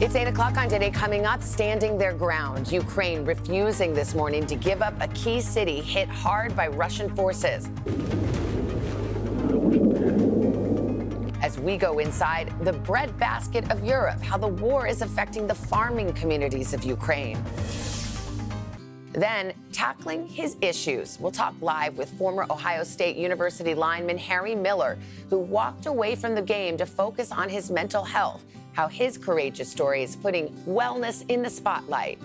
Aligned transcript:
It's 0.00 0.14
8 0.14 0.28
o'clock 0.28 0.56
on 0.56 0.68
today. 0.68 0.92
Coming 0.92 1.26
up, 1.26 1.42
standing 1.42 1.98
their 1.98 2.12
ground. 2.12 2.70
Ukraine 2.70 3.24
refusing 3.24 3.92
this 3.92 4.14
morning 4.14 4.46
to 4.46 4.54
give 4.54 4.80
up 4.80 4.94
a 5.00 5.08
key 5.08 5.40
city 5.40 5.80
hit 5.80 6.08
hard 6.08 6.54
by 6.54 6.68
Russian 6.68 7.12
forces. 7.16 7.68
As 11.42 11.58
we 11.58 11.76
go 11.76 11.98
inside 11.98 12.52
the 12.64 12.74
breadbasket 12.74 13.68
of 13.72 13.82
Europe, 13.82 14.22
how 14.22 14.38
the 14.38 14.46
war 14.46 14.86
is 14.86 15.02
affecting 15.02 15.48
the 15.48 15.54
farming 15.56 16.12
communities 16.12 16.72
of 16.72 16.84
Ukraine. 16.84 17.42
Then, 19.14 19.52
tackling 19.72 20.28
his 20.28 20.56
issues. 20.60 21.18
We'll 21.18 21.32
talk 21.32 21.54
live 21.60 21.98
with 21.98 22.08
former 22.10 22.46
Ohio 22.50 22.84
State 22.84 23.16
University 23.16 23.74
lineman 23.74 24.16
Harry 24.18 24.54
Miller, 24.54 24.96
who 25.28 25.40
walked 25.40 25.86
away 25.86 26.14
from 26.14 26.36
the 26.36 26.42
game 26.42 26.76
to 26.76 26.86
focus 26.86 27.32
on 27.32 27.48
his 27.48 27.68
mental 27.68 28.04
health 28.04 28.44
how 28.78 28.86
his 28.86 29.18
courageous 29.18 29.68
story 29.68 30.04
is 30.04 30.14
putting 30.14 30.50
wellness 30.64 31.28
in 31.28 31.42
the 31.42 31.50
spotlight. 31.50 32.16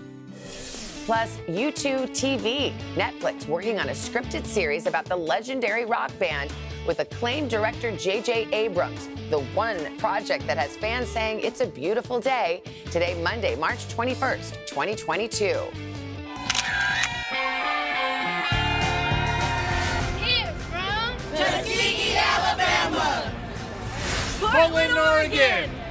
Plus, 1.04 1.36
U2 1.48 2.10
TV, 2.10 2.72
Netflix 2.94 3.48
working 3.48 3.80
on 3.80 3.88
a 3.88 3.92
scripted 3.92 4.46
series 4.46 4.86
about 4.86 5.04
the 5.04 5.16
legendary 5.16 5.84
rock 5.84 6.16
band 6.20 6.52
with 6.86 7.00
acclaimed 7.00 7.50
director 7.50 7.90
J.J. 7.96 8.46
Abrams, 8.52 9.08
the 9.30 9.40
one 9.52 9.98
project 9.98 10.46
that 10.46 10.56
has 10.56 10.76
fans 10.76 11.08
saying 11.08 11.40
it's 11.40 11.60
a 11.60 11.66
beautiful 11.66 12.20
day. 12.20 12.62
Today, 12.92 13.20
Monday, 13.20 13.56
March 13.56 13.88
21st, 13.88 14.52
2022. 14.68 15.44
Here 20.22 20.54
from 20.70 21.16
Tuskegee, 21.34 22.14
Alabama, 22.16 23.32
Portland, 24.38 24.96
Oregon, 24.96 25.83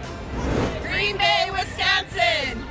Green 1.04 1.18
Bay, 1.18 1.50
Wisconsin, 1.52 2.64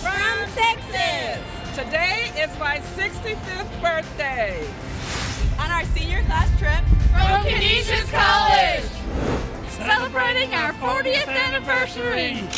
from 0.00 0.48
Texas. 0.54 1.44
Today 1.76 2.32
is 2.40 2.58
my 2.58 2.78
65th 2.96 3.82
birthday. 3.82 4.66
On 5.58 5.70
our 5.70 5.84
senior 5.84 6.22
class 6.22 6.48
trip 6.58 6.82
from 7.10 7.42
Canisius 7.42 8.10
College, 8.10 8.88
celebrating 9.68 10.54
our 10.54 10.72
40th 10.72 11.28
anniversary. 11.28 12.48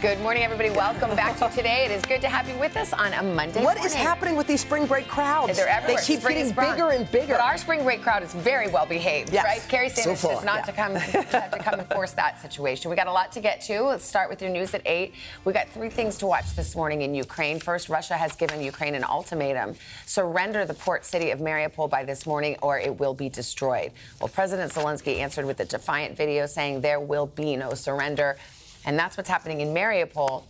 Good 0.00 0.20
morning, 0.20 0.44
everybody. 0.44 0.70
Welcome 0.70 1.16
back 1.16 1.36
to 1.38 1.48
today. 1.48 1.84
It 1.84 1.90
is 1.90 2.02
good 2.04 2.20
to 2.20 2.28
have 2.28 2.48
you 2.48 2.54
with 2.56 2.76
us 2.76 2.92
on 2.92 3.12
a 3.14 3.22
Monday. 3.22 3.64
What 3.64 3.78
morning. 3.78 3.84
is 3.84 3.94
happening 3.94 4.36
with 4.36 4.46
these 4.46 4.60
spring 4.60 4.86
break 4.86 5.08
crowds? 5.08 5.56
They're 5.56 5.66
everywhere. 5.66 6.00
They 6.00 6.06
keep 6.06 6.20
Spring 6.20 6.36
getting 6.36 6.52
bigger 6.54 6.90
and 6.90 7.10
bigger. 7.10 7.32
But 7.34 7.40
our 7.40 7.58
spring 7.58 7.82
break 7.82 8.00
crowd 8.00 8.22
is 8.22 8.32
very 8.32 8.68
well 8.68 8.86
behaved, 8.86 9.32
Yes. 9.32 9.44
right? 9.44 9.60
Carrie 9.68 9.88
So 9.88 10.02
Sanders 10.02 10.22
far, 10.22 10.32
is 10.34 10.44
not 10.44 10.58
yeah. 10.58 10.62
to 10.66 10.72
come 10.72 10.94
have 11.32 11.50
to 11.50 11.58
come 11.58 11.80
and 11.80 11.88
force 11.88 12.12
that 12.12 12.40
situation. 12.40 12.90
We 12.90 12.96
got 12.96 13.08
a 13.08 13.12
lot 13.12 13.32
to 13.32 13.40
get 13.40 13.60
to. 13.62 13.82
Let's 13.82 14.04
start 14.04 14.30
with 14.30 14.40
your 14.40 14.52
news 14.52 14.72
at 14.72 14.82
eight. 14.86 15.14
We 15.44 15.52
got 15.52 15.68
three 15.70 15.90
things 15.90 16.16
to 16.18 16.26
watch 16.26 16.54
this 16.54 16.76
morning 16.76 17.02
in 17.02 17.12
Ukraine. 17.12 17.58
First, 17.58 17.88
Russia 17.88 18.14
has 18.14 18.36
given 18.36 18.62
Ukraine 18.62 18.94
an 18.94 19.02
ultimatum: 19.02 19.74
surrender 20.06 20.64
the 20.64 20.74
port 20.74 21.04
city 21.06 21.32
of 21.32 21.40
Mariupol 21.40 21.90
by 21.90 22.04
this 22.04 22.24
morning, 22.24 22.56
or 22.62 22.78
it 22.78 22.96
will 23.00 23.14
be 23.14 23.28
destroyed. 23.28 23.90
Well, 24.20 24.28
President 24.28 24.70
Zelensky 24.70 25.16
answered 25.18 25.44
with 25.44 25.58
a 25.58 25.64
defiant 25.64 26.16
video 26.16 26.46
saying 26.46 26.82
there 26.82 27.00
will 27.00 27.26
be 27.26 27.56
no 27.56 27.74
surrender, 27.74 28.36
and 28.88 28.98
that's 28.98 29.16
what's 29.16 29.28
happening 29.28 29.60
in 29.60 29.68
Mariupol 29.68 30.42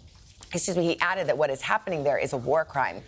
excuse 0.53 0.77
me, 0.77 0.85
he 0.85 1.01
added 1.01 1.27
that 1.29 1.37
what 1.37 1.51
is 1.51 1.61
happening 1.61 2.05
there 2.05 2.19
is 2.19 2.33
a 2.33 2.37
war 2.37 2.65
crime. 2.65 3.03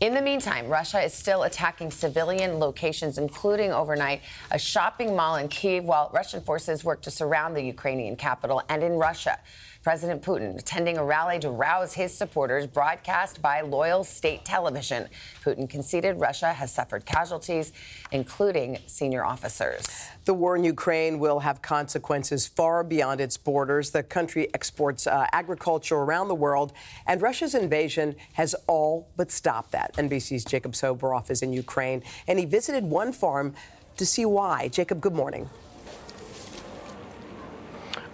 In 0.00 0.14
the 0.14 0.20
meantime, 0.20 0.68
Russia 0.68 1.00
is 1.00 1.14
still 1.14 1.44
attacking 1.44 1.90
civilian 1.90 2.58
locations, 2.58 3.18
including 3.18 3.72
overnight 3.72 4.20
a 4.50 4.58
shopping 4.58 5.14
mall 5.14 5.36
in 5.36 5.48
Kiev, 5.48 5.84
while 5.84 6.10
Russian 6.12 6.40
forces 6.40 6.82
work 6.82 7.00
to 7.02 7.10
surround 7.10 7.56
the 7.56 7.62
Ukrainian 7.62 8.16
capital. 8.16 8.62
And 8.68 8.82
in 8.82 8.94
Russia, 8.94 9.38
President 9.82 10.22
Putin 10.22 10.56
attending 10.56 10.96
a 10.96 11.04
rally 11.04 11.40
to 11.40 11.50
rouse 11.50 11.92
his 11.92 12.14
supporters, 12.14 12.68
broadcast 12.68 13.42
by 13.42 13.62
loyal 13.62 14.04
state 14.04 14.44
television. 14.44 15.08
Putin 15.44 15.68
conceded 15.68 16.20
Russia 16.20 16.52
has 16.52 16.72
suffered 16.72 17.04
casualties, 17.04 17.72
including 18.12 18.78
senior 18.86 19.24
officers. 19.24 19.84
The 20.24 20.34
war 20.34 20.54
in 20.54 20.62
Ukraine 20.62 21.18
will 21.18 21.40
have 21.40 21.62
consequences 21.62 22.46
far 22.46 22.84
beyond 22.84 23.20
its 23.20 23.36
borders. 23.36 23.90
The 23.90 24.04
country 24.04 24.54
exports 24.54 25.08
uh, 25.08 25.26
agriculture 25.32 25.96
around 25.96 26.28
the 26.28 26.36
world, 26.36 26.72
and 27.08 27.20
Russia's 27.20 27.56
invasion 27.56 28.14
has 28.34 28.54
all 28.68 29.08
but 29.16 29.32
stopped 29.32 29.72
that. 29.72 29.94
NBC's 29.94 30.44
Jacob 30.44 30.72
Soboroff 30.72 31.28
is 31.28 31.42
in 31.42 31.52
Ukraine, 31.52 32.04
and 32.28 32.38
he 32.38 32.44
visited 32.44 32.84
one 32.84 33.12
farm 33.12 33.54
to 33.96 34.06
see 34.06 34.24
why. 34.24 34.68
Jacob, 34.68 35.00
good 35.00 35.14
morning. 35.14 35.50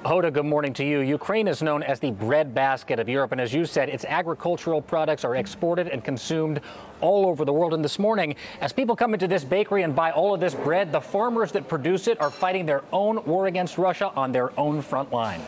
Hoda, 0.04 0.32
good 0.32 0.46
morning 0.46 0.72
to 0.74 0.84
you. 0.84 1.00
Ukraine 1.00 1.48
is 1.48 1.60
known 1.60 1.82
as 1.82 1.98
the 1.98 2.12
breadbasket 2.12 3.00
of 3.00 3.08
Europe, 3.08 3.32
and 3.32 3.40
as 3.40 3.52
you 3.52 3.64
said, 3.64 3.88
its 3.88 4.04
agricultural 4.04 4.80
products 4.80 5.24
are 5.24 5.34
exported 5.34 5.88
and 5.88 6.04
consumed 6.04 6.60
all 7.00 7.26
over 7.26 7.44
the 7.44 7.52
world. 7.52 7.74
And 7.74 7.84
this 7.84 7.98
morning, 7.98 8.36
as 8.60 8.72
people 8.72 8.94
come 8.94 9.12
into 9.12 9.26
this 9.26 9.42
bakery 9.42 9.82
and 9.82 9.96
buy 9.96 10.12
all 10.12 10.32
of 10.32 10.38
this 10.38 10.54
bread, 10.54 10.92
the 10.92 11.00
farmers 11.00 11.50
that 11.50 11.66
produce 11.66 12.06
it 12.06 12.20
are 12.20 12.30
fighting 12.30 12.64
their 12.64 12.84
own 12.92 13.24
war 13.24 13.48
against 13.48 13.76
Russia 13.76 14.12
on 14.14 14.30
their 14.30 14.56
own 14.56 14.82
front 14.82 15.12
line. 15.12 15.40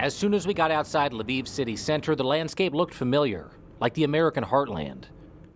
As 0.00 0.14
soon 0.14 0.34
as 0.34 0.46
we 0.46 0.52
got 0.52 0.70
outside 0.70 1.12
Lviv 1.12 1.48
city 1.48 1.76
center, 1.76 2.14
the 2.14 2.24
landscape 2.24 2.74
looked 2.74 2.92
familiar, 2.92 3.48
like 3.80 3.94
the 3.94 4.04
American 4.04 4.44
heartland 4.44 5.04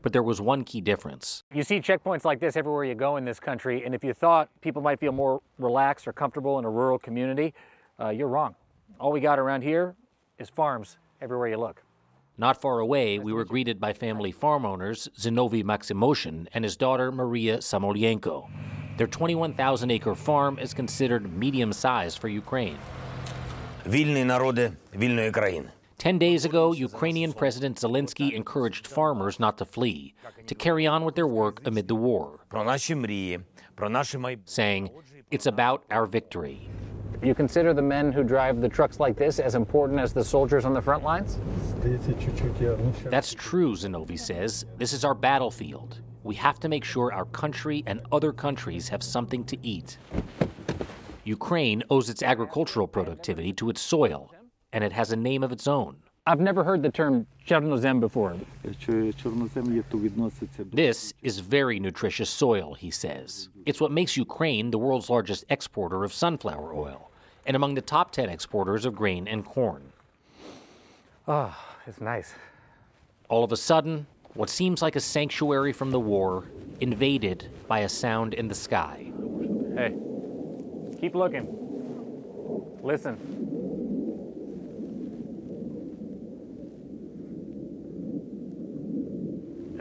But 0.06 0.14
there 0.14 0.24
was 0.24 0.42
one 0.42 0.64
key 0.64 0.82
difference. 0.82 1.44
You 1.54 1.64
see 1.64 1.80
checkpoints 1.80 2.26
like 2.26 2.40
this 2.40 2.56
everywhere 2.56 2.86
you 2.86 2.96
go 2.96 3.18
in 3.18 3.26
this 3.26 3.40
country, 3.40 3.84
and 3.86 3.94
if 3.94 4.04
you 4.04 4.14
thought 4.14 4.50
people 4.62 4.82
might 4.82 5.00
feel 5.00 5.12
more 5.12 5.42
relaxed 5.60 6.08
or 6.08 6.14
comfortable 6.14 6.58
in 6.60 6.66
a 6.66 6.70
rural 6.70 6.98
community, 6.98 7.54
uh, 8.00 8.10
you're 8.10 8.28
wrong. 8.28 8.56
All 9.00 9.12
we 9.12 9.20
got 9.20 9.38
around 9.38 9.62
here 9.62 9.96
is 10.40 10.50
farms 10.50 10.98
everywhere 11.22 11.50
you 11.50 11.58
look. 11.58 11.84
Not 12.38 12.60
far 12.60 12.80
away, 12.80 13.20
we 13.20 13.34
were 13.34 13.46
greeted 13.46 13.80
by 13.80 13.94
family 13.94 14.32
farm 14.32 14.66
owners 14.66 15.10
Zinovy 15.16 15.64
Maximoshin 15.64 16.48
and 16.54 16.64
his 16.64 16.76
daughter 16.76 17.12
Maria 17.12 17.58
Samolyenko. 17.58 18.50
Their 18.98 19.08
21,000 19.08 19.92
acre 19.92 20.16
farm 20.16 20.58
is 20.58 20.74
considered 20.74 21.32
medium 21.38 21.72
sized 21.74 22.18
for 22.20 22.28
Ukraine. 22.28 22.78
Вільні 23.88 24.24
народи 24.24 24.72
вільної 24.96 25.32
країни. 25.32 25.70
Ten 25.99 26.19
days 26.19 26.45
ago, 26.45 26.73
Ukrainian 26.73 27.33
President 27.33 27.79
Zelensky 27.79 28.33
encouraged 28.33 28.87
farmers 28.87 29.41
not 29.41 29.57
to 29.59 29.65
flee, 29.65 30.15
to 30.47 30.55
carry 30.55 30.87
on 30.87 31.05
with 31.05 31.15
their 31.15 31.27
work 31.27 31.61
amid 31.67 31.89
the 31.89 31.95
war, 31.95 32.41
saying, 34.45 34.91
It's 35.31 35.47
about 35.47 35.85
our 35.91 36.07
victory. 36.07 36.69
You 37.23 37.35
consider 37.35 37.73
the 37.73 37.83
men 37.83 38.13
who 38.13 38.23
drive 38.23 38.61
the 38.61 38.69
trucks 38.69 39.01
like 39.01 39.17
this 39.17 39.39
as 39.39 39.55
important 39.55 39.99
as 39.99 40.13
the 40.13 40.23
soldiers 40.23 40.67
on 40.67 40.75
the 40.75 40.83
front 40.83 41.03
lines? 41.03 41.39
That's 43.05 43.33
true, 43.33 43.73
Zinovi 43.73 44.19
says. 44.19 44.67
This 44.77 44.93
is 44.93 45.03
our 45.03 45.15
battlefield. 45.15 46.03
We 46.25 46.35
have 46.35 46.61
to 46.61 46.69
make 46.69 46.85
sure 46.85 47.13
our 47.13 47.25
country 47.25 47.83
and 47.87 48.03
other 48.13 48.33
countries 48.33 48.89
have 48.91 49.03
something 49.03 49.45
to 49.45 49.57
eat. 49.67 49.97
Ukraine 51.25 51.83
owes 51.89 52.11
its 52.11 52.23
agricultural 52.23 52.87
productivity 52.87 53.53
to 53.55 53.71
its 53.71 53.81
soil, 53.81 54.31
and 54.77 54.85
it 54.85 54.93
has 54.93 55.11
a 55.11 55.17
name 55.17 55.43
of 55.43 55.53
its 55.53 55.67
own. 55.67 55.97
I've 56.27 56.39
never 56.39 56.63
heard 56.63 56.83
the 56.83 56.91
term 56.91 57.27
chernozem 57.47 57.99
before. 57.99 58.37
This 60.71 61.15
is 61.23 61.39
very 61.39 61.81
nutritious 61.81 62.29
soil, 62.29 62.75
he 62.75 62.91
says. 62.91 63.49
It's 63.65 63.81
what 63.81 63.91
makes 63.91 64.19
Ukraine 64.19 64.71
the 64.71 64.77
world's 64.77 65.09
largest 65.09 65.47
exporter 65.49 66.05
of 66.05 66.13
sunflower 66.13 66.75
oil 66.75 67.11
and 67.47 67.57
among 67.57 67.75
the 67.75 67.81
top 67.81 68.13
10 68.13 68.29
exporters 68.29 68.85
of 68.85 68.95
grain 68.95 69.27
and 69.27 69.47
corn. 69.47 69.83
Oh, 71.27 71.57
it's 71.87 72.03
nice. 72.03 72.35
All 73.31 73.45
of 73.45 73.53
a 73.53 73.57
sudden, 73.57 74.07
what 74.35 74.51
seems 74.51 74.83
like 74.83 74.95
a 74.95 75.01
sanctuary 75.01 75.73
from 75.73 75.91
the 75.91 76.01
war 76.01 76.45
invaded 76.81 77.49
by 77.67 77.79
a 77.79 77.89
sound 77.89 78.35
in 78.35 78.47
the 78.47 78.55
sky. 78.55 79.11
Hey, 79.75 79.97
keep 81.01 81.15
looking. 81.15 81.49
Listen. 82.83 83.86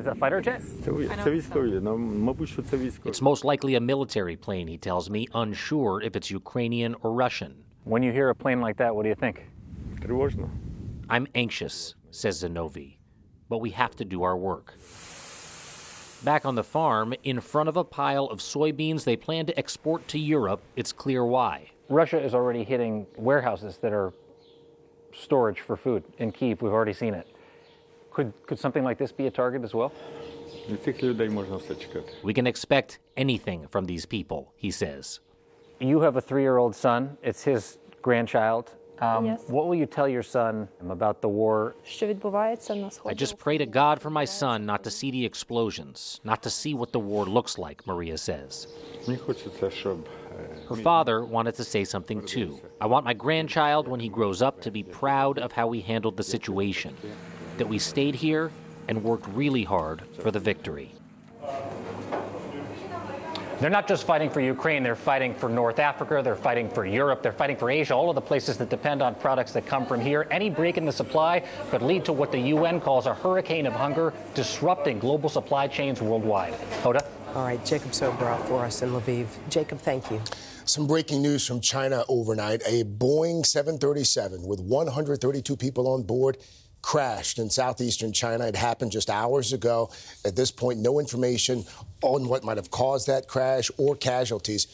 It's 0.05 0.11
a 0.11 0.17
a 0.17 0.19
fighter 0.19 0.39
jet? 0.39 0.61
It's 3.05 3.21
most 3.23 3.43
likely 3.43 3.73
a 3.73 3.79
military 3.79 4.35
plane, 4.35 4.67
he 4.67 4.77
tells 4.77 5.09
me, 5.09 5.27
unsure 5.33 5.99
if 5.99 6.15
it's 6.15 6.29
Ukrainian 6.29 6.95
or 7.01 7.11
Russian. 7.11 7.55
When 7.85 8.03
you 8.03 8.11
hear 8.11 8.29
a 8.29 8.35
plane 8.35 8.61
like 8.61 8.77
that, 8.77 8.95
what 8.95 9.01
do 9.01 9.09
you 9.09 9.15
think? 9.15 9.47
I'm 11.09 11.25
anxious, 11.33 11.95
says 12.11 12.43
Zinovi, 12.43 12.97
but 13.49 13.57
we 13.57 13.71
have 13.71 13.95
to 13.95 14.05
do 14.05 14.21
our 14.21 14.37
work. 14.37 14.75
Back 16.23 16.45
on 16.45 16.53
the 16.53 16.63
farm, 16.63 17.15
in 17.23 17.39
front 17.41 17.67
of 17.67 17.75
a 17.75 17.83
pile 17.83 18.25
of 18.25 18.41
soybeans 18.41 19.05
they 19.05 19.15
plan 19.15 19.47
to 19.47 19.57
export 19.57 20.07
to 20.09 20.19
Europe, 20.19 20.61
it's 20.75 20.91
clear 20.91 21.25
why. 21.25 21.71
Russia 21.89 22.21
is 22.23 22.35
already 22.35 22.63
hitting 22.63 23.07
warehouses 23.17 23.77
that 23.77 23.91
are 23.91 24.13
storage 25.13 25.61
for 25.61 25.75
food 25.75 26.03
in 26.19 26.31
Kiev. 26.31 26.61
We've 26.61 26.71
already 26.71 26.93
seen 26.93 27.15
it. 27.15 27.34
Could, 28.15 28.31
could 28.47 28.57
something 28.57 28.85
like 28.85 28.97
this 28.97 29.11
be 29.11 29.27
a 29.27 29.29
target 29.29 29.61
as 29.65 29.73
well? 29.73 29.91
We 32.23 32.33
can 32.33 32.47
expect 32.47 32.99
anything 33.17 33.67
from 33.67 33.83
these 33.83 34.05
people, 34.05 34.53
he 34.55 34.71
says. 34.71 35.19
You 35.81 35.99
have 35.99 36.15
a 36.15 36.21
three 36.21 36.41
year 36.41 36.55
old 36.55 36.73
son, 36.73 37.17
it's 37.21 37.43
his 37.43 37.77
grandchild. 38.01 38.71
Um, 38.99 39.25
yes. 39.25 39.43
What 39.47 39.67
will 39.67 39.75
you 39.75 39.85
tell 39.85 40.07
your 40.07 40.23
son 40.23 40.69
about 40.89 41.21
the 41.21 41.27
war? 41.27 41.75
I 43.05 43.13
just 43.13 43.37
pray 43.37 43.57
to 43.57 43.65
God 43.65 44.01
for 44.01 44.09
my 44.09 44.23
son 44.23 44.65
not 44.65 44.85
to 44.85 44.91
see 44.91 45.11
the 45.11 45.25
explosions, 45.25 46.21
not 46.23 46.41
to 46.43 46.49
see 46.49 46.73
what 46.73 46.93
the 46.93 46.99
war 46.99 47.25
looks 47.25 47.57
like, 47.57 47.85
Maria 47.85 48.17
says. 48.17 48.67
Her 50.69 50.75
father 50.77 51.25
wanted 51.25 51.55
to 51.55 51.65
say 51.65 51.83
something 51.83 52.25
too. 52.25 52.61
I 52.79 52.85
want 52.85 53.03
my 53.03 53.13
grandchild, 53.13 53.89
when 53.89 53.99
he 53.99 54.07
grows 54.07 54.41
up, 54.41 54.61
to 54.61 54.71
be 54.71 54.83
proud 54.83 55.37
of 55.37 55.51
how 55.51 55.69
he 55.71 55.81
handled 55.81 56.15
the 56.15 56.23
situation 56.23 56.95
that 57.57 57.67
we 57.67 57.79
stayed 57.79 58.15
here 58.15 58.51
and 58.87 59.03
worked 59.03 59.27
really 59.29 59.63
hard 59.63 60.03
for 60.19 60.31
the 60.31 60.39
victory. 60.39 60.91
They're 63.59 63.69
not 63.69 63.87
just 63.87 64.05
fighting 64.05 64.29
for 64.29 64.41
Ukraine, 64.41 64.83
they're 64.83 64.97
fighting 64.97 65.33
for 65.33 65.47
North 65.47 65.79
Africa, 65.79 66.21
they're 66.21 66.35
fighting 66.35 66.69
for 66.69 66.85
Europe, 66.85 67.23
they're 67.23 67.31
fighting 67.31 67.55
for 67.55 67.69
Asia, 67.69 67.93
all 67.95 68.09
of 68.09 68.15
the 68.15 68.21
places 68.21 68.57
that 68.57 68.69
depend 68.69 69.01
on 69.01 69.15
products 69.15 69.53
that 69.53 69.65
come 69.65 69.85
from 69.85 70.01
here. 70.01 70.27
Any 70.29 70.49
break 70.49 70.75
in 70.77 70.83
the 70.83 70.91
supply 70.91 71.41
could 71.69 71.81
lead 71.81 72.03
to 72.05 72.13
what 72.13 72.33
the 72.33 72.39
UN 72.39 72.81
calls 72.81 73.05
a 73.05 73.13
hurricane 73.13 73.65
of 73.65 73.73
hunger, 73.73 74.13
disrupting 74.33 74.99
global 74.99 75.29
supply 75.29 75.67
chains 75.67 76.01
worldwide. 76.01 76.53
Hoda? 76.83 77.05
All 77.33 77.45
right, 77.45 77.63
Jacob 77.65 77.91
Soboroff 77.91 78.45
for 78.47 78.65
us 78.65 78.81
in 78.81 78.89
Lviv. 78.89 79.27
Jacob, 79.49 79.79
thank 79.79 80.11
you. 80.11 80.21
Some 80.65 80.85
breaking 80.85 81.21
news 81.21 81.45
from 81.47 81.61
China 81.61 82.03
overnight. 82.09 82.61
A 82.65 82.83
Boeing 82.83 83.45
737 83.45 84.43
with 84.43 84.59
132 84.59 85.55
people 85.55 85.87
on 85.87 86.03
board 86.03 86.37
crashed 86.85 87.39
in 87.39 87.49
southeastern 87.49 88.13
China. 88.13 88.45
It 88.45 88.55
happened 88.55 88.91
just 88.91 89.09
hours 89.09 89.53
ago. 89.53 89.89
At 90.23 90.35
this 90.35 90.51
point, 90.51 90.79
no 90.79 90.99
information 90.99 91.65
on 92.03 92.29
what 92.29 92.43
might 92.43 92.57
have 92.57 92.69
caused 92.69 93.07
that 93.07 93.27
crash 93.27 93.71
or 93.77 93.95
casualties. 93.95 94.65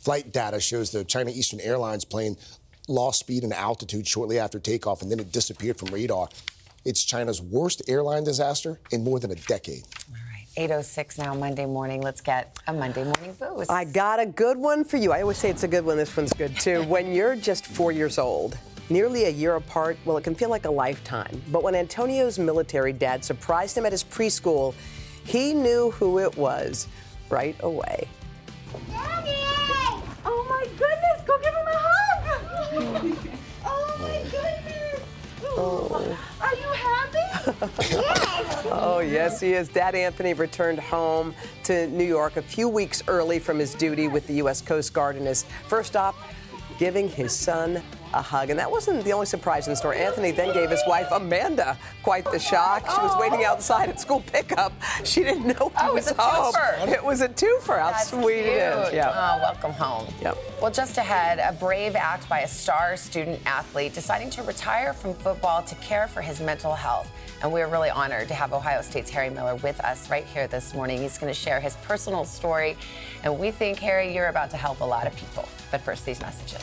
Flight 0.00 0.32
data 0.32 0.58
shows 0.58 0.90
the 0.90 1.04
China 1.04 1.30
Eastern 1.30 1.60
Airlines 1.60 2.06
plane 2.06 2.38
lost 2.88 3.20
speed 3.20 3.44
and 3.44 3.52
altitude 3.52 4.06
shortly 4.06 4.38
after 4.38 4.58
takeoff, 4.58 5.02
and 5.02 5.10
then 5.10 5.20
it 5.20 5.32
disappeared 5.32 5.78
from 5.78 5.88
radar. 5.88 6.30
It's 6.86 7.04
China's 7.04 7.42
worst 7.42 7.82
airline 7.88 8.24
disaster 8.24 8.80
in 8.90 9.04
more 9.04 9.20
than 9.20 9.30
a 9.30 9.36
decade. 9.36 9.84
806 10.56 11.18
now, 11.18 11.34
Monday 11.34 11.66
morning. 11.66 12.00
Let's 12.00 12.22
get 12.22 12.58
a 12.66 12.72
Monday 12.72 13.04
morning 13.04 13.36
boost. 13.38 13.70
I 13.70 13.84
got 13.84 14.18
a 14.18 14.24
good 14.24 14.56
one 14.56 14.82
for 14.82 14.96
you. 14.96 15.12
I 15.12 15.20
always 15.20 15.36
say 15.36 15.50
it's 15.50 15.62
a 15.62 15.68
good 15.68 15.84
one. 15.84 15.98
This 15.98 16.16
one's 16.16 16.32
good 16.32 16.56
too. 16.56 16.84
when 16.84 17.12
you're 17.12 17.36
just 17.36 17.66
four 17.66 17.92
years 17.92 18.18
old, 18.18 18.56
nearly 18.90 19.24
a 19.24 19.30
year 19.30 19.56
apart, 19.56 19.96
well, 20.04 20.16
it 20.16 20.24
can 20.24 20.34
feel 20.34 20.50
like 20.50 20.64
a 20.64 20.70
lifetime. 20.70 21.42
But 21.50 21.62
when 21.62 21.74
Antonio's 21.74 22.38
military 22.38 22.92
dad 22.92 23.24
surprised 23.24 23.76
him 23.76 23.86
at 23.86 23.92
his 23.92 24.04
preschool, 24.04 24.74
he 25.24 25.54
knew 25.54 25.90
who 25.92 26.18
it 26.18 26.36
was 26.36 26.88
right 27.30 27.56
away. 27.60 28.08
Daddy! 28.88 29.30
Oh 30.26 30.46
my 30.48 30.66
goodness, 30.78 31.22
go 31.26 31.38
give 31.38 31.54
him 31.54 31.66
a 31.66 31.76
hug! 31.76 33.16
oh 33.64 33.96
my 34.00 34.22
goodness! 34.30 35.00
Oh. 35.56 36.18
Are 36.40 36.54
you 36.54 36.68
happy? 36.72 38.10
Oh, 38.76 39.00
yes, 39.00 39.40
he 39.40 39.52
is. 39.52 39.68
Dad 39.68 39.94
Anthony 39.94 40.32
returned 40.34 40.78
home 40.78 41.34
to 41.64 41.86
New 41.88 42.04
York 42.04 42.36
a 42.36 42.42
few 42.42 42.68
weeks 42.68 43.02
early 43.08 43.38
from 43.38 43.58
his 43.58 43.74
duty 43.74 44.08
with 44.08 44.26
the 44.26 44.34
U.S. 44.34 44.60
Coast 44.60 44.92
Guard 44.94 45.16
and 45.16 45.26
his 45.26 45.44
first 45.68 45.90
stop 45.90 46.16
giving 46.78 47.08
his 47.08 47.32
son 47.34 47.82
a 48.14 48.22
hug. 48.22 48.50
And 48.50 48.58
that 48.58 48.70
wasn't 48.70 49.04
the 49.04 49.12
only 49.12 49.26
surprise 49.26 49.66
in 49.66 49.72
the 49.72 49.76
story. 49.76 49.98
Anthony 49.98 50.30
then 50.30 50.52
gave 50.54 50.70
his 50.70 50.82
wife, 50.86 51.08
Amanda, 51.10 51.76
quite 52.02 52.24
the 52.30 52.38
shock. 52.38 52.88
She 52.90 53.00
was 53.00 53.14
waiting 53.18 53.40
oh. 53.44 53.50
outside 53.50 53.88
at 53.88 54.00
school 54.00 54.22
pickup. 54.26 54.72
She 55.04 55.22
didn't 55.22 55.46
know 55.46 55.68
he 55.70 55.74
Oh, 55.86 55.94
was 55.94 56.08
it's 56.08 56.18
a 56.18 56.22
home. 56.22 56.52
twofer. 56.54 56.88
It 56.92 57.04
was 57.04 57.20
a 57.20 57.28
twofer. 57.28 57.78
How 57.78 57.90
That's 57.90 58.10
sweet 58.10 58.40
it 58.40 58.62
is. 58.62 58.92
Yeah. 58.94 59.10
Oh, 59.10 59.38
welcome 59.42 59.72
home. 59.72 60.06
Yep. 60.22 60.38
Well, 60.62 60.70
just 60.70 60.96
ahead, 60.96 61.38
a 61.38 61.52
brave 61.58 61.94
act 61.96 62.28
by 62.28 62.40
a 62.40 62.48
star 62.48 62.96
student 62.96 63.40
athlete 63.44 63.92
deciding 63.92 64.30
to 64.30 64.42
retire 64.42 64.92
from 64.92 65.14
football 65.14 65.62
to 65.62 65.74
care 65.76 66.08
for 66.08 66.22
his 66.22 66.40
mental 66.40 66.74
health. 66.74 67.10
And 67.42 67.52
we're 67.52 67.66
really 67.68 67.90
honored 67.90 68.28
to 68.28 68.34
have 68.34 68.52
Ohio 68.52 68.80
State's 68.80 69.10
Harry 69.10 69.28
Miller 69.30 69.56
with 69.56 69.78
us 69.80 70.08
right 70.08 70.24
here 70.24 70.46
this 70.46 70.72
morning. 70.74 71.00
He's 71.02 71.18
going 71.18 71.32
to 71.32 71.38
share 71.38 71.60
his 71.60 71.76
personal 71.82 72.24
story. 72.24 72.76
And 73.22 73.38
we 73.38 73.50
think, 73.50 73.78
Harry, 73.78 74.14
you're 74.14 74.28
about 74.28 74.50
to 74.50 74.56
help 74.56 74.80
a 74.80 74.84
lot 74.84 75.06
of 75.06 75.14
people. 75.16 75.46
But 75.70 75.80
first, 75.82 76.06
these 76.06 76.20
messages. 76.20 76.62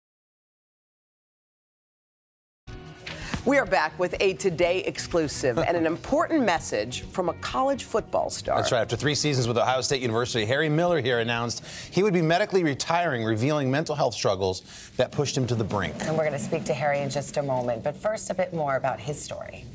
We 3.43 3.57
are 3.57 3.65
back 3.65 3.97
with 3.97 4.13
a 4.19 4.33
Today 4.35 4.83
exclusive 4.83 5.57
and 5.57 5.75
an 5.75 5.87
important 5.87 6.45
message 6.45 7.01
from 7.05 7.27
a 7.27 7.33
college 7.33 7.85
football 7.85 8.29
star. 8.29 8.57
That's 8.57 8.71
right. 8.71 8.81
After 8.81 8.95
three 8.95 9.15
seasons 9.15 9.47
with 9.47 9.57
Ohio 9.57 9.81
State 9.81 10.03
University, 10.03 10.45
Harry 10.45 10.69
Miller 10.69 11.01
here 11.01 11.17
announced 11.17 11.65
he 11.89 12.03
would 12.03 12.13
be 12.13 12.21
medically 12.21 12.63
retiring, 12.63 13.23
revealing 13.23 13.71
mental 13.71 13.95
health 13.95 14.13
struggles 14.13 14.61
that 14.97 15.11
pushed 15.11 15.35
him 15.35 15.47
to 15.47 15.55
the 15.55 15.63
brink. 15.63 15.95
And 16.01 16.15
we're 16.15 16.23
going 16.23 16.33
to 16.33 16.39
speak 16.39 16.65
to 16.65 16.75
Harry 16.75 16.99
in 16.99 17.09
just 17.09 17.37
a 17.37 17.41
moment. 17.41 17.83
But 17.83 17.97
first, 17.97 18.29
a 18.29 18.35
bit 18.35 18.53
more 18.53 18.75
about 18.75 18.99
his 18.99 19.19
story. 19.19 19.65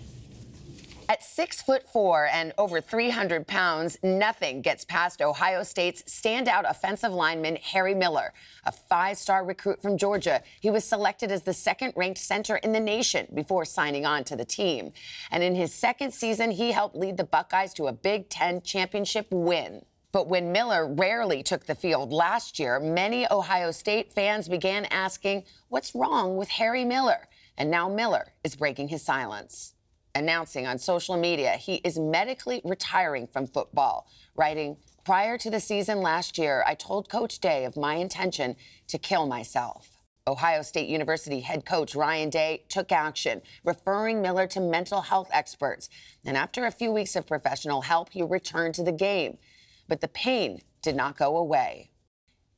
At 1.09 1.23
six 1.23 1.63
foot 1.63 1.89
four 1.89 2.27
and 2.33 2.53
over 2.59 2.81
300 2.81 3.47
pounds, 3.47 3.97
nothing 4.03 4.61
gets 4.61 4.85
past 4.85 5.23
Ohio 5.23 5.63
State's 5.63 6.03
standout 6.03 6.69
offensive 6.69 7.13
lineman, 7.13 7.57
Harry 7.57 7.95
Miller, 7.95 8.33
a 8.65 8.73
five 8.73 9.17
star 9.17 9.45
recruit 9.45 9.81
from 9.81 9.97
Georgia. 9.97 10.43
He 10.61 10.69
was 10.69 10.85
selected 10.85 11.31
as 11.31 11.43
the 11.43 11.53
second 11.53 11.93
ranked 11.95 12.19
center 12.19 12.57
in 12.57 12.73
the 12.73 12.81
nation 12.81 13.29
before 13.35 13.65
signing 13.65 14.05
on 14.05 14.25
to 14.25 14.35
the 14.35 14.45
team. 14.45 14.93
And 15.31 15.45
in 15.45 15.55
his 15.55 15.73
second 15.73 16.13
season, 16.13 16.51
he 16.51 16.73
helped 16.73 16.97
lead 16.97 17.19
the 17.19 17.25
Buckeyes 17.25 17.73
to 17.75 17.87
a 17.87 17.93
Big 17.93 18.29
Ten 18.29 18.61
championship 18.61 19.29
win. 19.31 19.85
But 20.11 20.27
when 20.27 20.51
Miller 20.51 20.93
rarely 20.93 21.45
took 21.45 21.67
the 21.67 21.75
field 21.77 22.13
last 22.13 22.59
year, 22.59 22.81
many 22.81 23.31
Ohio 23.31 23.71
State 23.71 24.13
fans 24.13 24.49
began 24.49 24.87
asking, 24.87 25.45
what's 25.69 25.95
wrong 25.95 26.37
with 26.37 26.49
Harry 26.49 26.85
Miller? 26.85 27.29
And 27.57 27.71
now 27.71 27.89
Miller 27.89 28.33
is 28.43 28.57
breaking 28.57 28.89
his 28.89 29.03
silence 29.03 29.76
announcing 30.17 30.67
on 30.67 30.79
social 30.79 31.17
media 31.17 31.53
he 31.53 31.77
is 31.85 31.99
medically 31.99 32.61
retiring 32.65 33.27
from 33.27 33.47
football, 33.47 34.09
writing, 34.35 34.77
Prior 35.05 35.39
to 35.39 35.51
the 35.51 35.61
season 35.61 36.03
last 36.03 36.37
year, 36.37 36.65
I 36.67 36.75
told 36.75 37.09
Coach 37.09 37.39
Day 37.39 37.65
of 37.65 37.77
my 37.77 37.95
intention 37.95 38.57
to 38.89 38.99
kill 38.99 39.29
myself. 39.29 39.99
Ohio 40.27 40.63
State 40.63 40.89
University 40.89 41.39
head 41.39 41.65
coach 41.65 41.95
Ryan 41.95 42.29
Day 42.29 42.65
took 42.69 42.91
action, 42.91 43.41
referring 43.63 44.21
Miller 44.21 44.49
to 44.49 44.61
mental 44.61 45.03
health 45.03 45.29
experts. 45.33 45.89
And 46.25 46.37
after 46.37 46.67
a 46.67 46.73
few 46.73 46.91
weeks 46.91 47.15
of 47.15 47.25
professional 47.25 47.83
help, 47.83 48.11
he 48.11 48.23
returned 48.23 48.75
to 48.75 48.83
the 48.83 48.91
game. 48.91 49.39
But 49.87 50.01
the 50.01 50.09
pain 50.09 50.63
did 50.83 50.97
not 50.97 51.17
go 51.17 51.37
away. 51.37 51.91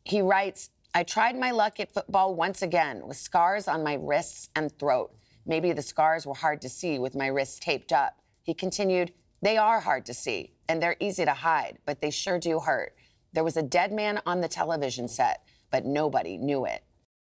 He 0.04 0.22
writes, 0.22 0.70
I 0.94 1.02
tried 1.02 1.36
my 1.38 1.50
luck 1.50 1.78
at 1.80 1.92
football 1.92 2.34
once 2.34 2.62
again 2.62 3.06
with 3.06 3.18
scars 3.18 3.68
on 3.68 3.84
my 3.84 3.98
wrists 4.00 4.48
and 4.56 4.72
throat. 4.78 5.14
Maybe 5.48 5.72
the 5.72 5.80
scars 5.80 6.26
were 6.26 6.34
hard 6.34 6.60
to 6.60 6.68
see 6.68 6.98
with 6.98 7.16
my 7.16 7.26
wrists 7.26 7.58
taped 7.58 7.90
up. 7.90 8.20
He 8.42 8.52
continued, 8.52 9.12
They 9.40 9.56
are 9.56 9.80
hard 9.80 10.04
to 10.06 10.14
see, 10.14 10.52
and 10.68 10.82
they're 10.82 10.96
easy 11.00 11.24
to 11.24 11.32
hide, 11.32 11.78
but 11.86 12.02
they 12.02 12.10
sure 12.10 12.38
do 12.38 12.60
hurt. 12.60 12.94
There 13.32 13.44
was 13.44 13.56
a 13.56 13.62
dead 13.62 13.90
man 13.90 14.20
on 14.26 14.42
the 14.42 14.48
television 14.48 15.08
set, 15.08 15.42
but 15.70 15.86
nobody 15.86 16.36
knew 16.36 16.66
it. 16.66 16.84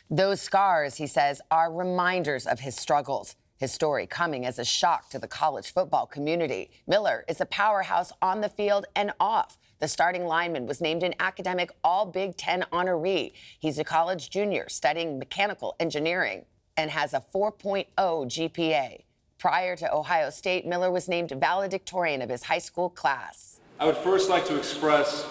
Those 0.10 0.40
scars, 0.40 0.96
he 0.96 1.06
says, 1.06 1.42
are 1.52 1.72
reminders 1.72 2.48
of 2.48 2.62
his 2.62 2.78
struggles. 2.78 3.36
His 3.58 3.74
story 3.74 4.08
coming 4.08 4.46
as 4.46 4.58
a 4.58 4.66
shock 4.66 5.10
to 5.10 5.20
the 5.20 5.28
college 5.28 5.74
football 5.74 6.06
community. 6.06 6.72
Miller 6.88 7.26
is 7.28 7.42
a 7.42 7.46
powerhouse 7.46 8.14
on 8.22 8.40
the 8.40 8.50
field 8.50 8.86
and 8.96 9.12
off. 9.20 9.58
The 9.80 9.88
starting 9.90 10.26
lineman 10.26 10.66
was 10.66 10.80
named 10.80 11.04
an 11.04 11.16
academic 11.20 11.72
All 11.84 12.06
Big 12.06 12.38
Ten 12.38 12.66
honoree. 12.72 13.34
He's 13.60 13.80
a 13.80 13.84
college 13.84 14.30
junior 14.30 14.70
studying 14.70 15.20
mechanical 15.20 15.76
engineering 15.80 16.46
and 16.78 16.92
has 16.92 17.14
a 17.14 17.24
4.0 17.34 17.88
GPA. 17.98 19.04
Prior 19.38 19.76
to 19.76 19.94
Ohio 19.94 20.30
State, 20.30 20.66
Miller 20.66 20.90
was 20.90 21.08
named 21.08 21.32
valedictorian 21.32 22.22
of 22.22 22.30
his 22.30 22.44
high 22.44 22.60
school 22.60 22.90
class. 22.90 23.60
I 23.80 23.86
would 23.86 23.98
first 23.98 24.30
like 24.30 24.46
to 24.46 24.58
express 24.58 25.26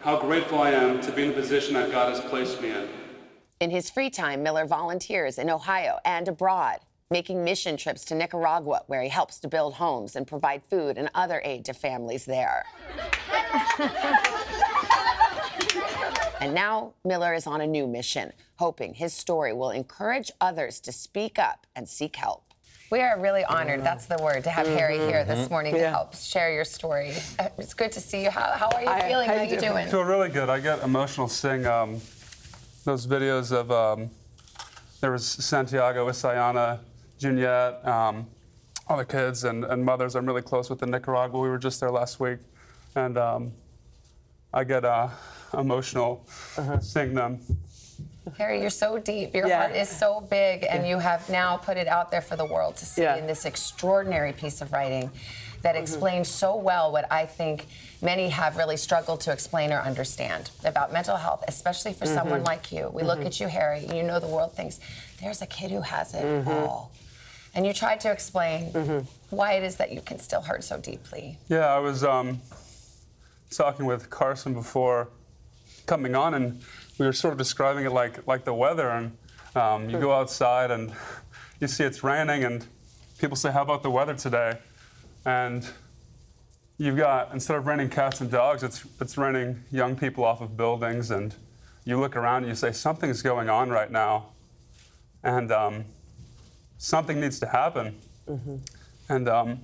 how 0.00 0.18
grateful 0.20 0.60
I 0.60 0.70
am 0.70 1.00
to 1.02 1.12
be 1.12 1.22
in 1.22 1.28
the 1.28 1.34
position 1.34 1.74
that 1.74 1.92
God 1.92 2.14
has 2.14 2.20
placed 2.28 2.60
me 2.60 2.70
in. 2.70 2.88
In 3.60 3.70
his 3.70 3.88
free 3.88 4.10
time, 4.10 4.42
Miller 4.42 4.66
volunteers 4.66 5.38
in 5.38 5.48
Ohio 5.48 5.98
and 6.04 6.26
abroad, 6.26 6.80
making 7.12 7.44
mission 7.44 7.76
trips 7.76 8.04
to 8.06 8.16
Nicaragua, 8.16 8.82
where 8.88 9.02
he 9.02 9.08
helps 9.08 9.38
to 9.40 9.48
build 9.48 9.74
homes 9.74 10.16
and 10.16 10.26
provide 10.26 10.64
food 10.64 10.98
and 10.98 11.08
other 11.14 11.40
aid 11.44 11.64
to 11.66 11.72
families 11.72 12.24
there. 12.24 12.64
and 16.42 16.54
now 16.54 16.92
Miller 17.04 17.34
is 17.34 17.46
on 17.46 17.60
a 17.60 17.66
new 17.66 17.86
mission, 17.86 18.32
hoping 18.56 18.94
his 18.94 19.12
story 19.12 19.52
will 19.52 19.70
encourage 19.70 20.30
others 20.40 20.80
to 20.80 20.90
speak 20.90 21.38
up 21.38 21.66
and 21.76 21.88
seek 21.88 22.16
help. 22.16 22.42
We 22.90 23.00
are 23.00 23.18
really 23.18 23.44
honored, 23.44 23.84
that's 23.84 24.06
the 24.06 24.18
word, 24.20 24.42
to 24.44 24.50
have 24.50 24.66
Harry 24.66 24.98
here 24.98 25.24
this 25.24 25.48
morning 25.48 25.74
to 25.74 25.88
help 25.88 26.14
share 26.16 26.52
your 26.52 26.64
story. 26.64 27.12
Uh, 27.38 27.48
It's 27.58 27.74
good 27.74 27.92
to 27.92 28.00
see 28.00 28.24
you. 28.24 28.30
How, 28.30 28.50
how 28.56 28.68
are 28.70 28.82
you 28.82 28.88
Hi, 28.88 29.08
feeling? 29.08 29.28
how 29.28 29.36
How, 29.36 29.42
you 29.44 29.54
you 29.54 29.60
doing? 29.60 29.72
doing? 29.72 29.88
feel 29.88 30.02
really 30.02 30.28
good. 30.28 30.50
I 30.50 30.58
get 30.58 30.82
emotional 30.82 31.28
seeing 31.28 31.64
um, 31.64 32.00
those 32.84 33.06
videos 33.06 33.52
of 33.52 33.70
um, 33.70 34.10
there 35.00 35.12
was 35.12 35.24
Santiago, 35.24 36.08
Isayana, 36.08 36.80
Juniette, 37.18 37.86
um, 37.86 38.26
all 38.88 38.96
the 38.98 39.04
kids 39.04 39.44
and, 39.44 39.64
and 39.64 39.82
mothers. 39.84 40.16
I'm 40.16 40.26
really 40.26 40.42
close 40.42 40.68
with 40.68 40.82
in 40.82 40.90
Nicaragua. 40.90 41.40
We 41.40 41.48
were 41.48 41.58
just 41.58 41.78
there 41.80 41.90
last 41.90 42.18
week, 42.20 42.40
and 42.96 43.16
um, 43.16 43.52
I 44.54 44.64
get 44.64 44.84
uh, 44.84 45.08
emotional 45.56 46.26
uh-huh. 46.56 46.80
seeing 46.80 47.14
them. 47.14 47.40
Harry, 48.38 48.60
you're 48.60 48.70
so 48.70 48.98
deep. 48.98 49.34
Your 49.34 49.48
Yeah. 49.48 49.58
heart 49.58 49.76
is 49.76 49.88
so 49.88 50.20
big, 50.20 50.64
and 50.68 50.86
you 50.86 50.98
have 50.98 51.28
now 51.28 51.56
put 51.56 51.76
it 51.76 51.88
out 51.88 52.10
there 52.10 52.20
for 52.20 52.36
the 52.36 52.44
world 52.44 52.76
to 52.76 52.86
see 52.86 53.02
Yeah. 53.02 53.16
in 53.16 53.26
this 53.26 53.44
extraordinary 53.44 54.32
piece 54.32 54.60
of 54.60 54.72
writing 54.72 55.10
that 55.62 55.74
mm-hmm. 55.74 55.82
explains 55.82 56.28
so 56.28 56.54
well 56.56 56.92
what 56.92 57.10
I 57.10 57.26
think 57.26 57.66
many 58.00 58.28
have 58.28 58.56
really 58.56 58.76
struggled 58.76 59.20
to 59.22 59.32
explain 59.32 59.72
or 59.72 59.80
understand 59.80 60.50
about 60.64 60.92
mental 60.92 61.16
health, 61.16 61.44
especially 61.48 61.92
for 61.92 62.04
mm-hmm. 62.04 62.14
someone 62.14 62.44
like 62.44 62.70
you. 62.72 62.90
We 62.92 63.02
look 63.02 63.18
mm-hmm. 63.18 63.26
at 63.28 63.40
you, 63.40 63.48
Harry, 63.48 63.84
and 63.86 63.96
you 63.96 64.02
know 64.02 64.20
the 64.20 64.26
world 64.26 64.54
thinks 64.54 64.78
there's 65.20 65.42
a 65.42 65.46
kid 65.46 65.70
who 65.70 65.80
has 65.80 66.14
it 66.14 66.46
all. 66.46 66.92
And 67.54 67.66
you 67.66 67.72
tried 67.72 68.00
to 68.00 68.10
explain 68.10 69.06
why 69.30 69.54
it 69.54 69.62
is 69.62 69.76
that 69.76 69.92
you 69.92 70.00
can 70.00 70.18
still 70.18 70.40
hurt 70.42 70.64
so 70.64 70.78
deeply. 70.78 71.38
Yeah, 71.48 71.66
I 71.66 71.78
was 71.78 72.02
um, 72.02 72.40
talking 73.56 73.86
with 73.86 74.10
Carson 74.10 74.54
before 74.54 75.08
coming 75.86 76.14
on, 76.14 76.34
and 76.34 76.60
we 76.98 77.06
were 77.06 77.12
sort 77.12 77.32
of 77.32 77.38
describing 77.38 77.84
it 77.84 77.92
like 77.92 78.26
like 78.26 78.44
the 78.44 78.54
weather. 78.54 78.88
And 78.90 79.16
um, 79.54 79.90
you 79.90 79.98
go 79.98 80.12
outside 80.12 80.70
and 80.70 80.92
you 81.60 81.68
see 81.68 81.84
it's 81.84 82.02
raining, 82.02 82.44
and 82.44 82.66
people 83.18 83.36
say, 83.36 83.50
"How 83.52 83.62
about 83.62 83.82
the 83.82 83.90
weather 83.90 84.14
today?" 84.14 84.58
And 85.24 85.68
you've 86.78 86.96
got 86.96 87.32
instead 87.32 87.56
of 87.56 87.66
raining 87.66 87.88
cats 87.88 88.20
and 88.20 88.30
dogs, 88.30 88.62
it's 88.62 88.84
it's 89.00 89.16
raining 89.16 89.62
young 89.70 89.96
people 89.96 90.24
off 90.24 90.40
of 90.40 90.56
buildings, 90.56 91.10
and 91.10 91.34
you 91.84 91.98
look 91.98 92.16
around 92.16 92.38
and 92.44 92.48
you 92.48 92.54
say, 92.54 92.72
"Something's 92.72 93.22
going 93.22 93.48
on 93.48 93.70
right 93.70 93.90
now," 93.90 94.30
and 95.22 95.52
um, 95.52 95.84
something 96.78 97.20
needs 97.20 97.38
to 97.40 97.46
happen. 97.46 97.98
And 99.08 99.28
um, 99.28 99.60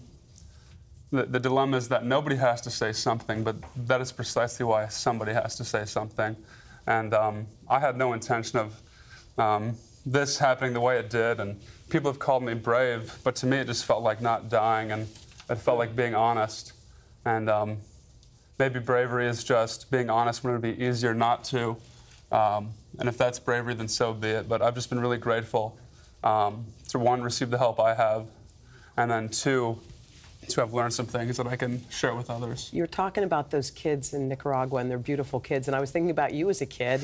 the, 1.11 1.25
the 1.25 1.41
dilemma 1.41 1.77
is 1.77 1.89
that 1.89 2.05
nobody 2.05 2.37
has 2.37 2.61
to 2.63 2.71
say 2.71 2.93
something, 2.93 3.43
but 3.43 3.57
that 3.87 4.01
is 4.01 4.13
precisely 4.13 4.65
why 4.65 4.89
somebody 4.89 5.33
has 5.33 5.57
to 5.57 5.65
say 5.65 5.85
something. 5.85 6.37
And 6.87 7.15
um, 7.15 7.47
I 7.69 7.81
had 7.81 7.97
no 7.97 8.13
intention 8.13 8.59
of 8.59 8.81
um, 9.39 9.77
this 10.05 10.39
happening 10.39 10.73
the 10.73 10.81
way 10.81 10.99
it 10.99 11.11
did, 11.11 11.41
and 11.41 11.61
people 11.91 12.11
have 12.11 12.19
called 12.19 12.43
me 12.43 12.55
brave, 12.55 13.19
but 13.25 13.37
to 13.37 13.47
me 13.47 13.59
it 13.59 13.67
just 13.67 13.85
felt 13.85 14.03
like 14.03 14.21
not 14.21 14.49
dying, 14.49 14.91
and 14.93 15.09
it 15.49 15.57
felt 15.57 15.79
like 15.79 15.97
being 15.97 16.15
honest. 16.15 16.73
And 17.25 17.49
um, 17.49 17.79
maybe 18.59 18.81
bravery 18.81 19.27
is 19.27 19.45
just 19.45 19.91
being 19.91 20.11
honest 20.11 20.45
when 20.45 20.53
it 20.53 20.57
would 20.57 20.77
be 20.77 20.85
easier 20.85 21.15
not 21.15 21.45
to. 21.45 21.77
Um, 22.31 22.71
and 22.99 23.09
if 23.09 23.17
that's 23.17 23.39
bravery, 23.39 23.75
then 23.75 23.89
so 23.89 24.13
be 24.13 24.29
it. 24.29 24.49
But 24.49 24.61
I've 24.61 24.75
just 24.75 24.91
been 24.91 25.01
really 25.01 25.19
grateful 25.19 25.79
um, 26.25 26.67
to 26.89 26.99
one, 26.99 27.23
receive 27.23 27.51
the 27.51 27.59
help 27.59 27.81
I 27.81 27.95
have, 27.95 28.27
and 28.97 29.11
then 29.11 29.29
two, 29.29 29.79
to 30.49 30.61
have 30.61 30.73
learned 30.73 30.95
some 30.95 31.07
things 31.07 31.37
that 31.37 31.47
I 31.47 31.57
can 31.57 31.89
share 31.91 32.15
with 32.15 32.31
others. 32.31 32.71
You're 32.73 32.87
talking 32.87 33.25
about 33.25 33.51
those 33.51 33.71
kids 33.71 34.15
in 34.15 34.29
Nicaragua 34.29 34.81
and 34.81 34.91
they're 34.91 34.99
beautiful 34.99 35.41
kids. 35.41 35.69
And 35.69 35.77
I 35.77 35.81
was 35.81 35.91
thinking 35.91 36.11
about 36.11 36.33
you 36.33 36.49
as 36.49 36.61
a 36.61 36.67
kid. 36.67 37.03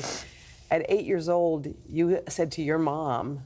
At 0.71 0.85
eight 0.89 1.05
years 1.05 1.29
old, 1.29 1.67
you 1.87 2.21
said 2.27 2.51
to 2.53 2.63
your 2.63 2.79
mom, 2.79 3.41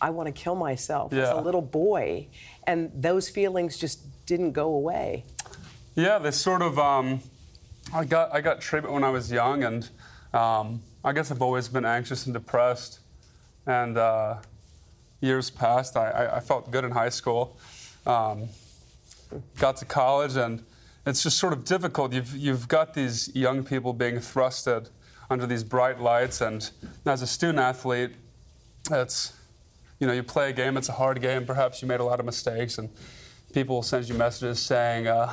I 0.00 0.10
want 0.10 0.26
to 0.26 0.32
kill 0.32 0.54
myself 0.54 1.12
as 1.12 1.28
a 1.28 1.40
little 1.40 1.62
boy. 1.62 2.28
And 2.66 2.90
those 2.94 3.28
feelings 3.28 3.76
just 3.76 4.00
didn't 4.26 4.52
go 4.52 4.74
away. 4.74 5.24
Yeah, 5.94 6.18
they 6.18 6.30
sort 6.30 6.62
of. 6.62 6.78
Um, 6.78 7.20
I 7.94 8.04
got 8.04 8.34
I 8.34 8.40
got 8.40 8.60
treatment 8.60 8.92
when 8.92 9.04
I 9.04 9.10
was 9.10 9.30
young, 9.32 9.64
and 9.64 9.88
um, 10.34 10.82
I 11.02 11.12
guess 11.12 11.30
I've 11.30 11.40
always 11.40 11.68
been 11.68 11.86
anxious 11.86 12.26
and 12.26 12.34
depressed. 12.34 13.00
And 13.66 13.96
uh, 13.96 14.36
years 15.20 15.50
passed. 15.50 15.96
I, 15.96 16.10
I, 16.10 16.36
I 16.36 16.40
felt 16.40 16.70
good 16.70 16.84
in 16.84 16.90
high 16.90 17.08
school. 17.08 17.56
Um, 18.06 18.48
got 19.58 19.76
to 19.78 19.84
college, 19.84 20.36
and 20.36 20.64
it's 21.06 21.22
just 21.22 21.38
sort 21.38 21.52
of 21.52 21.64
difficult. 21.64 22.12
You've 22.12 22.36
you've 22.36 22.68
got 22.68 22.94
these 22.94 23.34
young 23.34 23.64
people 23.64 23.92
being 23.92 24.16
thrusted 24.16 24.90
under 25.30 25.46
these 25.46 25.64
bright 25.64 26.00
lights, 26.00 26.40
and 26.40 26.70
as 27.04 27.22
a 27.22 27.26
student 27.26 27.58
athlete, 27.58 28.12
it's 28.90 29.32
you 29.98 30.06
know, 30.06 30.12
you 30.12 30.22
play 30.22 30.50
a 30.50 30.52
game, 30.52 30.76
it's 30.76 30.88
a 30.88 30.92
hard 30.92 31.20
game, 31.20 31.46
perhaps 31.46 31.80
you 31.80 31.88
made 31.88 32.00
a 32.00 32.04
lot 32.04 32.20
of 32.20 32.26
mistakes, 32.26 32.78
and 32.78 32.90
people 33.52 33.82
send 33.82 34.08
you 34.08 34.14
messages 34.14 34.58
saying, 34.58 35.06
uh, 35.06 35.32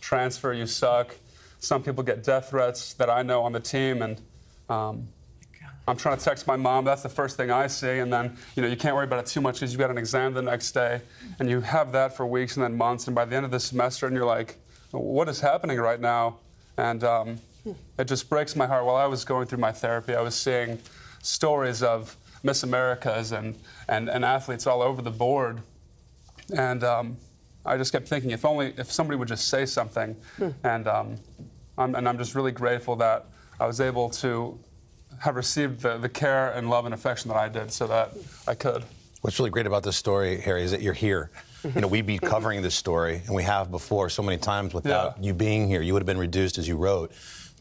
transfer, 0.00 0.52
you 0.52 0.66
suck. 0.66 1.14
Some 1.60 1.82
people 1.82 2.02
get 2.02 2.24
death 2.24 2.50
threats 2.50 2.94
that 2.94 3.08
I 3.08 3.22
know 3.22 3.42
on 3.42 3.52
the 3.52 3.60
team, 3.60 4.02
and 4.02 4.20
um, 4.68 5.08
I'm 5.88 5.96
trying 5.96 6.18
to 6.18 6.24
text 6.24 6.46
my 6.46 6.56
mom. 6.56 6.84
That's 6.84 7.02
the 7.02 7.08
first 7.08 7.36
thing 7.36 7.50
I 7.50 7.66
see, 7.66 7.98
and 7.98 8.12
then 8.12 8.36
you 8.54 8.62
know 8.62 8.68
you 8.68 8.76
can't 8.76 8.94
worry 8.94 9.04
about 9.04 9.20
it 9.20 9.26
too 9.26 9.40
much 9.40 9.56
because 9.56 9.72
you've 9.72 9.80
got 9.80 9.90
an 9.90 9.98
exam 9.98 10.34
the 10.34 10.42
next 10.42 10.72
day, 10.72 11.00
and 11.38 11.48
you 11.50 11.60
have 11.60 11.92
that 11.92 12.16
for 12.16 12.26
weeks 12.26 12.56
and 12.56 12.64
then 12.64 12.76
months, 12.76 13.06
and 13.06 13.14
by 13.14 13.24
the 13.24 13.34
end 13.34 13.44
of 13.44 13.50
the 13.50 13.60
semester, 13.60 14.06
and 14.06 14.14
you're 14.14 14.26
like, 14.26 14.56
what 14.92 15.28
is 15.28 15.40
happening 15.40 15.78
right 15.78 16.00
now? 16.00 16.38
And 16.76 17.02
um, 17.04 17.40
it 17.98 18.04
just 18.04 18.28
breaks 18.30 18.56
my 18.56 18.66
heart. 18.66 18.84
While 18.84 18.96
I 18.96 19.06
was 19.06 19.24
going 19.24 19.46
through 19.46 19.58
my 19.58 19.72
therapy, 19.72 20.14
I 20.14 20.22
was 20.22 20.34
seeing 20.34 20.78
stories 21.22 21.82
of 21.82 22.16
Miss 22.42 22.62
Americas 22.62 23.32
and, 23.32 23.58
and, 23.88 24.08
and 24.08 24.24
athletes 24.24 24.66
all 24.66 24.82
over 24.82 25.02
the 25.02 25.10
board. 25.10 25.60
And 26.56 26.82
um, 26.82 27.16
I 27.64 27.76
just 27.76 27.92
kept 27.92 28.08
thinking, 28.08 28.30
if 28.30 28.44
only 28.44 28.74
if 28.76 28.90
somebody 28.90 29.18
would 29.18 29.28
just 29.28 29.48
say 29.48 29.66
something. 29.66 30.16
And, 30.64 30.88
um, 30.88 31.16
I'm, 31.76 31.94
and 31.94 32.08
I'm 32.08 32.18
just 32.18 32.34
really 32.34 32.52
grateful 32.52 32.96
that 32.96 33.26
I 33.58 33.66
was 33.66 33.80
able 33.80 34.08
to 34.10 34.58
have 35.20 35.36
received 35.36 35.80
the, 35.80 35.98
the 35.98 36.08
care 36.08 36.50
and 36.52 36.70
love 36.70 36.86
and 36.86 36.94
affection 36.94 37.28
that 37.28 37.36
I 37.36 37.48
did 37.48 37.70
so 37.70 37.86
that 37.86 38.12
I 38.48 38.54
could. 38.54 38.84
What's 39.20 39.38
really 39.38 39.50
great 39.50 39.66
about 39.66 39.82
this 39.82 39.96
story, 39.96 40.40
Harry, 40.40 40.62
is 40.62 40.70
that 40.70 40.80
you're 40.80 40.94
here. 40.94 41.30
You 41.62 41.82
know, 41.82 41.88
we'd 41.88 42.06
be 42.06 42.18
covering 42.34 42.62
this 42.62 42.74
story, 42.74 43.20
and 43.26 43.34
we 43.34 43.42
have 43.42 43.70
before 43.70 44.08
so 44.08 44.22
many 44.22 44.38
times 44.38 44.72
without 44.72 45.22
you 45.22 45.34
being 45.34 45.68
here. 45.68 45.82
You 45.82 45.92
would 45.92 46.00
have 46.00 46.06
been 46.06 46.18
reduced, 46.18 46.56
as 46.56 46.66
you 46.66 46.76
wrote, 46.76 47.12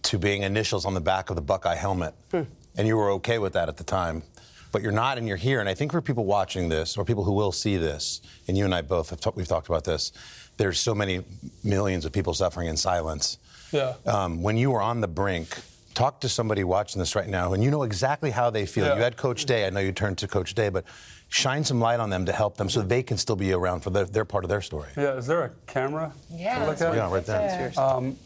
to 0.03 0.17
being 0.17 0.43
initials 0.43 0.85
on 0.85 0.93
the 0.93 1.01
back 1.01 1.29
of 1.29 1.35
the 1.35 1.41
Buckeye 1.41 1.75
helmet. 1.75 2.13
And 2.31 2.87
you 2.87 2.95
were 2.95 3.11
okay 3.11 3.39
with 3.39 3.53
that 3.53 3.67
at 3.67 3.75
the 3.75 3.83
time. 3.83 4.23
But 4.71 4.81
you're 4.83 4.93
not, 4.93 5.17
and 5.17 5.27
you're 5.27 5.35
here. 5.35 5.59
And 5.59 5.67
I 5.67 5.73
think 5.73 5.91
for 5.91 6.01
people 6.01 6.23
watching 6.23 6.69
this, 6.69 6.95
or 6.95 7.03
people 7.03 7.25
who 7.25 7.33
will 7.33 7.51
see 7.51 7.75
this, 7.75 8.21
and 8.47 8.57
you 8.57 8.63
and 8.63 8.73
I 8.73 8.81
both 8.81 9.09
have 9.09 9.19
ta- 9.19 9.31
we've 9.35 9.47
talked 9.47 9.67
about 9.67 9.83
this, 9.83 10.13
there's 10.55 10.79
so 10.79 10.95
many 10.95 11.23
millions 11.63 12.05
of 12.05 12.13
people 12.13 12.33
suffering 12.33 12.69
in 12.69 12.77
silence. 12.77 13.37
Yeah. 13.73 13.95
Um, 14.05 14.43
when 14.43 14.55
you 14.55 14.71
were 14.71 14.81
on 14.81 15.01
the 15.01 15.07
brink 15.07 15.57
talk 15.93 16.21
to 16.21 16.29
somebody 16.29 16.63
watching 16.63 16.99
this 16.99 17.15
right 17.15 17.27
now, 17.27 17.53
and 17.53 17.63
you 17.63 17.71
know 17.71 17.83
exactly 17.83 18.31
how 18.31 18.49
they 18.49 18.65
feel. 18.65 18.85
Yeah. 18.85 18.95
You 18.95 19.01
had 19.01 19.17
Coach 19.17 19.45
Day. 19.45 19.65
I 19.65 19.69
know 19.69 19.79
you 19.79 19.91
turned 19.91 20.17
to 20.19 20.27
Coach 20.27 20.53
Day, 20.53 20.69
but 20.69 20.85
shine 21.29 21.63
some 21.63 21.79
light 21.79 21.99
on 21.99 22.09
them 22.09 22.25
to 22.25 22.31
help 22.31 22.57
them 22.57 22.69
so 22.69 22.81
they 22.81 23.03
can 23.03 23.17
still 23.17 23.35
be 23.35 23.53
around 23.53 23.81
for 23.81 23.89
their, 23.89 24.05
their 24.05 24.25
part 24.25 24.43
of 24.43 24.49
their 24.49 24.61
story. 24.61 24.89
Yeah, 24.97 25.17
is 25.17 25.27
there 25.27 25.43
a 25.43 25.51
camera? 25.67 26.11
Yeah. 26.31 26.59
to 26.59 26.65
look 26.65 26.81
at? 26.81 26.95
Yeah, 26.95 27.11
right 27.11 27.25
there. 27.25 27.71
Um, 27.77 28.17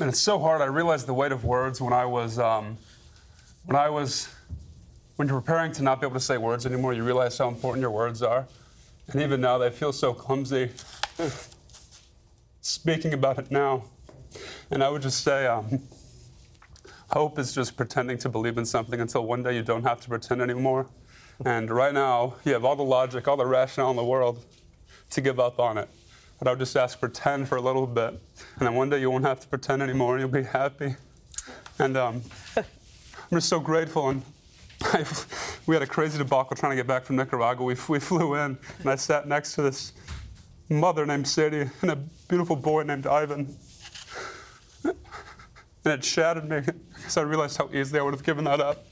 and 0.00 0.08
it's 0.08 0.20
so 0.20 0.38
hard. 0.38 0.60
I 0.60 0.66
realized 0.66 1.06
the 1.06 1.14
weight 1.14 1.32
of 1.32 1.44
words 1.44 1.80
when 1.80 1.92
I 1.92 2.04
was, 2.04 2.38
um, 2.38 2.76
when 3.64 3.76
I 3.76 3.88
was, 3.88 4.28
when 5.16 5.28
you're 5.28 5.40
preparing 5.40 5.72
to 5.72 5.82
not 5.82 6.00
be 6.00 6.06
able 6.06 6.14
to 6.14 6.24
say 6.24 6.38
words 6.38 6.66
anymore. 6.66 6.92
You 6.92 7.04
realize 7.04 7.38
how 7.38 7.48
important 7.48 7.80
your 7.80 7.92
words 7.92 8.22
are, 8.22 8.46
and 9.08 9.22
even 9.22 9.40
now 9.40 9.58
they 9.58 9.70
feel 9.70 9.92
so 9.92 10.12
clumsy. 10.12 10.70
Speaking 12.60 13.12
about 13.12 13.38
it 13.38 13.50
now, 13.50 13.84
and 14.70 14.82
I 14.82 14.88
would 14.88 15.02
just 15.02 15.22
say, 15.22 15.46
um, 15.46 15.80
hope 17.14 17.38
is 17.38 17.52
just 17.54 17.76
pretending 17.76 18.18
to 18.18 18.28
believe 18.28 18.58
in 18.58 18.66
something 18.66 19.00
until 19.00 19.24
one 19.24 19.40
day 19.40 19.54
you 19.54 19.62
don't 19.62 19.84
have 19.84 20.00
to 20.00 20.08
pretend 20.08 20.42
anymore. 20.42 20.88
And 21.44 21.70
right 21.70 21.94
now, 21.94 22.34
you 22.44 22.52
have 22.54 22.64
all 22.64 22.74
the 22.74 22.82
logic, 22.82 23.28
all 23.28 23.36
the 23.36 23.46
rationale 23.46 23.90
in 23.90 23.96
the 23.96 24.04
world 24.04 24.44
to 25.10 25.20
give 25.20 25.38
up 25.38 25.60
on 25.60 25.78
it. 25.78 25.88
But 26.40 26.48
I 26.48 26.50
would 26.50 26.58
just 26.58 26.76
ask 26.76 26.98
pretend 26.98 27.48
for 27.48 27.54
a 27.54 27.60
little 27.60 27.86
bit, 27.86 28.08
and 28.56 28.66
then 28.66 28.74
one 28.74 28.90
day 28.90 29.00
you 29.00 29.12
won't 29.12 29.24
have 29.24 29.38
to 29.38 29.46
pretend 29.46 29.80
anymore, 29.80 30.16
and 30.16 30.22
you'll 30.22 30.42
be 30.42 30.48
happy. 30.48 30.96
And 31.78 31.96
um, 31.96 32.22
I'm 32.56 32.64
just 33.30 33.48
so 33.48 33.60
grateful. 33.60 34.08
And 34.08 34.22
I, 34.82 35.06
we 35.66 35.76
had 35.76 35.82
a 35.82 35.86
crazy 35.86 36.18
debacle 36.18 36.56
trying 36.56 36.72
to 36.72 36.76
get 36.76 36.88
back 36.88 37.04
from 37.04 37.14
Nicaragua. 37.14 37.64
We, 37.64 37.76
we 37.88 38.00
flew 38.00 38.34
in, 38.34 38.58
and 38.80 38.90
I 38.90 38.96
sat 38.96 39.28
next 39.28 39.54
to 39.54 39.62
this 39.62 39.92
mother 40.68 41.06
named 41.06 41.28
Sadie 41.28 41.70
and 41.80 41.90
a 41.92 41.96
beautiful 42.26 42.56
boy 42.56 42.82
named 42.82 43.06
Ivan. 43.06 43.56
And 45.84 45.94
it 45.94 46.04
shattered 46.04 46.48
me 46.48 46.60
because 46.94 47.16
I 47.16 47.22
realized 47.22 47.56
how 47.56 47.68
easily 47.72 48.00
I 48.00 48.02
would 48.02 48.14
have 48.14 48.24
given 48.24 48.44
that 48.44 48.60
up. 48.60 48.84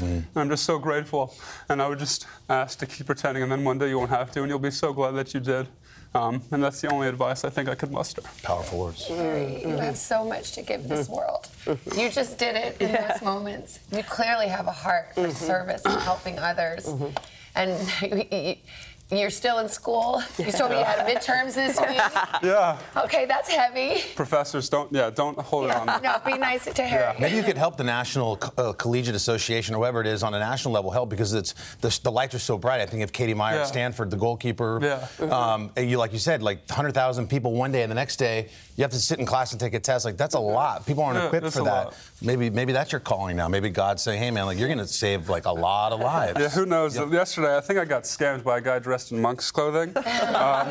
And 0.00 0.26
I'm 0.34 0.48
just 0.48 0.64
so 0.64 0.78
grateful. 0.78 1.34
And 1.68 1.80
I 1.82 1.88
would 1.88 1.98
just 1.98 2.26
ask 2.48 2.78
to 2.78 2.86
keep 2.86 3.06
pretending, 3.06 3.42
and 3.42 3.52
then 3.52 3.64
one 3.64 3.78
day 3.78 3.88
you 3.88 3.98
won't 3.98 4.10
have 4.10 4.30
to, 4.32 4.40
and 4.40 4.48
you'll 4.48 4.58
be 4.58 4.70
so 4.70 4.92
glad 4.92 5.12
that 5.12 5.34
you 5.34 5.40
did. 5.40 5.68
Um, 6.14 6.42
and 6.50 6.62
that's 6.62 6.80
the 6.80 6.90
only 6.90 7.06
advice 7.06 7.44
I 7.44 7.50
think 7.50 7.68
I 7.68 7.74
could 7.74 7.92
muster. 7.92 8.22
Powerful 8.42 8.78
words. 8.78 9.06
Harry, 9.08 9.60
you 9.60 9.76
have 9.76 9.96
so 9.96 10.24
much 10.24 10.52
to 10.52 10.62
give 10.62 10.88
this 10.88 11.08
world. 11.08 11.48
You 11.96 12.08
just 12.08 12.38
did 12.38 12.56
it 12.56 12.80
in 12.80 12.92
those 12.92 13.22
moments. 13.22 13.78
You 13.92 14.02
clearly 14.02 14.48
have 14.48 14.66
a 14.66 14.72
heart 14.72 15.14
for 15.14 15.22
mm-hmm. 15.22 15.30
service 15.32 15.82
and 15.84 16.00
helping 16.00 16.38
others. 16.38 16.86
Mm-hmm. 16.86 17.16
And 17.54 18.58
you're 19.10 19.30
still 19.30 19.58
in 19.60 19.68
school. 19.68 20.22
You 20.38 20.52
told 20.52 20.70
me 20.70 20.78
you 20.78 20.84
had 20.84 21.06
midterms 21.06 21.54
this 21.54 21.78
week. 21.80 21.98
Yeah. 22.42 22.78
Okay, 22.96 23.24
that's 23.24 23.48
heavy. 23.48 24.02
Professors, 24.14 24.68
don't, 24.68 24.92
yeah, 24.92 25.08
don't 25.10 25.38
hold 25.38 25.64
it 25.70 25.70
on. 25.76 25.88
No, 26.02 26.16
be 26.26 26.36
nice 26.36 26.64
to 26.66 26.82
Harry. 26.82 27.16
Maybe 27.18 27.36
you 27.36 27.42
could 27.42 27.56
help 27.56 27.76
the 27.76 27.84
National 27.84 28.38
uh, 28.58 28.72
Collegiate 28.74 29.14
Association 29.16 29.74
or 29.74 29.78
whoever 29.78 30.00
it 30.02 30.06
is 30.06 30.22
on 30.22 30.34
a 30.34 30.38
national 30.38 30.74
level 30.74 30.90
help 30.90 31.08
because 31.08 31.32
it's 31.32 31.54
the, 31.80 31.98
the 32.04 32.12
lights 32.12 32.34
are 32.34 32.38
so 32.38 32.58
bright. 32.58 32.80
I 32.82 32.86
think 32.86 33.02
of 33.02 33.12
Katie 33.12 33.34
Meyer 33.34 33.56
Yeah. 33.56 33.62
at 33.62 33.68
Stanford, 33.68 34.10
the 34.10 34.16
goalkeeper. 34.16 34.78
Yeah. 34.82 35.24
Um, 35.24 35.70
and 35.76 35.88
you 35.90 35.96
like 35.96 36.12
you 36.12 36.18
said, 36.18 36.42
like 36.42 36.58
100,000 36.68 37.28
people 37.28 37.52
one 37.52 37.72
day, 37.72 37.82
and 37.82 37.90
the 37.90 37.94
next 37.94 38.16
day 38.16 38.48
you 38.76 38.82
have 38.82 38.90
to 38.92 38.98
sit 39.00 39.18
in 39.18 39.26
class 39.26 39.52
and 39.52 39.60
take 39.60 39.74
a 39.74 39.80
test. 39.80 40.04
Like 40.04 40.16
that's 40.18 40.34
a 40.34 40.38
lot. 40.40 40.86
People 40.86 41.02
aren't 41.02 41.18
Yeah, 41.18 41.26
equipped 41.26 41.44
that's 41.44 41.56
for 41.56 41.62
a 41.62 41.64
that. 41.64 41.84
lot. 41.86 41.96
Maybe 42.20 42.50
maybe 42.50 42.72
that's 42.72 42.92
your 42.92 43.00
calling 43.00 43.36
now. 43.36 43.48
Maybe 43.48 43.70
God's 43.70 44.02
saying, 44.02 44.20
hey 44.20 44.30
man, 44.30 44.44
like 44.46 44.58
you're 44.58 44.68
going 44.68 44.78
to 44.78 44.86
save 44.86 45.28
like 45.28 45.46
a 45.46 45.52
lot 45.52 45.92
of 45.92 46.00
lives. 46.14 46.38
Yeah, 46.38 46.48
who 46.50 46.66
knows? 46.66 46.96
Yesterday, 46.96 47.56
I 47.56 47.60
think 47.60 47.78
I 47.78 47.84
got 47.84 48.02
scammed 48.04 48.44
by 48.44 48.58
a 48.58 48.60
guy 48.60 48.78
dressed 48.78 48.97
in 49.12 49.20
monk's 49.20 49.50
clothing. 49.50 49.94
Um, 50.38 50.70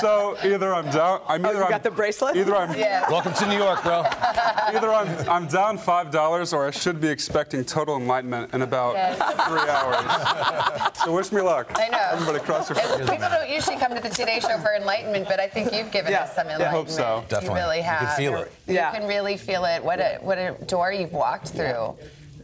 so 0.00 0.36
either 0.44 0.74
I'm 0.74 0.90
down. 0.90 1.20
I'm 1.26 1.44
Oh, 1.44 1.48
either 1.48 1.58
you 1.58 1.64
I'm, 1.64 1.70
got 1.70 1.82
the 1.82 1.90
bracelet? 1.90 2.36
Either 2.36 2.54
I'm 2.56 2.76
Yeah. 2.78 3.08
Welcome 3.10 3.32
to 3.34 3.46
New 3.46 3.56
York, 3.56 3.82
bro. 3.82 4.00
either 4.74 4.92
I'm 4.92 5.08
I'm 5.28 5.46
down 5.48 5.78
five 5.78 6.10
dollars, 6.10 6.52
or 6.52 6.66
I 6.66 6.70
should 6.70 7.00
be 7.00 7.08
expecting 7.08 7.64
total 7.64 7.96
enlightenment 7.96 8.52
in 8.54 8.62
about 8.62 8.94
three 9.48 9.68
hours. 9.68 10.96
so 11.04 11.12
wish 11.14 11.32
me 11.32 11.40
luck. 11.42 11.70
I 11.76 11.88
know. 11.88 11.98
Everybody 12.12 12.38
cross 12.44 12.68
your 12.70 12.76
fingers. 12.78 13.08
People 13.10 13.28
don't 13.28 13.48
usually 13.50 13.76
come 13.76 13.94
to 13.94 14.00
the 14.00 14.08
Today 14.10 14.40
Show 14.40 14.58
for 14.58 14.74
enlightenment, 14.74 15.26
but 15.28 15.40
I 15.40 15.48
think 15.48 15.72
you've 15.72 15.90
given 15.90 16.12
Yeah. 16.12 16.22
us 16.24 16.34
some 16.34 16.46
enlightenment. 16.48 16.68
I 16.74 16.76
hope 16.76 16.88
so. 16.88 17.24
Definitely. 17.28 17.58
You 17.60 17.64
really 17.66 17.80
have. 17.82 18.00
You 18.02 18.06
can 18.06 18.06
have. 18.08 18.16
feel 18.16 18.36
it. 18.42 18.52
You 18.66 18.74
Yeah. 18.74 18.90
can 18.92 19.06
really 19.06 19.36
feel 19.36 19.64
it. 19.64 19.82
What 19.84 20.00
a 20.00 20.18
what 20.20 20.38
a 20.38 20.52
door 20.66 20.92
you've 20.92 21.12
walked 21.12 21.48
through. 21.48 21.96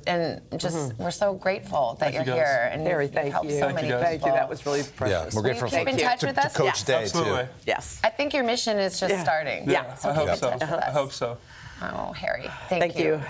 And 0.07 0.41
just 0.57 0.77
mm-hmm. 0.77 1.03
we're 1.03 1.11
so 1.11 1.35
grateful 1.35 1.97
that 2.01 2.13
Thank 2.13 2.27
you're 2.27 2.35
you, 2.35 2.41
here 2.41 2.71
and 2.73 2.83
Harry, 2.83 3.05
you've 3.05 3.15
thank 3.15 3.33
helped 3.33 3.49
you. 3.49 3.59
so 3.59 3.67
Thank 3.67 3.77
many 3.77 3.89
you, 3.89 3.95
guys. 3.95 4.03
Thank 4.05 4.27
you. 4.27 4.33
That 4.33 4.49
was 4.49 4.65
really 4.67 4.83
precious. 4.83 5.35
Yeah, 5.35 5.37
we're 5.37 5.43
grateful 5.43 5.69
keep 5.69 5.89
in 5.89 5.97
touch 5.97 6.21
to, 6.21 6.27
with 6.27 6.37
to 6.37 6.47
us? 6.47 6.57
Coach 6.57 6.67
Yes. 6.67 6.85
Day 6.85 7.03
Absolutely. 7.03 7.43
too. 7.45 7.49
Yes. 7.67 8.01
I 8.03 8.11
think 8.11 8.35
your 8.35 8.45
mission 8.45 8.79
is 8.79 8.99
just 8.99 9.15
Yeah. 9.15 9.23
starting. 9.23 9.71
Yeah. 9.71 9.95
So 9.95 10.11
I 10.11 10.13
hope 10.13 10.37
so. 10.37 10.51
touch 10.51 10.61
with 10.61 10.73
I 10.73 10.91
hope 10.91 11.13
so. 11.13 11.39
Oh, 11.83 12.13
Harry, 12.13 12.49
thank, 12.69 12.95
Thank 12.95 12.99
you. 12.99 13.21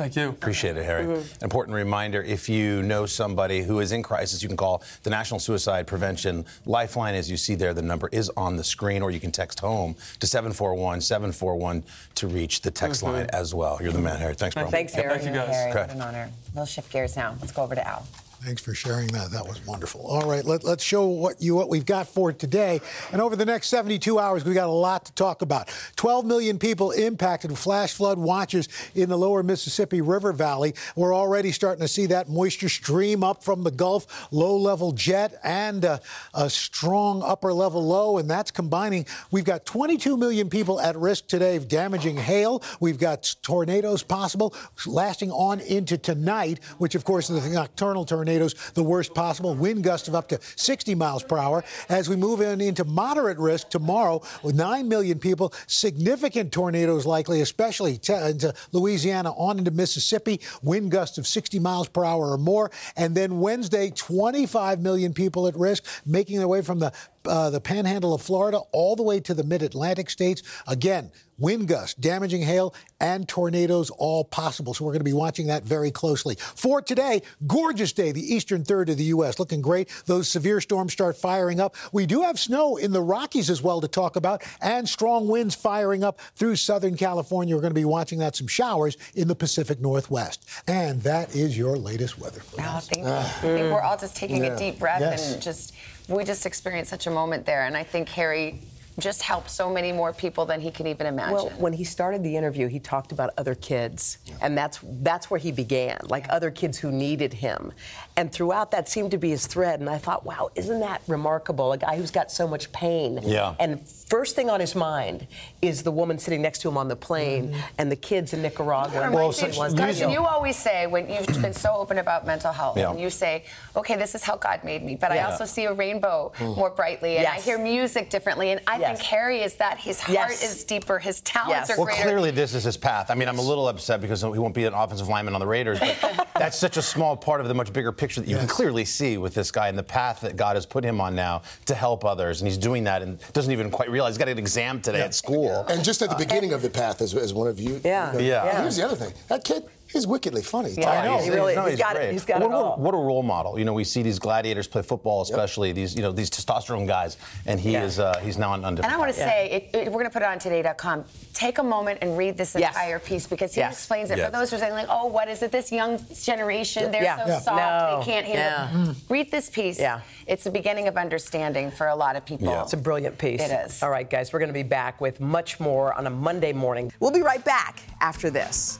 Thank 0.00 0.16
you. 0.16 0.30
Appreciate 0.30 0.78
it, 0.78 0.84
Harry. 0.86 1.04
Mm-hmm. 1.04 1.44
Important 1.44 1.74
reminder 1.74 2.22
if 2.22 2.48
you 2.48 2.82
know 2.82 3.04
somebody 3.04 3.60
who 3.60 3.80
is 3.80 3.92
in 3.92 4.02
crisis, 4.02 4.42
you 4.42 4.48
can 4.48 4.56
call 4.56 4.82
the 5.02 5.10
National 5.10 5.38
Suicide 5.38 5.86
Prevention 5.86 6.46
Lifeline. 6.64 7.14
As 7.14 7.30
you 7.30 7.36
see 7.36 7.54
there, 7.54 7.74
the 7.74 7.82
number 7.82 8.08
is 8.10 8.30
on 8.34 8.56
the 8.56 8.64
screen, 8.64 9.02
or 9.02 9.10
you 9.10 9.20
can 9.20 9.30
text 9.30 9.60
home 9.60 9.94
to 10.20 10.26
741 10.26 11.02
741 11.02 11.82
to 12.14 12.28
reach 12.28 12.62
the 12.62 12.70
text 12.70 13.02
line 13.02 13.26
as 13.34 13.54
well. 13.54 13.76
You're 13.78 13.92
the 13.92 13.98
man, 14.00 14.18
Harry. 14.18 14.34
Thanks, 14.34 14.54
bro. 14.54 14.62
Mm-hmm. 14.62 14.70
Thanks, 14.70 14.94
Harry. 14.94 15.18
Thank 15.18 15.24
you, 15.24 15.32
guys. 15.32 15.54
Harry, 15.54 15.70
Okay. 15.70 15.80
what 15.80 15.90
an 15.90 16.00
honor. 16.00 16.30
We'll 16.54 16.64
shift 16.64 16.90
gears 16.90 17.14
now. 17.14 17.36
Let's 17.38 17.52
go 17.52 17.62
over 17.62 17.74
to 17.74 17.86
Al. 17.86 18.06
Thanks 18.42 18.62
for 18.62 18.72
sharing 18.72 19.08
that. 19.08 19.30
That 19.32 19.46
was 19.46 19.64
wonderful. 19.66 20.00
All 20.06 20.26
right, 20.26 20.42
let, 20.42 20.64
let's 20.64 20.82
show 20.82 21.06
what 21.06 21.42
you 21.42 21.54
what 21.54 21.68
we've 21.68 21.84
got 21.84 22.08
for 22.08 22.32
today. 22.32 22.80
And 23.12 23.20
over 23.20 23.36
the 23.36 23.44
next 23.44 23.68
72 23.68 24.18
hours, 24.18 24.46
we 24.46 24.54
got 24.54 24.68
a 24.68 24.72
lot 24.72 25.04
to 25.04 25.12
talk 25.12 25.42
about. 25.42 25.68
12 25.96 26.24
million 26.24 26.58
people 26.58 26.90
impacted 26.90 27.56
flash 27.58 27.92
flood 27.92 28.18
watches 28.18 28.70
in 28.94 29.10
the 29.10 29.18
lower 29.18 29.42
Mississippi 29.42 30.00
River 30.00 30.32
Valley. 30.32 30.72
We're 30.96 31.14
already 31.14 31.52
starting 31.52 31.82
to 31.82 31.88
see 31.88 32.06
that 32.06 32.30
moisture 32.30 32.70
stream 32.70 33.22
up 33.22 33.44
from 33.44 33.62
the 33.62 33.70
Gulf, 33.70 34.32
low-level 34.32 34.92
jet, 34.92 35.38
and 35.44 35.84
uh, 35.84 35.98
a 36.32 36.48
strong 36.48 37.22
upper-level 37.22 37.86
low, 37.86 38.16
and 38.16 38.30
that's 38.30 38.50
combining. 38.50 39.04
We've 39.30 39.44
got 39.44 39.66
22 39.66 40.16
million 40.16 40.48
people 40.48 40.80
at 40.80 40.96
risk 40.96 41.26
today 41.26 41.56
of 41.56 41.68
damaging 41.68 42.16
hail. 42.16 42.62
We've 42.80 42.98
got 42.98 43.34
tornadoes 43.42 44.02
possible 44.02 44.54
lasting 44.86 45.30
on 45.30 45.60
into 45.60 45.98
tonight, 45.98 46.60
which 46.78 46.94
of 46.94 47.04
course 47.04 47.28
is 47.28 47.44
the 47.44 47.50
nocturnal 47.50 48.06
tornadoes, 48.30 48.54
the 48.74 48.82
worst 48.82 49.14
possible. 49.14 49.54
Wind 49.54 49.82
gusts 49.82 50.06
of 50.06 50.14
up 50.14 50.28
to 50.28 50.38
60 50.56 50.94
miles 50.94 51.24
per 51.24 51.36
hour. 51.36 51.64
As 51.88 52.08
we 52.08 52.16
move 52.16 52.40
in 52.40 52.60
into 52.60 52.84
moderate 52.84 53.38
risk 53.38 53.70
tomorrow, 53.70 54.22
with 54.42 54.54
9 54.54 54.88
million 54.88 55.18
people, 55.18 55.52
significant 55.66 56.52
tornadoes 56.52 57.06
likely, 57.06 57.40
especially 57.40 57.98
to, 57.98 58.28
into 58.28 58.54
Louisiana 58.72 59.32
on 59.32 59.58
into 59.58 59.70
Mississippi. 59.72 60.40
Wind 60.62 60.90
gusts 60.92 61.18
of 61.18 61.26
60 61.26 61.58
miles 61.58 61.88
per 61.88 62.04
hour 62.04 62.32
or 62.32 62.38
more. 62.38 62.70
And 62.96 63.16
then 63.16 63.40
Wednesday, 63.40 63.90
25 63.90 64.80
million 64.80 65.12
people 65.12 65.48
at 65.48 65.56
risk, 65.56 65.84
making 66.06 66.38
their 66.38 66.48
way 66.48 66.62
from 66.62 66.78
the 66.78 66.92
uh, 67.26 67.50
the 67.50 67.60
panhandle 67.60 68.14
of 68.14 68.22
Florida 68.22 68.58
all 68.72 68.96
the 68.96 69.02
way 69.02 69.20
to 69.20 69.34
the 69.34 69.44
mid 69.44 69.62
Atlantic 69.62 70.10
states. 70.10 70.42
Again, 70.66 71.10
wind 71.38 71.68
gusts, 71.68 71.94
damaging 71.94 72.42
hail, 72.42 72.74
and 73.00 73.26
tornadoes 73.26 73.88
all 73.90 74.24
possible. 74.24 74.74
So 74.74 74.84
we're 74.84 74.92
going 74.92 75.00
to 75.00 75.04
be 75.04 75.12
watching 75.14 75.46
that 75.46 75.64
very 75.64 75.90
closely. 75.90 76.34
For 76.38 76.82
today, 76.82 77.22
gorgeous 77.46 77.92
day, 77.94 78.12
the 78.12 78.34
eastern 78.34 78.62
third 78.62 78.90
of 78.90 78.98
the 78.98 79.04
U.S. 79.04 79.38
looking 79.38 79.62
great. 79.62 79.88
Those 80.04 80.28
severe 80.28 80.60
storms 80.60 80.92
start 80.92 81.16
firing 81.16 81.58
up. 81.58 81.76
We 81.92 82.04
do 82.04 82.22
have 82.22 82.38
snow 82.38 82.76
in 82.76 82.92
the 82.92 83.00
Rockies 83.02 83.48
as 83.48 83.62
well 83.62 83.80
to 83.80 83.88
talk 83.88 84.16
about, 84.16 84.42
and 84.60 84.86
strong 84.86 85.28
winds 85.28 85.54
firing 85.54 86.04
up 86.04 86.20
through 86.34 86.56
Southern 86.56 86.94
California. 86.96 87.54
We're 87.54 87.62
going 87.62 87.70
to 87.72 87.80
be 87.80 87.86
watching 87.86 88.18
that, 88.18 88.36
some 88.36 88.46
showers 88.46 88.98
in 89.14 89.26
the 89.28 89.34
Pacific 89.34 89.80
Northwest. 89.80 90.46
And 90.68 91.02
that 91.04 91.34
is 91.34 91.56
your 91.56 91.76
latest 91.78 92.18
weather. 92.18 92.42
Oh, 92.58 92.80
thank 92.82 93.06
you. 93.06 93.10
I 93.12 93.22
think 93.22 93.72
we're 93.72 93.80
all 93.80 93.96
just 93.96 94.14
taking 94.14 94.44
Yeah. 94.44 94.54
a 94.54 94.58
deep 94.58 94.78
breath 94.78 95.00
Yes. 95.00 95.32
and 95.32 95.40
just 95.42 95.72
we 96.10 96.24
just 96.24 96.46
experienced 96.46 96.90
such 96.90 97.06
a 97.06 97.10
moment 97.10 97.46
there, 97.46 97.64
and 97.64 97.76
I 97.76 97.84
think 97.84 98.08
Harry 98.10 98.60
just 98.98 99.22
helped 99.22 99.50
so 99.50 99.70
many 99.70 99.92
more 99.92 100.12
people 100.12 100.44
than 100.44 100.60
he 100.60 100.70
could 100.70 100.86
even 100.86 101.06
imagine. 101.06 101.34
Well, 101.34 101.50
when 101.50 101.72
he 101.72 101.84
started 101.84 102.22
the 102.22 102.36
interview, 102.36 102.66
he 102.66 102.78
talked 102.78 103.12
about 103.12 103.30
other 103.38 103.54
kids, 103.54 104.18
and 104.42 104.58
that's 104.58 104.80
that's 104.82 105.30
where 105.30 105.40
he 105.40 105.52
began, 105.52 105.98
like 106.08 106.26
other 106.28 106.50
kids 106.50 106.78
who 106.78 106.90
needed 106.90 107.32
him. 107.32 107.72
And 108.20 108.30
throughout 108.30 108.70
that 108.72 108.86
seemed 108.86 109.12
to 109.12 109.16
be 109.16 109.30
his 109.30 109.46
thread. 109.46 109.80
And 109.80 109.88
I 109.88 109.96
thought, 109.96 110.26
wow, 110.26 110.50
isn't 110.54 110.80
that 110.80 111.00
remarkable? 111.08 111.72
A 111.72 111.78
guy 111.78 111.96
who's 111.96 112.10
got 112.10 112.30
so 112.30 112.46
much 112.46 112.70
pain. 112.70 113.18
Yeah. 113.22 113.54
And 113.58 113.80
first 113.88 114.36
thing 114.36 114.50
on 114.50 114.60
his 114.60 114.74
mind 114.74 115.26
is 115.62 115.82
the 115.82 115.90
woman 115.90 116.18
sitting 116.18 116.42
next 116.42 116.58
to 116.60 116.68
him 116.68 116.76
on 116.76 116.88
the 116.88 116.96
plane 116.96 117.56
and 117.78 117.90
the 117.90 117.96
kids 117.96 118.34
in 118.34 118.42
Nicaragua. 118.42 119.04
and 119.04 119.14
Well, 119.14 119.32
so, 119.32 119.48
ones- 119.56 119.72
Carson, 119.72 120.10
you 120.10 120.26
always 120.26 120.56
say 120.56 120.86
when 120.86 121.08
you've 121.08 121.40
been 121.40 121.54
so 121.54 121.74
open 121.74 121.96
about 121.96 122.26
mental 122.26 122.52
health, 122.52 122.76
Yeah. 122.76 122.90
and 122.90 123.00
you 123.00 123.08
say, 123.08 123.44
"Okay, 123.74 123.96
this 123.96 124.14
is 124.14 124.22
how 124.22 124.36
God 124.36 124.64
made 124.64 124.82
me," 124.82 124.96
but 124.96 125.12
I 125.12 125.20
also 125.22 125.46
see 125.46 125.64
a 125.64 125.72
rainbow 125.72 126.32
mm. 126.36 126.56
more 126.56 126.68
brightly, 126.68 127.16
and 127.16 127.26
I 127.26 127.36
hear 127.40 127.56
music 127.56 128.10
differently, 128.10 128.50
and 128.50 128.60
I 128.66 128.76
think 128.78 128.98
Harry 129.00 129.40
is 129.40 129.54
that 129.54 129.78
his 129.78 129.98
heart 129.98 130.12
Yes. 130.30 130.42
is 130.42 130.64
deeper, 130.64 130.98
his 130.98 131.22
talents 131.22 131.70
are 131.70 131.76
Well, 131.78 131.86
greater. 131.86 132.02
clearly 132.02 132.30
this 132.32 132.52
is 132.54 132.64
his 132.64 132.76
path. 132.76 133.10
I 133.10 133.14
mean, 133.14 133.28
I'm 133.28 133.38
a 133.38 133.42
little 133.42 133.66
upset 133.66 134.02
because 134.02 134.20
he 134.20 134.28
won't 134.28 134.54
be 134.54 134.66
an 134.66 134.74
offensive 134.74 135.08
lineman 135.08 135.32
on 135.32 135.40
the 135.40 135.46
Raiders, 135.46 135.78
but 135.80 136.26
that's 136.34 136.58
such 136.58 136.76
a 136.76 136.82
small 136.82 137.16
part 137.16 137.40
of 137.40 137.48
the 137.48 137.54
much 137.54 137.72
bigger 137.72 137.92
picture 137.92 138.09
that 138.16 138.28
you 138.28 138.36
can 138.36 138.46
clearly 138.46 138.84
see 138.84 139.18
with 139.18 139.34
this 139.34 139.50
guy 139.50 139.68
and 139.68 139.78
the 139.78 139.82
path 139.82 140.20
that 140.20 140.36
God 140.36 140.56
has 140.56 140.66
put 140.66 140.84
him 140.84 141.00
on 141.00 141.14
now 141.14 141.42
to 141.66 141.74
help 141.74 142.04
others. 142.04 142.40
And 142.40 142.48
he's 142.48 142.58
doing 142.58 142.84
that 142.84 143.02
and 143.02 143.18
doesn't 143.32 143.52
even 143.52 143.70
quite 143.70 143.90
realize 143.90 144.14
he's 144.14 144.18
got 144.18 144.28
an 144.28 144.38
exam 144.38 144.80
today 144.80 145.02
at 145.02 145.14
school. 145.14 145.64
And 145.68 145.84
just 145.84 146.02
at 146.02 146.08
the 146.10 146.16
uh, 146.16 146.18
beginning 146.18 146.52
of 146.52 146.62
the 146.62 146.70
path, 146.70 147.00
as, 147.00 147.14
as 147.14 147.32
one 147.32 147.48
of 147.48 147.60
you. 147.60 147.80
Yeah. 147.84 148.12
you 148.12 148.18
know, 148.18 148.24
Yeah. 148.24 148.62
Here's 148.62 148.76
the 148.76 148.84
other 148.84 148.96
thing. 148.96 149.12
That 149.28 149.44
kid, 149.44 149.64
he's 149.92 150.06
wickedly 150.06 150.42
funny. 150.42 150.70
Yeah, 150.76 150.90
I 150.90 151.04
know. 151.06 151.18
He 151.18 151.30
really- 151.30 151.54
no, 151.54 151.66
he's 151.66 151.78
got 151.78 151.96
it- 151.96 151.98
great. 152.00 152.12
he's 152.12 152.24
got 152.24 152.42
it 152.42 152.48
what, 152.48 152.54
all. 152.54 152.76
What 152.76 152.94
a 152.94 152.96
role 152.96 153.22
model. 153.22 153.58
You 153.58 153.64
know, 153.64 153.72
we 153.72 153.84
see 153.84 154.02
these 154.02 154.18
gladiators 154.18 154.66
play 154.66 154.82
football, 154.82 155.22
especially 155.22 155.72
these, 155.72 155.94
you 155.94 156.02
know, 156.02 156.12
these 156.12 156.30
testosterone 156.30 156.86
guys, 156.86 157.16
and 157.46 157.58
he 157.60 157.72
Yeah. 157.72 157.84
is 157.84 157.98
uh, 157.98 158.18
he's 158.22 158.38
now 158.38 158.52
on. 158.52 158.64
on 158.64 158.76
And 158.78 158.86
I 158.86 158.96
want 158.96 159.10
to 159.12 159.16
say, 159.18 159.68
it, 159.72 159.76
it- 159.76 159.86
we're 159.86 159.92
going 159.92 160.04
to 160.06 160.10
put 160.10 160.22
it 160.22 160.28
on 160.28 160.38
today.com. 160.38 161.04
Take 161.34 161.58
a 161.58 161.62
moment 161.62 161.98
and 162.02 162.16
read 162.16 162.36
this 162.36 162.54
Yes. 162.54 162.74
entire 162.74 162.98
piece 162.98 163.26
because 163.26 163.54
he 163.54 163.60
Yes. 163.60 163.74
explains 163.74 164.10
it. 164.10 164.18
Yes. 164.18 164.26
For 164.26 164.32
those 164.32 164.50
who 164.50 164.56
are 164.56 164.58
saying, 164.60 164.72
like, 164.74 164.86
oh, 164.88 165.06
what 165.06 165.28
is 165.28 165.42
it? 165.42 165.50
This 165.52 165.72
young 165.72 165.98
generation, 166.22 166.90
they're 166.90 167.02
Yeah. 167.02 167.16
so 167.24 167.26
Yeah. 167.28 167.40
soft, 167.40 167.56
No. 167.56 167.98
they 167.98 168.04
can't 168.12 168.26
handle 168.26 168.84
Yeah. 168.84 168.90
it. 168.92 168.96
Read 169.08 169.30
this 169.30 169.50
piece. 169.50 169.78
Yeah. 169.78 170.00
It's 170.26 170.44
the 170.44 170.50
beginning 170.50 170.86
of 170.88 170.96
understanding 170.96 171.70
for 171.70 171.88
a 171.88 171.94
lot 171.96 172.16
of 172.16 172.24
people. 172.24 172.48
Yeah. 172.48 172.62
It's 172.62 172.72
a 172.72 172.76
brilliant 172.76 173.18
piece. 173.18 173.40
It 173.40 173.50
is. 173.50 173.82
All 173.82 173.90
right, 173.90 174.08
guys, 174.08 174.32
we're 174.32 174.38
going 174.38 174.48
to 174.50 174.54
be 174.54 174.62
back 174.62 175.00
with 175.00 175.20
much 175.20 175.58
more 175.60 175.92
on 175.94 176.06
a 176.06 176.10
Monday 176.10 176.52
morning. 176.52 176.92
We'll 177.00 177.10
be 177.10 177.22
right 177.22 177.44
back 177.44 177.80
after 178.00 178.30
this. 178.30 178.78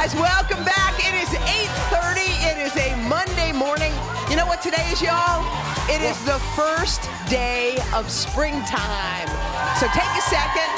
Guys, 0.00 0.14
welcome 0.14 0.64
back. 0.64 0.94
It 0.96 1.12
is 1.12 1.28
8:30. 1.28 2.32
It 2.48 2.56
is 2.56 2.74
a 2.74 2.96
Monday 3.06 3.52
morning. 3.52 3.92
You 4.30 4.36
know 4.36 4.46
what 4.46 4.62
today 4.62 4.88
is, 4.90 5.02
y'all? 5.02 5.44
It 5.90 6.00
is 6.00 6.16
the 6.24 6.38
first 6.56 7.02
day 7.28 7.76
of 7.92 8.10
springtime. 8.10 9.28
So 9.78 9.86
take 9.88 10.08
a 10.16 10.22
second, 10.22 10.70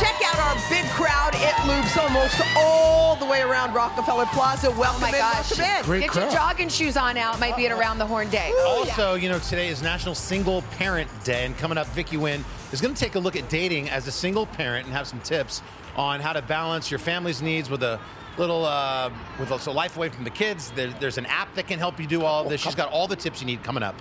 check 0.00 0.16
out 0.24 0.38
our 0.40 0.54
big 0.70 0.86
crowd. 0.92 1.34
It 1.34 1.54
loops 1.66 1.98
almost 1.98 2.40
all 2.56 3.16
the 3.16 3.26
way 3.26 3.42
around 3.42 3.74
Rockefeller 3.74 4.24
Plaza. 4.32 4.68
Oh 4.68 4.78
welcome 4.80 5.04
Oh 5.04 5.06
my 5.06 5.08
in, 5.08 5.18
gosh. 5.18 5.58
welcome 5.58 5.92
in. 5.92 6.00
Get 6.00 6.14
your 6.14 6.30
jogging 6.30 6.70
shoes 6.70 6.96
on 6.96 7.18
out. 7.18 7.38
Might 7.38 7.58
be 7.58 7.66
at 7.66 7.72
around 7.78 7.98
the 7.98 8.06
horn 8.06 8.30
day. 8.30 8.54
Also, 8.66 9.16
you 9.16 9.28
know, 9.28 9.38
today 9.38 9.68
is 9.68 9.82
National 9.82 10.14
Single 10.14 10.62
Parent 10.78 11.10
Day, 11.24 11.44
and 11.44 11.54
coming 11.58 11.76
up, 11.76 11.88
Vicky 11.88 12.16
Nguyen 12.16 12.42
is 12.72 12.80
going 12.80 12.94
to 12.94 12.98
take 12.98 13.16
a 13.16 13.20
look 13.20 13.36
at 13.36 13.50
dating 13.50 13.90
as 13.90 14.06
a 14.06 14.12
single 14.12 14.46
parent 14.46 14.86
and 14.86 14.94
have 14.96 15.06
some 15.06 15.20
tips 15.20 15.60
on 15.94 16.20
how 16.20 16.32
to 16.32 16.40
balance 16.40 16.90
your 16.90 16.98
family's 16.98 17.42
needs 17.42 17.68
with 17.68 17.82
a 17.82 18.00
little 18.38 18.64
uh, 18.64 19.10
with 19.38 19.50
a 19.50 19.58
so 19.58 19.72
life 19.72 19.96
away 19.96 20.08
from 20.08 20.24
the 20.24 20.30
kids. 20.30 20.70
There, 20.72 20.88
there's 21.00 21.18
an 21.18 21.26
app 21.26 21.54
that 21.54 21.66
can 21.66 21.78
help 21.78 21.98
you 22.00 22.06
do 22.06 22.24
all 22.24 22.44
of 22.44 22.48
this. 22.50 22.60
She's 22.60 22.74
got 22.74 22.90
all 22.90 23.06
the 23.06 23.16
tips 23.16 23.40
you 23.40 23.46
need 23.46 23.62
coming 23.62 23.82
up. 23.82 23.94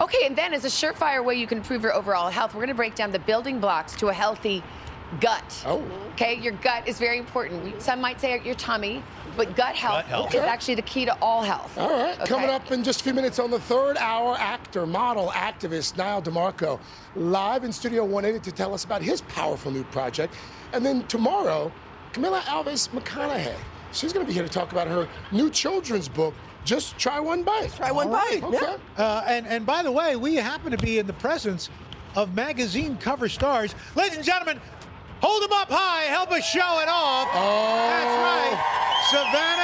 Okay, 0.00 0.26
and 0.26 0.36
then 0.36 0.54
as 0.54 0.64
a 0.64 0.68
surefire 0.68 1.24
way 1.24 1.34
you 1.34 1.46
can 1.46 1.58
improve 1.58 1.82
your 1.82 1.94
overall 1.94 2.30
health, 2.30 2.54
we're 2.54 2.60
going 2.60 2.68
to 2.68 2.74
break 2.74 2.94
down 2.94 3.10
the 3.10 3.18
building 3.18 3.58
blocks 3.58 3.96
to 3.96 4.08
a 4.08 4.12
healthy 4.12 4.62
gut. 5.20 5.64
Oh. 5.66 5.82
Okay, 6.12 6.34
your 6.34 6.52
gut 6.54 6.86
is 6.86 6.98
very 6.98 7.18
important. 7.18 7.80
Some 7.80 8.00
might 8.00 8.20
say 8.20 8.40
your 8.44 8.54
tummy, 8.54 9.02
but 9.36 9.56
gut 9.56 9.74
health, 9.74 10.04
health. 10.06 10.34
is 10.34 10.40
actually 10.42 10.74
the 10.74 10.82
key 10.82 11.04
to 11.06 11.16
all 11.22 11.42
health. 11.42 11.76
All 11.78 11.90
right, 11.90 12.18
Okay? 12.20 12.26
coming 12.26 12.50
up 12.50 12.70
in 12.70 12.84
just 12.84 13.00
a 13.00 13.04
few 13.04 13.14
minutes 13.14 13.38
on 13.38 13.50
the 13.50 13.58
third 13.58 13.96
hour, 13.96 14.36
actor, 14.38 14.86
model, 14.86 15.28
activist 15.30 15.96
Nyle 15.96 16.22
DiMarco, 16.22 16.78
live 17.16 17.64
in 17.64 17.72
Studio 17.72 18.04
180 18.04 18.50
to 18.50 18.54
tell 18.54 18.74
us 18.74 18.84
about 18.84 19.02
his 19.02 19.22
powerful 19.22 19.72
new 19.72 19.84
project. 19.84 20.34
And 20.72 20.84
then 20.84 21.06
tomorrow, 21.06 21.72
Camila 22.18 22.40
Alves 22.40 22.88
McConaughey. 22.88 23.54
She's 23.92 24.12
going 24.12 24.26
to 24.26 24.28
be 24.28 24.34
here 24.34 24.42
to 24.42 24.48
talk 24.48 24.72
about 24.72 24.88
her 24.88 25.08
new 25.30 25.50
children's 25.50 26.08
book, 26.08 26.34
Just 26.64 26.98
Try 26.98 27.20
One 27.20 27.44
Bite. 27.44 27.72
Try 27.76 27.92
one 27.92 28.10
bite. 28.10 28.42
Okay. 28.42 28.58
Yeah. 28.60 28.76
Uh, 29.02 29.24
and, 29.28 29.46
and 29.46 29.64
by 29.64 29.84
the 29.84 29.92
way, 29.92 30.16
we 30.16 30.34
happen 30.34 30.72
to 30.72 30.76
be 30.78 30.98
in 30.98 31.06
the 31.06 31.12
presence 31.14 31.70
of 32.16 32.34
magazine 32.34 32.96
cover 32.96 33.28
stars. 33.28 33.74
Ladies 33.94 34.16
and 34.16 34.26
gentlemen, 34.26 34.60
hold 35.20 35.44
them 35.44 35.52
up 35.52 35.70
high, 35.70 36.04
help 36.04 36.32
us 36.32 36.44
show 36.44 36.80
it 36.80 36.88
off. 36.88 37.28
Oh. 37.32 37.88
That's 37.88 38.14
right. 38.18 38.88
Savannah 39.10 39.57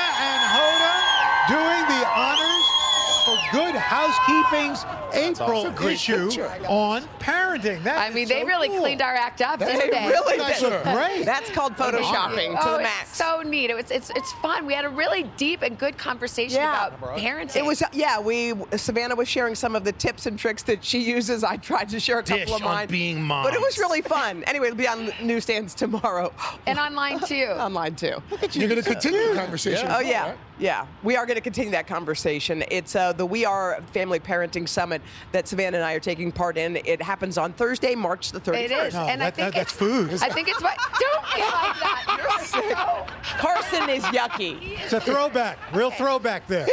for 3.50 3.56
Good 3.56 3.74
Housekeeping's 3.74 4.84
April 5.14 5.64
That's 5.64 5.82
issue 5.84 6.24
picture. 6.28 6.50
on 6.68 7.02
parenting. 7.20 7.82
That 7.84 7.98
I 8.10 8.14
mean, 8.14 8.28
they 8.28 8.40
so 8.42 8.46
really 8.46 8.68
cool. 8.68 8.80
cleaned 8.80 9.02
our 9.02 9.14
act 9.14 9.40
up, 9.42 9.58
They 9.60 9.66
didn't 9.66 9.90
they? 9.92 10.08
really 10.08 10.38
That's 10.38 10.60
did. 10.60 10.82
great. 10.82 11.24
That's 11.24 11.50
called 11.50 11.74
photoshopping 11.74 12.52
to 12.60 12.68
oh, 12.68 12.72
the 12.72 12.80
it's 12.80 12.82
max. 12.82 13.16
so 13.16 13.42
neat. 13.42 13.70
It 13.70 13.74
was, 13.76 13.90
it's, 13.90 14.10
it's 14.10 14.32
fun. 14.34 14.66
We 14.66 14.74
had 14.74 14.84
a 14.84 14.88
really 14.88 15.24
deep 15.36 15.62
and 15.62 15.78
good 15.78 15.96
conversation 15.98 16.56
Yeah. 16.58 16.88
about 16.88 17.18
parenting. 17.18 17.56
It 17.56 17.64
was 17.64 17.82
yeah. 17.92 18.20
We 18.20 18.54
Savannah 18.76 19.14
was 19.14 19.28
sharing 19.28 19.54
some 19.54 19.76
of 19.76 19.84
the 19.84 19.92
tips 19.92 20.26
and 20.26 20.38
tricks 20.38 20.62
that 20.64 20.84
she 20.84 20.98
uses. 21.00 21.44
I 21.44 21.56
tried 21.56 21.88
to 21.90 22.00
share 22.00 22.18
a 22.18 22.22
couple 22.22 22.38
Dish 22.44 22.48
of 22.54 22.62
on 22.62 22.62
mine, 22.62 22.88
being 22.88 23.26
but 23.28 23.54
it 23.54 23.60
was 23.60 23.78
really 23.78 24.02
fun. 24.02 24.42
Anyway, 24.44 24.66
it'll 24.68 24.76
be 24.76 24.88
on 24.88 25.12
newsstands 25.22 25.74
tomorrow. 25.74 26.32
and 26.66 26.78
online 26.78 27.20
too. 27.20 27.44
Online 27.64 27.94
too. 27.94 28.22
You're 28.52 28.68
going 28.68 28.82
to 28.82 28.88
continue 28.88 29.28
the 29.30 29.34
conversation. 29.36 29.86
Oh 29.90 30.00
yeah, 30.00 30.28
right? 30.30 30.38
Yeah. 30.58 30.86
We 31.02 31.16
are 31.16 31.26
going 31.26 31.36
to 31.36 31.40
continue 31.40 31.70
that 31.72 31.86
conversation. 31.86 32.64
It's 32.70 32.94
uh, 32.96 33.12
the 33.12 33.26
We 33.26 33.44
Are 33.44 33.80
Family 33.92 34.20
Parenting 34.20 34.68
Summit 34.68 35.02
that 35.32 35.48
Savannah 35.48 35.78
and 35.78 35.84
I 35.84 35.92
are 35.94 36.00
taking 36.00 36.30
part 36.32 36.56
in. 36.56 36.76
It 36.76 37.02
happens 37.02 37.38
on 37.38 37.52
Thursday, 37.52 37.94
March 37.94 38.32
the 38.32 38.40
31st. 38.40 38.54
It 38.64 38.70
is. 38.70 38.94
No, 38.94 39.00
and 39.02 39.22
I 39.22 39.30
think 39.30 39.36
that- 39.36 39.54
that's 39.54 39.72
it's, 39.72 39.78
food. 39.78 40.10
I 40.22 40.28
think 40.30 40.48
it's 40.48 40.62
what. 40.62 40.76
Don't 41.00 41.24
be 41.34 41.40
like 41.40 41.80
that. 41.80 42.18
You're 42.18 42.46
so. 42.46 43.06
Carson 43.38 43.90
is 43.90 44.04
yucky. 44.04 44.78
It's 44.80 44.92
a 44.92 45.00
throwback, 45.00 45.58
real 45.74 45.90
throwback 45.90 46.46
there. 46.46 46.66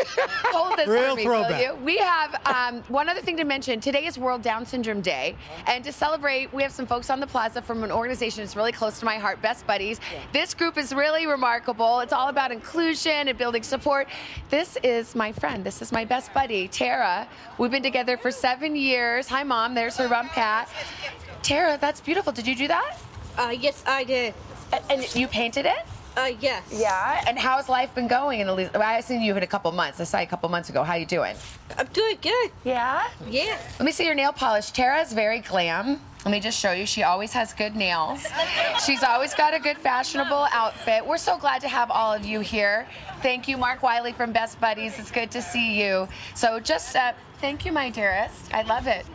Hold 0.46 0.78
this 0.78 0.88
Real 0.88 1.12
for 1.12 1.15
me, 1.15 1.24
throwback. 1.24 1.52
will 1.52 1.78
you? 1.80 1.84
We 1.84 1.98
have 1.98 2.36
um, 2.46 2.84
one 2.88 3.10
other 3.10 3.22
thing 3.22 3.36
to 3.38 3.44
mention. 3.44 3.80
Today 3.80 4.06
is 4.06 4.17
World 4.17 4.41
Down 4.41 4.65
Syndrome 4.65 5.02
Day, 5.02 5.36
and 5.67 5.84
to 5.84 5.91
celebrate, 5.91 6.54
we 6.54 6.62
have 6.63 6.72
some 6.72 6.86
folks 6.86 7.10
on 7.10 7.20
the 7.20 7.28
plaza 7.28 7.62
from 7.62 7.84
an 7.84 7.91
organization 7.91 8.44
that's 8.44 8.56
really 8.56 8.72
close 8.72 9.00
to 9.00 9.06
my 9.06 9.15
heart, 9.17 9.41
Best 9.41 9.65
Buddies. 9.67 10.00
This 10.32 10.54
group 10.54 10.78
is 10.78 10.94
really 10.94 11.26
remarkable. 11.28 12.00
It's 12.02 12.13
all 12.13 12.30
about 12.30 12.52
inclusion 12.52 13.28
and 13.28 13.38
building 13.38 13.63
support. 13.63 13.81
This 14.50 14.78
is 14.84 15.15
my 15.15 15.32
friend. 15.32 15.63
This 15.63 15.82
is 15.82 15.91
my 15.91 16.06
best 16.06 16.34
buddy, 16.34 16.67
Tara. 16.67 17.28
We've 17.58 17.72
been 17.72 17.84
together 17.84 18.15
for 18.17 18.32
seven 18.32 18.76
years. 18.76 19.28
Hi, 19.28 19.44
Mom. 19.44 19.74
There's 19.74 19.98
her 19.98 20.08
mom, 20.08 20.30
Pat. 20.30 20.70
Tara, 21.41 21.78
that's 21.82 22.00
beautiful. 22.00 22.32
Did 22.32 22.46
you 22.48 22.56
do 22.56 22.67
that? 22.67 22.98
Uh, 23.38 23.56
yes, 23.58 23.84
I 23.88 24.04
did. 24.04 24.34
And 24.89 25.15
you 25.15 25.28
painted 25.28 25.65
it? 25.65 25.86
Uh, 26.17 26.32
yes. 26.39 26.63
Yeah. 26.71 27.24
And 27.28 27.39
how's 27.39 27.69
life 27.69 27.93
been 27.95 28.08
going? 28.08 28.41
In 28.41 28.47
at 28.47 28.56
least, 28.56 28.74
well, 28.74 28.84
I 28.84 29.00
seen 29.00 29.21
you 29.21 29.36
in 29.36 29.43
a 29.43 29.47
couple 29.47 29.71
months. 29.71 30.00
I 30.00 30.04
saw 30.04 30.19
you 30.19 30.24
a 30.24 30.28
couple 30.28 30.50
months 30.50 30.69
ago. 30.69 30.84
How 30.84 30.95
you 30.95 31.06
doing? 31.06 31.36
I'm 31.78 31.88
doing 31.88 32.17
good. 32.21 32.52
Yeah. 32.63 33.08
Yeah. 33.30 33.58
Let 33.80 33.86
me 33.86 33.91
see 33.91 34.06
your 34.06 34.15
nail 34.15 34.34
polish. 34.34 34.71
Tara's 34.71 35.13
very 35.13 35.39
glam. 35.39 36.02
Let 36.26 36.32
me 36.32 36.39
just 36.39 36.60
show 36.60 36.71
you. 36.71 36.86
She 36.86 37.02
always 37.02 37.34
has 37.34 37.54
good 37.54 37.76
nails. 37.76 38.28
She's 38.86 39.02
always 39.04 39.34
got 39.34 39.56
a 39.56 39.60
good 39.60 39.78
fashionable 39.78 40.47
outfit. 40.52 41.04
We're 41.06 41.17
so 41.17 41.38
glad 41.38 41.62
to 41.62 41.67
have 41.67 41.89
all 41.89 42.13
of 42.13 42.24
you 42.24 42.41
here. 42.41 42.88
Thank 43.24 43.47
you, 43.47 43.58
Mark 43.58 43.82
Wiley 43.82 44.12
from 44.12 44.32
Best 44.32 44.60
Buddies. 44.62 45.00
It's 45.00 45.10
good 45.10 45.32
to 45.32 45.41
see 45.41 45.82
you. 45.82 46.08
So 46.36 46.60
just 46.60 46.95
uh, 46.95 47.13
thank 47.39 47.65
you, 47.65 47.71
my 47.71 47.89
dearest. 47.89 48.54
I 48.54 48.62
love 48.63 48.86
it. 48.86 49.06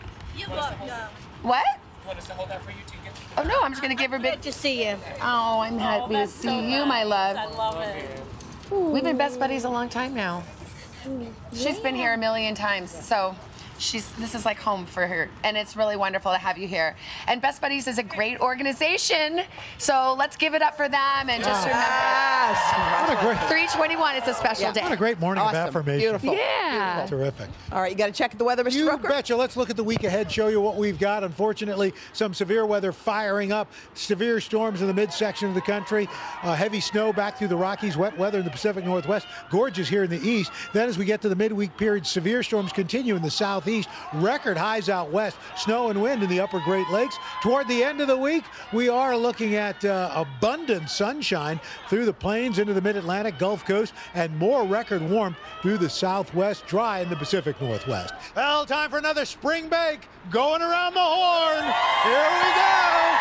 What? 1.43 1.65
want 2.07 2.19
us 2.19 2.27
to 2.27 2.35
hold 2.35 2.49
that 2.49 2.63
for 2.63 2.71
you 2.71 2.77
to 2.87 2.93
get 2.93 2.96
Oh 3.39 3.43
no, 3.43 3.55
I'm 3.63 3.73
just 3.73 3.83
gonna 3.83 3.95
give 3.95 4.11
her 4.13 4.17
a 4.17 4.21
big. 4.21 4.33
Good 4.35 4.43
to 4.43 4.53
see 4.53 4.89
you. 4.89 4.97
Oh, 5.21 5.61
I'm 5.61 5.79
happy 5.79 6.15
to 6.15 6.27
see 6.27 6.49
oh, 6.49 6.61
you, 6.61 6.87
my 6.87 7.03
love. 7.03 7.37
I 7.37 7.47
love 7.47 7.81
it. 7.81 8.23
We've 8.71 9.05
been 9.05 9.19
best 9.19 9.39
buddies 9.39 9.65
a 9.65 9.71
long 9.71 9.89
time 9.89 10.15
now. 10.15 10.43
Mm, 11.05 11.31
She's 11.53 11.79
been 11.79 11.95
here 11.95 12.15
a 12.15 12.19
million 12.19 12.55
times, 12.55 12.91
so 12.91 13.37
she's 13.79 14.11
this 14.13 14.35
is 14.35 14.45
like 14.45 14.59
home 14.59 14.87
for 14.87 15.07
her, 15.07 15.29
and 15.45 15.57
it's 15.57 15.77
really 15.77 15.97
wonderful 15.97 16.33
to 16.33 16.39
have 16.39 16.59
you 16.59 16.67
here. 16.69 16.97
And 17.27 17.41
Best 17.43 17.61
Buddies 17.61 17.87
is 17.87 17.99
a 17.99 18.03
great 18.03 18.41
organization, 18.41 19.41
so 19.79 20.15
let's 20.19 20.37
give 20.37 20.55
it 20.55 20.63
up 20.63 20.77
for 20.77 20.89
them 20.89 21.29
and 21.29 21.43
just 21.43 21.67
remember. 21.67 21.87
What 23.07 23.19
a 23.19 23.21
great, 23.25 23.39
321, 23.49 24.17
it's 24.17 24.29
a 24.29 24.35
special 24.35 24.65
Yeah. 24.65 24.73
day. 24.73 24.83
what 24.83 24.93
a 24.93 24.97
great 24.97 25.19
morning 25.21 25.43
of 25.43 25.49
Awesome. 25.49 25.69
affirmation. 25.69 26.01
Beautiful. 26.01 26.35
Yeah. 26.35 27.07
Terrific. 27.09 27.49
All 27.73 27.81
right, 27.81 27.91
you 27.91 27.97
got 27.97 28.07
to 28.07 28.13
check 28.13 28.37
the 28.39 28.45
weather, 28.45 28.65
Mr. 28.65 28.73
You 28.73 28.91
Roker. 28.91 29.09
betcha. 29.09 29.37
Let's 29.37 29.57
look 29.57 29.71
at 29.71 29.77
the 29.77 29.85
week 29.85 30.05
ahead, 30.05 30.31
show 30.31 30.49
you 30.49 30.61
what 30.61 30.77
we've 30.77 30.99
got. 30.99 31.25
Unfortunately, 31.25 31.93
some 32.13 32.35
severe 32.35 32.67
weather 32.67 32.93
firing 32.93 33.53
up. 33.53 33.71
Severe 33.95 34.41
storms 34.41 34.81
in 34.81 34.87
the 34.87 34.95
midsection 34.95 35.49
of 35.49 35.55
the 35.55 35.61
country. 35.61 36.09
Uh, 36.43 36.55
heavy 36.55 36.81
snow 36.81 37.13
back 37.13 37.39
through 37.39 37.49
the 37.49 37.57
Rockies. 37.57 37.97
Wet 37.97 38.17
weather 38.17 38.39
in 38.39 38.45
the 38.45 38.51
Pacific 38.51 38.85
Northwest. 38.85 39.27
Gorgeous 39.51 39.89
here 39.89 40.05
in 40.05 40.11
the 40.11 40.21
east. 40.29 40.51
Then 40.73 40.89
as 40.89 40.99
we 40.99 41.05
get 41.05 41.21
to 41.23 41.29
the 41.29 41.37
midweek 41.37 41.77
period, 41.77 42.07
severe 42.07 42.43
storms 42.43 42.73
continue 42.73 43.17
in 43.17 43.23
the 43.23 43.31
southeast. 43.67 43.89
Record 44.15 44.57
highs 44.57 44.89
out 44.89 45.11
west. 45.11 45.37
Snow 45.57 45.91
and 45.91 46.01
wind 46.01 46.23
in 46.23 46.31
the 46.31 46.41
upper 46.41 46.61
Great 46.61 46.89
Lakes. 46.91 47.19
Toward 47.43 47.69
the 47.69 47.83
end 47.83 48.01
of 48.01 48.07
the 48.07 48.17
week, 48.17 48.45
we 48.73 48.89
are 48.89 49.17
looking 49.17 49.57
at 49.57 49.85
uh, 49.85 50.11
abundant 50.15 50.89
sunshine 50.89 51.61
through 51.89 52.05
the 52.05 52.13
plains 52.13 52.59
into 52.59 52.73
the 52.73 52.81
mid-Atlantic, 52.81 53.39
Gulf 53.39 53.65
Coast, 53.65 53.93
and 54.15 54.37
more 54.39 54.65
record 54.65 55.03
warmth 55.03 55.37
through 55.63 55.79
the 55.79 55.91
southwest, 55.91 56.67
dry 56.67 57.01
in 57.01 57.11
the 57.11 57.17
Pacific 57.17 57.61
Northwest. 57.61 58.15
Well, 58.35 58.65
time 58.67 58.91
for 58.91 58.99
another 58.99 59.25
spring 59.25 59.69
bake 59.69 60.09
going 60.31 60.63
around 60.63 60.95
the 60.95 61.01
horn. 61.01 61.65
Here 62.05 62.31
we 62.43 62.55
go. 62.55 63.16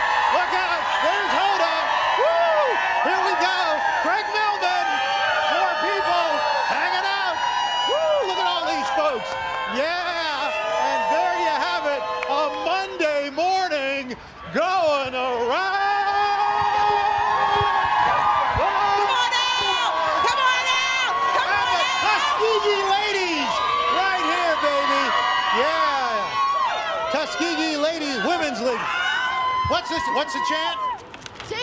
What's 29.87 30.03
this? 30.03 30.15
What's 30.15 30.33
the 30.33 30.39
chant? 30.49 30.79
T-U, 31.47 31.59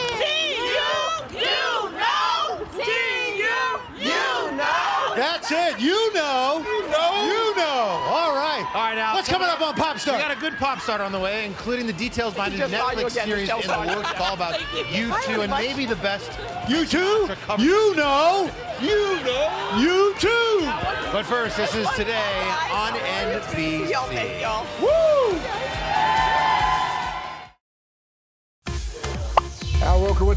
you 1.35 1.91
know! 1.99 2.65
T-U, 2.77 3.99
you 3.99 4.57
know! 4.57 5.13
That's 5.17 5.51
it. 5.51 5.81
You 5.81 6.15
know. 6.15 6.63
You 6.65 6.83
know. 6.89 7.25
You 7.25 7.57
know. 7.57 7.99
All 8.07 8.33
right. 8.33 8.65
All 8.75 8.81
right, 8.81 8.95
now. 8.95 9.15
What's 9.15 9.29
coming 9.29 9.49
up 9.49 9.61
on 9.61 9.75
Pop 9.75 9.99
Start? 9.99 10.19
We 10.19 10.23
got 10.23 10.37
a 10.37 10.41
good 10.41 10.57
pop 10.57 10.79
start 10.79 11.01
on 11.01 11.11
the 11.11 11.19
way, 11.19 11.45
including 11.45 11.89
the 11.89 11.93
details 11.93 12.35
behind 12.35 12.55
a 12.55 12.59
Just 12.59 12.73
saw 12.73 12.93
you 12.93 12.99
Netflix 12.99 13.11
again, 13.11 13.27
series 13.27 13.49
in 13.51 13.57
Michelle 13.57 13.83
the 13.83 13.87
saw 13.87 13.93
you. 13.93 13.97
works 13.97 14.21
all 14.21 14.35
about 14.35 14.61
you 14.93 15.13
two 15.25 15.41
and 15.41 15.51
maybe 15.51 15.85
the 15.85 15.97
best. 15.97 16.31
You 16.69 16.87
two? 16.87 17.29
You 17.59 17.97
know. 17.97 18.49
You 18.81 19.21
know. 19.25 19.79
You 19.81 20.15
two. 20.21 20.61
But 21.11 21.25
first, 21.25 21.57
this 21.57 21.75
is 21.75 21.91
today 21.97 22.53
on 22.71 22.93
NBC. 22.93 23.91
Woo! 24.81 25.12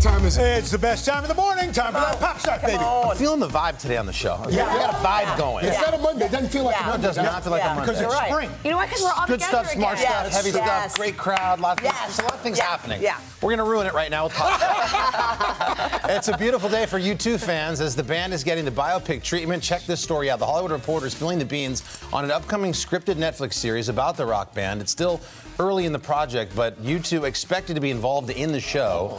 Time 0.05 0.14
is 0.25 0.37
it? 0.37 0.57
It's 0.57 0.71
the 0.71 0.77
best 0.79 1.05
time 1.05 1.23
of 1.23 1.29
the 1.29 1.35
morning. 1.35 1.71
Time 1.71 1.93
for 1.93 1.99
that 1.99 2.19
pop 2.19 2.39
start, 2.39 2.61
baby. 2.61 2.77
I'm 2.77 3.15
feeling 3.15 3.39
the 3.39 3.47
vibe 3.47 3.77
today 3.79 3.97
on 3.97 4.05
the 4.07 4.13
show. 4.13 4.43
Yeah. 4.49 4.71
we 4.73 4.79
got 4.79 4.93
a 4.93 4.97
vibe 4.97 5.37
going. 5.37 5.65
It's 5.65 5.79
not 5.79 5.93
a 5.93 5.97
Monday. 5.99 6.25
It 6.25 6.31
doesn't 6.31 6.49
feel 6.49 6.63
like 6.63 6.75
a 6.79 6.83
No, 6.83 6.85
it 6.85 6.91
Monday. 6.93 7.07
does 7.07 7.17
not 7.17 7.43
feel 7.43 7.51
like 7.51 7.63
a 7.63 7.67
Monday. 7.67 7.81
Because 7.81 8.01
it's 8.01 8.15
spring. 8.27 8.49
You 8.63 8.71
know 8.71 8.77
what? 8.77 8.89
Because 8.89 9.03
we're 9.03 9.11
all 9.11 9.27
Good 9.27 9.39
together 9.41 9.63
stuff, 9.65 9.71
smart 9.73 9.99
again. 9.99 10.11
stuff, 10.31 10.33
heavy 10.33 10.49
Yes. 10.57 10.65
stuff, 10.93 10.95
great 10.97 11.17
crowd, 11.17 11.59
lots 11.59 11.79
of, 11.81 11.85
Yes. 11.85 11.95
there's 12.07 12.19
a 12.19 12.23
lot 12.23 12.33
of 12.33 12.39
things 12.41 12.57
Yeah. 12.57 12.63
happening. 12.65 13.01
Yeah. 13.01 13.17
We're 13.41 13.49
going 13.55 13.57
to 13.59 13.63
ruin 13.71 13.85
it 13.85 13.93
right 13.93 14.09
now 14.09 14.23
with 14.23 14.33
pop. 14.35 16.01
it's 16.09 16.27
a 16.27 16.37
beautiful 16.37 16.69
day 16.69 16.85
for 16.87 16.97
U2 16.97 17.37
fans 17.37 17.79
as 17.81 17.95
the 17.95 18.03
band 18.03 18.33
is 18.33 18.43
getting 18.43 18.65
the 18.65 18.71
biopic 18.71 19.21
treatment. 19.21 19.61
Check 19.61 19.85
this 19.85 20.01
story 20.01 20.31
out. 20.31 20.39
The 20.39 20.45
Hollywood 20.47 20.71
Reporter 20.71 21.05
is 21.05 21.13
spilling 21.13 21.37
the 21.39 21.45
beans 21.45 21.83
on 22.11 22.23
an 22.23 22.31
upcoming 22.31 22.71
scripted 22.71 23.15
Netflix 23.15 23.53
series 23.53 23.89
about 23.89 24.17
the 24.17 24.25
rock 24.25 24.53
band. 24.55 24.81
It's 24.81 24.91
still 24.91 25.21
early 25.59 25.85
in 25.85 25.93
the 25.93 25.99
project, 25.99 26.55
but 26.55 26.81
U2 26.83 27.23
expected 27.25 27.75
to 27.75 27.79
be 27.81 27.91
involved 27.91 28.29
in 28.29 28.51
the 28.51 28.59
show, 28.59 29.09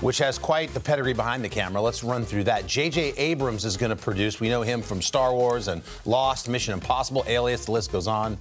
which 0.00 0.18
has 0.18 0.38
quite 0.38 0.53
the 0.62 0.80
pedigree 0.80 1.14
behind 1.14 1.44
the 1.44 1.48
camera. 1.48 1.82
Let's 1.82 2.04
run 2.04 2.24
through 2.24 2.44
that. 2.44 2.66
J.J. 2.68 3.14
Abrams 3.16 3.64
is 3.64 3.76
going 3.76 3.90
to 3.90 3.96
produce. 3.96 4.38
We 4.38 4.48
know 4.48 4.62
him 4.62 4.82
from 4.82 5.02
Star 5.02 5.34
Wars 5.34 5.66
and 5.66 5.82
Lost, 6.04 6.48
Mission 6.48 6.74
Impossible, 6.74 7.24
Alias, 7.26 7.64
the 7.64 7.72
list 7.72 7.90
goes 7.90 8.06
on. 8.06 8.38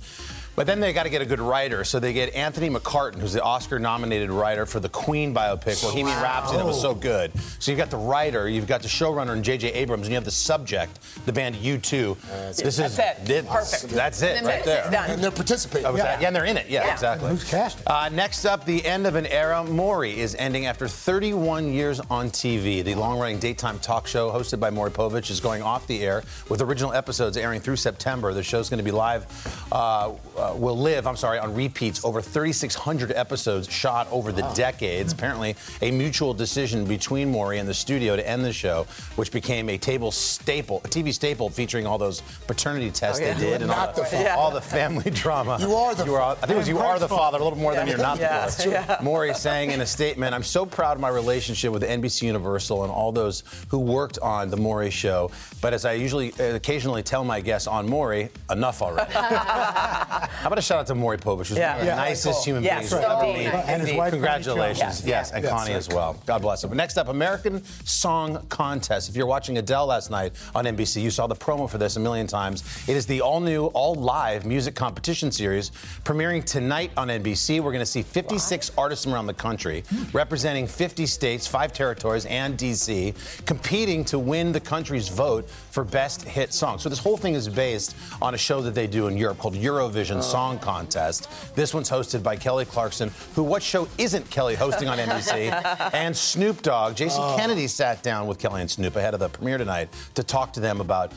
But 0.56 0.68
then 0.68 0.80
they 0.80 0.94
got 0.94 1.04
to 1.04 1.10
get 1.10 1.22
a 1.22 1.26
good 1.26 1.40
writer, 1.40 1.84
so 1.84 2.00
they 2.00 2.14
get 2.14 2.36
Anthony 2.36 2.70
McCarten, 2.70 3.16
who's 3.20 3.34
the 3.34 3.42
Oscar-nominated 3.42 4.30
writer 4.30 4.66
for 4.68 4.80
the 4.80 4.90
Queen 4.90 5.34
biopic, 5.34 5.82
Bohemian 5.82 6.22
Rhapsody, 6.22 6.58
that 6.58 6.66
was 6.66 6.80
so 6.80 6.94
good. 6.94 7.32
So 7.60 7.72
you've 7.72 7.80
got 7.80 7.90
the 7.90 7.98
writer, 7.98 8.48
you've 8.48 8.68
got 8.68 8.82
the 8.84 8.88
showrunner, 8.88 9.32
and 9.34 9.44
J.J. 9.44 9.74
Abrams, 9.74 10.04
and 10.04 10.12
you 10.12 10.16
have 10.16 10.26
the 10.26 10.32
subject, 10.32 11.00
the 11.26 11.34
band 11.34 11.56
U2. 11.56 12.18
this 12.56 12.60
is 12.80 12.96
That's 12.96 13.00
it. 13.30 13.48
Perfect. 13.48 13.94
That's 13.94 14.22
it, 14.22 14.36
Then 14.36 14.46
right 14.46 14.64
there. 14.64 14.86
And 15.08 15.24
they're 15.24 15.32
participating. 15.32 15.84
That 15.84 15.94
was 15.94 16.00
Yeah. 16.00 16.06
that. 16.06 16.22
Yeah, 16.22 16.28
and 16.28 16.36
they're 16.36 16.46
in 16.46 16.58
it. 16.58 16.70
Yeah, 16.70 16.86
Yeah. 16.86 16.94
exactly. 16.94 17.30
Who's 17.30 17.44
casting? 17.44 17.84
Uh, 17.88 18.10
next 18.12 18.46
up, 18.46 18.66
the 18.66 18.86
end 18.86 19.08
of 19.08 19.16
an 19.16 19.26
era. 19.26 19.64
Maury 19.64 20.20
is 20.20 20.36
ending 20.36 20.68
after 20.68 20.88
31 20.88 21.74
years 21.74 22.00
on 22.12 22.30
TV. 22.30 22.84
The 22.84 22.94
long-running 22.96 23.40
daytime 23.40 23.80
talk 23.80 24.06
show 24.06 24.32
hosted 24.32 24.60
by 24.60 24.70
Maury 24.70 24.92
Povich 24.92 25.32
is 25.32 25.40
going 25.40 25.64
off 25.64 25.88
the 25.88 26.04
air 26.04 26.24
with 26.50 26.62
original 26.62 26.94
episodes 26.94 27.38
airing 27.38 27.60
through 27.60 27.78
September. 27.78 28.34
The 28.34 28.44
show's 28.44 28.70
going 28.70 28.78
to 28.78 28.84
be 28.84 28.92
live, 28.92 29.26
uh, 29.72 30.12
uh, 30.44 30.54
will 30.56 30.78
live, 30.78 31.08
I'm 31.08 31.16
sorry, 31.16 31.40
on 31.40 31.54
repeats. 31.54 32.04
Over 32.04 32.22
3,600 32.22 33.12
episodes 33.14 33.72
shot 33.72 34.08
over 34.12 34.32
the 34.32 34.42
decades. 34.56 35.14
Apparently, 35.14 35.56
a 35.82 35.92
mutual 35.92 36.34
decision 36.34 36.86
between 36.86 37.32
Maury 37.32 37.60
and 37.60 37.68
the 37.70 37.74
studio 37.74 38.16
to 38.16 38.28
end 38.28 38.44
the 38.44 38.52
show, 38.54 38.86
which 39.16 39.32
became 39.32 39.70
a 39.70 39.78
table 39.78 40.12
staple, 40.12 40.82
a 40.84 40.88
TV 40.88 41.14
staple 41.14 41.50
featuring 41.50 41.86
all 41.88 41.98
those 41.98 42.22
paternity 42.48 42.92
tests 42.92 43.22
Oh, 43.22 43.26
yeah. 43.26 43.34
they 43.36 43.40
did 43.40 43.62
and 43.62 43.72
all 43.72 43.94
the, 43.94 44.04
father. 44.04 44.30
all 44.32 44.52
the 44.52 44.62
family 44.62 45.12
drama. 45.12 45.58
You 45.60 45.74
are 45.76 45.96
the 45.96 46.06
you 46.06 46.16
are, 46.16 46.32
I 46.32 46.36
think 46.36 46.52
it 46.52 46.58
was 46.58 46.68
you 46.68 46.80
are 46.80 47.00
the 47.00 47.08
father, 47.08 47.38
a 47.38 47.44
little 47.44 47.58
more 47.60 47.74
than 47.74 47.88
you're 47.88 47.98
not 47.98 48.20
Yeah. 48.20 48.46
the 48.48 48.52
father. 48.52 48.70
Yeah. 48.70 48.98
Maury 49.02 49.34
saying 49.34 49.72
in 49.72 49.82
a 49.82 49.86
statement, 49.86 50.34
I'm 50.34 50.44
so 50.44 50.66
proud 50.66 50.98
of 50.98 51.02
my 51.02 51.10
relationship 51.10 51.72
with 51.72 51.84
NBC 51.84 52.24
Universal 52.24 52.84
and 52.84 52.92
all 52.92 53.12
those 53.12 53.44
who 53.70 53.80
worked 53.80 54.20
on 54.20 54.50
The 54.50 54.58
Maury 54.58 54.90
Show. 54.90 55.32
But 55.62 55.74
as 55.74 55.86
I 55.86 55.94
usually, 55.94 56.34
uh, 56.40 56.56
occasionally 56.56 57.04
tell 57.04 57.24
my 57.24 57.40
guests 57.42 57.68
on 57.68 57.88
Maury, 57.88 58.30
enough 58.50 58.82
already. 58.82 59.14
How 60.42 60.48
about 60.48 60.60
a 60.60 60.62
shout 60.62 60.80
out 60.80 60.88
to 60.88 60.96
Maury 60.96 61.18
Povich, 61.18 61.48
who's 61.48 61.58
Yeah. 61.58 61.72
one 61.72 61.80
of 61.82 61.86
the 61.86 61.92
Yeah. 61.92 61.96
nicest 61.96 62.34
Cool. 62.36 62.44
human 62.44 62.64
Yes, 62.64 62.80
beings 62.80 62.92
you'll 62.92 63.00
ever 63.02 63.14
oh, 63.14 63.30
indeed. 63.30 63.46
meet. 63.46 63.54
And 63.54 63.82
his 63.82 63.94
wife, 63.98 64.12
Congratulations. 64.12 65.04
Yes, 65.06 65.32
and. 65.32 65.44
Connie 65.46 65.74
as 65.74 65.88
well. 65.90 66.16
God 66.26 66.42
bless 66.42 66.64
him. 66.64 66.70
But 66.70 66.78
next 66.78 66.98
up, 66.98 67.08
American 67.08 67.64
Song 67.86 68.46
Contest. 68.50 69.10
If 69.10 69.16
you're 69.16 69.26
watching 69.28 69.58
Adele 69.58 69.86
last 69.86 70.10
night 70.10 70.34
on 70.56 70.66
NBC, 70.66 71.02
you 71.02 71.12
saw 71.12 71.28
the 71.28 71.36
promo 71.36 71.70
for 71.70 71.78
this 71.78 71.96
a 71.96 72.00
million 72.00 72.28
times. 72.28 72.64
It 72.88 72.96
is 72.96 73.06
the 73.06 73.22
all 73.22 73.40
new, 73.40 73.66
all 73.68 73.94
live 73.96 74.46
music 74.46 74.74
competition 74.76 75.32
series 75.32 75.72
premiering 76.04 76.44
tonight 76.44 76.92
on 76.98 77.10
NBC. 77.10 77.60
We're 77.60 77.72
going 77.72 77.80
to 77.82 77.86
see 77.86 78.02
56 78.02 78.72
artists 78.78 79.04
from 79.06 79.14
around 79.14 79.28
the 79.28 79.34
country 79.34 79.84
representing 80.14 80.66
50 80.68 81.06
states, 81.06 81.46
five 81.46 81.74
territories, 81.74 82.26
and 82.26 82.58
DC 82.58 83.14
competing 83.46 84.04
to 84.06 84.18
win 84.18 84.52
the 84.52 84.60
country's 84.60 85.10
vote 85.10 85.48
for 85.72 85.84
best 85.84 86.24
hit 86.24 86.54
song. 86.54 86.80
So 86.80 86.90
this 86.90 87.00
whole 87.00 87.18
thing 87.18 87.34
is 87.36 87.50
based 87.50 87.96
on 88.22 88.34
a 88.34 88.38
show 88.38 88.62
that 88.62 88.74
they 88.76 88.88
do 88.88 89.08
in 89.08 89.18
Europe 89.18 89.38
called 89.40 89.56
Eurovision 89.56 90.23
Song 90.24 90.58
Contest. 90.60 91.30
This 91.56 91.74
one's 91.74 91.90
hosted 91.90 92.24
by 92.24 92.36
Kelly 92.36 92.66
Clarkson, 92.66 93.12
who 93.36 93.44
what 93.44 93.62
show 93.62 93.88
isn't 93.98 94.30
Kelly 94.30 94.56
hosting 94.56 94.88
on 94.88 94.98
NBC? 94.98 95.52
and 95.94 96.16
Snoop 96.16 96.62
Dogg. 96.62 96.96
Jason 96.96 97.22
Oh. 97.24 97.36
Kennedy 97.38 97.68
sat 97.68 98.02
down 98.02 98.28
with 98.28 98.40
Kelly 98.40 98.62
and 98.62 98.72
Snoop 98.72 98.96
ahead 98.96 99.14
of 99.14 99.20
the 99.20 99.30
premiere 99.30 99.58
tonight 99.58 99.90
to 100.16 100.24
talk 100.24 100.54
to 100.54 100.60
them 100.60 100.82
about 100.82 101.12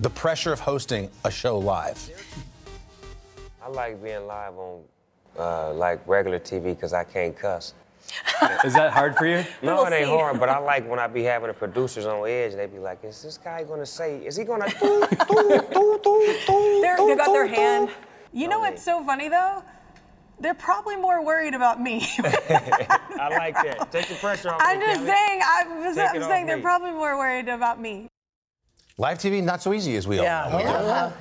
the 0.00 0.10
pressure 0.10 0.52
of 0.52 0.60
hosting 0.60 1.10
a 1.24 1.30
show 1.30 1.58
live. 1.58 2.10
I 3.62 3.68
like 3.68 4.02
being 4.02 4.26
live 4.26 4.54
on 4.54 4.80
uh, 5.38 5.72
like 5.74 6.00
regular 6.08 6.40
TV 6.40 6.74
because 6.74 6.92
I 6.92 7.04
can't 7.04 7.36
cuss. 7.36 7.74
Is 8.64 8.72
that 8.72 8.92
hard 8.92 9.16
for 9.16 9.26
you? 9.26 9.44
No, 9.62 9.76
We'll 9.76 9.86
it 9.86 9.92
ain't 9.92 10.06
see. 10.06 10.10
hard, 10.16 10.40
but 10.40 10.48
I 10.48 10.58
like 10.58 10.88
when 10.88 10.98
I 10.98 11.06
be 11.08 11.22
having 11.24 11.48
the 11.48 11.54
producers 11.54 12.06
on 12.06 12.26
edge. 12.26 12.54
They 12.54 12.66
be 12.66 12.78
like, 12.78 13.04
"Is 13.04 13.22
this 13.22 13.36
guy 13.36 13.64
gonna 13.64 13.84
say? 13.84 14.24
Is 14.24 14.36
he 14.36 14.44
gonna?" 14.44 14.66
They're, 14.80 15.00
they 16.96 17.16
got 17.16 17.32
their 17.32 17.46
hand. 17.46 17.90
You 18.32 18.48
know 18.48 18.60
what's 18.60 18.82
so 18.82 19.04
funny 19.04 19.28
though? 19.28 19.62
They're 20.40 20.54
probably 20.54 20.96
more 20.96 21.24
worried 21.24 21.54
about 21.54 21.80
me. 21.80 22.06
I 22.18 23.28
like 23.36 23.54
that. 23.54 23.90
Take 23.90 24.08
the 24.08 24.14
pressure 24.14 24.50
off. 24.50 24.60
I'm 24.62 24.78
me, 24.78 24.86
just 24.86 25.04
Kelly. 25.04 25.10
saying. 25.10 25.40
I'm, 25.44 25.82
just, 25.82 25.98
I'm 25.98 26.22
saying 26.22 26.46
they're 26.46 26.56
me. 26.56 26.62
probably 26.62 26.92
more 26.92 27.16
worried 27.18 27.48
about 27.48 27.80
me. 27.80 28.06
Live 28.98 29.18
TV, 29.18 29.42
not 29.42 29.62
so 29.62 29.72
easy 29.72 29.96
as 29.96 30.06
we 30.06 30.16
Yeah. 30.20 30.44
all 30.44 30.50
know. 30.50 30.58
Yeah. 30.60 31.12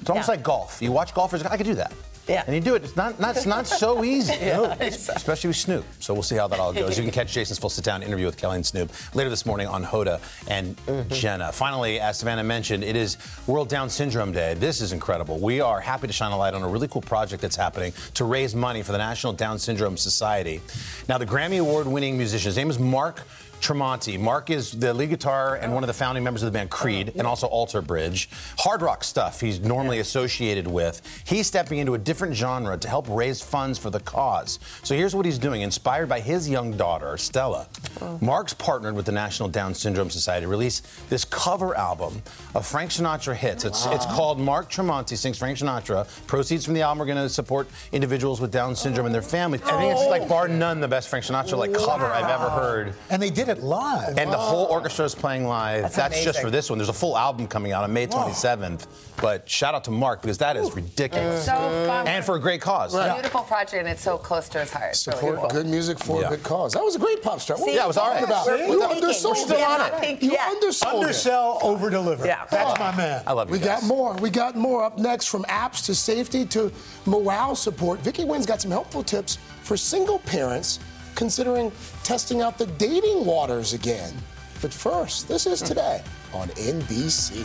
It's 0.00 0.10
almost 0.10 0.28
Yeah. 0.28 0.32
like 0.34 0.42
golf. 0.42 0.82
You 0.82 0.92
watch 0.92 1.14
golfers, 1.14 1.42
I 1.44 1.56
could 1.56 1.66
do 1.66 1.74
that. 1.74 1.92
Yeah. 2.28 2.44
And 2.46 2.54
you 2.54 2.60
do 2.60 2.74
it. 2.74 2.84
It's 2.84 2.96
not, 2.96 3.18
not, 3.18 3.36
it's 3.36 3.46
not 3.46 3.66
so 3.84 4.04
easy. 4.04 4.34
Yeah. 4.34 4.74
Especially 4.80 5.48
with 5.48 5.56
Snoop. 5.56 5.84
So 6.00 6.12
we'll 6.12 6.22
see 6.22 6.36
how 6.36 6.46
that 6.48 6.60
all 6.60 6.72
goes. 6.72 6.96
You 6.98 7.02
can 7.04 7.12
catch 7.12 7.32
Jason's 7.32 7.58
full 7.58 7.70
sit 7.70 7.84
down 7.84 8.02
interview 8.02 8.26
with 8.26 8.36
Kelly 8.36 8.56
and 8.56 8.66
Snoop 8.66 8.90
later 9.14 9.30
this 9.30 9.46
morning 9.46 9.66
on 9.66 9.84
Hoda 9.84 10.20
and 10.48 10.76
Mm-hmm. 10.88 11.12
Jenna. 11.14 11.52
Finally, 11.52 12.00
as 12.00 12.18
Savannah 12.18 12.44
mentioned, 12.44 12.82
it 12.84 12.96
is 12.96 13.16
World 13.46 13.68
Down 13.68 13.90
Syndrome 13.90 14.32
Day. 14.32 14.54
This 14.54 14.80
is 14.80 14.92
incredible. 14.92 15.38
We 15.38 15.60
are 15.60 15.80
happy 15.80 16.06
to 16.06 16.12
shine 16.12 16.32
a 16.32 16.36
light 16.36 16.54
on 16.54 16.62
a 16.62 16.68
really 16.68 16.88
cool 16.88 17.02
project 17.02 17.42
that's 17.42 17.56
happening 17.56 17.92
to 18.14 18.24
raise 18.24 18.54
money 18.54 18.82
for 18.82 18.92
the 18.92 18.98
National 18.98 19.32
Down 19.32 19.58
Syndrome 19.58 19.96
Society. 19.96 20.60
Now, 21.08 21.18
the 21.18 21.26
Grammy 21.26 21.60
Award 21.60 21.86
winning 21.86 22.16
musician, 22.16 22.48
his 22.48 22.56
name 22.56 22.70
is 22.70 22.78
Mark. 22.78 23.22
Tremonti. 23.60 24.18
Mark 24.18 24.50
is 24.50 24.72
the 24.72 24.92
lead 24.94 25.10
guitar 25.10 25.56
and 25.56 25.72
one 25.74 25.82
of 25.82 25.86
the 25.86 25.92
founding 25.92 26.24
members 26.24 26.42
of 26.42 26.52
the 26.52 26.56
band 26.56 26.70
Creed 26.70 27.12
and 27.16 27.26
also 27.26 27.46
Alter 27.46 27.82
Bridge. 27.82 28.28
Hard 28.58 28.82
rock 28.82 29.04
stuff 29.04 29.40
he's 29.40 29.60
normally 29.60 29.98
associated 29.98 30.66
with. 30.66 31.02
He's 31.24 31.46
stepping 31.46 31.78
into 31.78 31.94
a 31.94 31.98
different 31.98 32.34
genre 32.34 32.76
to 32.78 32.88
help 32.88 33.06
raise 33.08 33.40
funds 33.40 33.78
for 33.78 33.90
the 33.90 34.00
cause. 34.00 34.58
So 34.82 34.94
here's 34.94 35.14
what 35.14 35.26
he's 35.26 35.38
doing. 35.38 35.62
Inspired 35.62 36.08
by 36.08 36.20
his 36.20 36.48
young 36.48 36.76
daughter, 36.76 37.16
Stella, 37.16 37.68
oh. 38.00 38.18
Mark's 38.20 38.54
partnered 38.54 38.94
with 38.94 39.06
the 39.06 39.12
National 39.12 39.48
Down 39.48 39.74
Syndrome 39.74 40.10
Society 40.10 40.44
to 40.44 40.48
release 40.48 40.82
this 41.08 41.24
cover 41.24 41.76
album 41.76 42.22
of 42.54 42.66
Frank 42.66 42.90
Sinatra 42.90 43.34
hits. 43.34 43.64
It's, 43.64 43.86
it's 43.86 44.06
called 44.06 44.38
Mark 44.38 44.70
Tremonti 44.70 45.16
Sings 45.16 45.38
Frank 45.38 45.58
Sinatra. 45.58 46.06
Proceeds 46.26 46.64
from 46.64 46.74
the 46.74 46.82
album 46.82 47.02
are 47.02 47.06
going 47.06 47.18
to 47.18 47.28
support 47.28 47.68
individuals 47.92 48.40
with 48.40 48.52
Down 48.52 48.76
syndrome 48.76 49.06
and 49.06 49.14
their 49.14 49.22
families. 49.22 49.62
I 49.62 49.78
think 49.78 49.92
it's 49.92 50.08
like 50.08 50.22
oh. 50.22 50.28
bar 50.28 50.48
none 50.48 50.80
the 50.80 50.88
best 50.88 51.08
Frank 51.08 51.24
Sinatra 51.24 51.58
like 51.58 51.72
cover 51.74 52.06
I've 52.06 52.30
ever 52.30 52.50
heard. 52.50 52.94
And 53.10 53.20
they 53.20 53.30
did 53.30 53.47
it 53.48 53.58
live. 53.62 54.18
And 54.18 54.32
the 54.32 54.36
whole 54.38 54.66
orchestra 54.66 55.04
is 55.04 55.14
playing 55.14 55.46
live. 55.46 55.82
That's 55.82 55.96
That's, 55.96 56.24
just 56.24 56.40
for 56.40 56.50
this 56.50 56.70
one. 56.70 56.78
There's 56.78 56.88
a 56.88 56.92
full 56.92 57.16
album 57.16 57.46
coming 57.46 57.72
out 57.72 57.84
on 57.84 57.92
May 57.92 58.06
27th. 58.06 58.86
But 59.20 59.48
shout 59.48 59.74
out 59.74 59.84
to 59.84 59.90
Mark 59.90 60.22
because 60.22 60.38
that 60.38 60.56
is 60.56 60.74
ridiculous. 60.76 61.44
So 61.44 61.52
fun. 61.86 62.06
And 62.06 62.24
for 62.24 62.36
a 62.36 62.40
great 62.40 62.60
cause. 62.60 62.94
It's 62.94 63.04
a 63.04 63.14
beautiful 63.14 63.42
project, 63.42 63.74
and 63.74 63.88
it's 63.88 64.02
so 64.02 64.16
close 64.16 64.48
to 64.50 64.60
his 64.60 64.70
heart. 64.72 64.90
It's 64.90 65.06
really 65.06 65.18
Support 65.18 65.40
cool. 65.40 65.48
good 65.50 65.66
music 65.66 65.98
for 65.98 66.20
Yeah. 66.20 66.28
a 66.28 66.30
good 66.30 66.42
cause. 66.44 66.72
That 66.74 66.84
was 66.84 66.94
a 66.94 66.98
great 67.00 67.22
pop 67.22 67.40
start. 67.40 67.58
See, 67.60 67.74
Yeah, 67.74 67.84
it 67.84 67.88
was 67.88 67.96
all 67.96 68.06
talking 68.12 68.24
right. 68.24 68.30
about? 68.30 68.46
We're- 68.46 68.70
You 68.70 68.78
we're 68.80 68.86
undersold. 68.86 69.36
We're 69.36 69.42
still 69.44 69.64
on 69.64 69.80
it. 70.04 70.22
You 70.22 70.32
Yeah. 70.32 70.48
undersold 70.50 70.94
it. 70.94 71.00
Undersell, 71.00 71.58
over 71.62 71.90
deliver. 71.90 72.26
Yeah. 72.26 72.44
That's 72.50 72.78
oh. 72.78 72.84
my 72.84 72.94
man. 72.96 73.22
I 73.26 73.32
love 73.32 73.48
you 73.48 73.52
We 73.54 73.58
guys. 73.58 73.80
got 73.80 73.82
more. 73.84 74.14
We 74.14 74.30
got 74.30 74.54
more 74.56 74.84
up 74.84 74.98
next 74.98 75.26
from 75.26 75.42
apps 75.44 75.84
to 75.86 75.94
safety 75.94 76.44
to 76.46 76.70
morale 77.06 77.56
support. 77.56 78.00
Vicky 78.00 78.24
Nguyen's 78.24 78.46
got 78.46 78.60
some 78.60 78.70
helpful 78.70 79.02
tips 79.02 79.38
for 79.62 79.76
single 79.76 80.18
parents 80.20 80.78
considering 81.18 81.72
testing 82.04 82.42
out 82.42 82.56
the 82.58 82.66
dating 82.78 83.24
waters 83.24 83.72
again. 83.72 84.14
But 84.62 84.72
first, 84.72 85.26
this 85.26 85.46
is 85.46 85.60
today 85.60 86.00
on 86.32 86.46
NBC. 86.50 87.44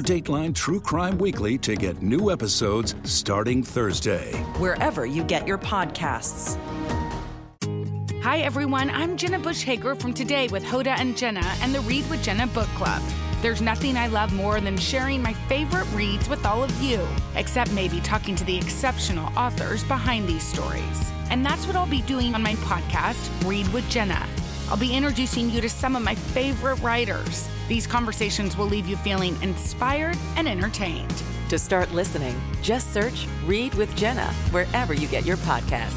Dateline 0.00 0.54
True 0.54 0.80
Crime 0.80 1.18
Weekly 1.18 1.58
to 1.58 1.76
get 1.76 2.02
new 2.02 2.30
episodes 2.30 2.94
starting 3.04 3.62
Thursday. 3.62 4.32
wherever 4.58 5.06
you 5.06 5.24
get 5.24 5.46
your 5.46 5.58
podcasts. 5.58 6.58
Hi, 8.22 8.38
everyone. 8.38 8.90
I'm 8.90 9.16
Jenna 9.16 9.38
Bush 9.38 9.62
Hager 9.62 9.94
from 9.94 10.12
Today 10.12 10.48
with 10.48 10.64
Hoda 10.64 10.98
and 10.98 11.16
Jenna 11.16 11.44
and 11.62 11.74
the 11.74 11.80
Read 11.80 12.08
with 12.10 12.22
Jenna 12.22 12.46
book 12.48 12.68
club. 12.76 13.02
There's 13.40 13.62
nothing 13.62 13.96
I 13.96 14.08
love 14.08 14.32
more 14.32 14.60
than 14.60 14.76
sharing 14.76 15.22
my 15.22 15.32
favorite 15.48 15.86
reads 15.92 16.28
with 16.28 16.44
all 16.44 16.64
of 16.64 16.82
you, 16.82 17.06
except 17.36 17.72
maybe 17.72 18.00
talking 18.00 18.34
to 18.36 18.44
the 18.44 18.56
exceptional 18.56 19.32
authors 19.38 19.84
behind 19.84 20.28
these 20.28 20.42
stories. 20.42 21.12
And 21.30 21.46
that's 21.46 21.66
what 21.66 21.76
I'll 21.76 21.86
be 21.86 22.02
doing 22.02 22.34
on 22.34 22.42
my 22.42 22.54
podcast, 22.56 23.48
Read 23.48 23.68
with 23.72 23.88
Jenna. 23.88 24.26
I'll 24.68 24.76
be 24.76 24.94
introducing 24.94 25.50
you 25.50 25.60
to 25.60 25.68
some 25.68 25.94
of 25.96 26.02
my 26.02 26.14
favorite 26.14 26.80
writers. 26.82 27.48
These 27.68 27.86
conversations 27.86 28.56
will 28.56 28.66
leave 28.66 28.86
you 28.86 28.96
feeling 28.96 29.40
inspired 29.42 30.16
and 30.36 30.48
entertained. 30.48 31.22
To 31.50 31.58
start 31.58 31.92
listening, 31.92 32.34
just 32.62 32.94
search 32.94 33.26
Read 33.44 33.74
with 33.74 33.94
Jenna 33.94 34.32
wherever 34.52 34.94
you 34.94 35.06
get 35.06 35.26
your 35.26 35.36
podcasts. 35.38 35.92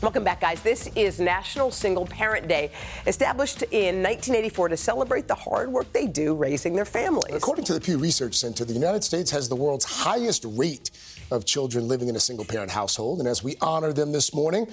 Welcome 0.00 0.24
back, 0.24 0.40
guys. 0.40 0.62
This 0.62 0.88
is 0.94 1.20
National 1.20 1.70
Single 1.70 2.06
Parent 2.06 2.48
Day, 2.48 2.70
established 3.06 3.62
in 3.64 3.96
1984 3.96 4.68
to 4.68 4.76
celebrate 4.76 5.28
the 5.28 5.34
hard 5.34 5.70
work 5.70 5.92
they 5.92 6.06
do 6.06 6.34
raising 6.34 6.74
their 6.74 6.84
families. 6.84 7.34
According 7.34 7.64
to 7.66 7.74
the 7.74 7.80
Pew 7.80 7.98
Research 7.98 8.34
Center, 8.36 8.64
the 8.64 8.72
United 8.72 9.04
States 9.04 9.30
has 9.32 9.48
the 9.48 9.56
world's 9.56 9.84
highest 9.84 10.46
rate 10.48 10.92
of 11.30 11.44
children 11.44 11.88
living 11.88 12.08
in 12.08 12.16
a 12.16 12.20
single 12.20 12.44
parent 12.44 12.70
household. 12.70 13.18
And 13.18 13.28
as 13.28 13.42
we 13.42 13.56
honor 13.60 13.92
them 13.92 14.12
this 14.12 14.32
morning, 14.32 14.68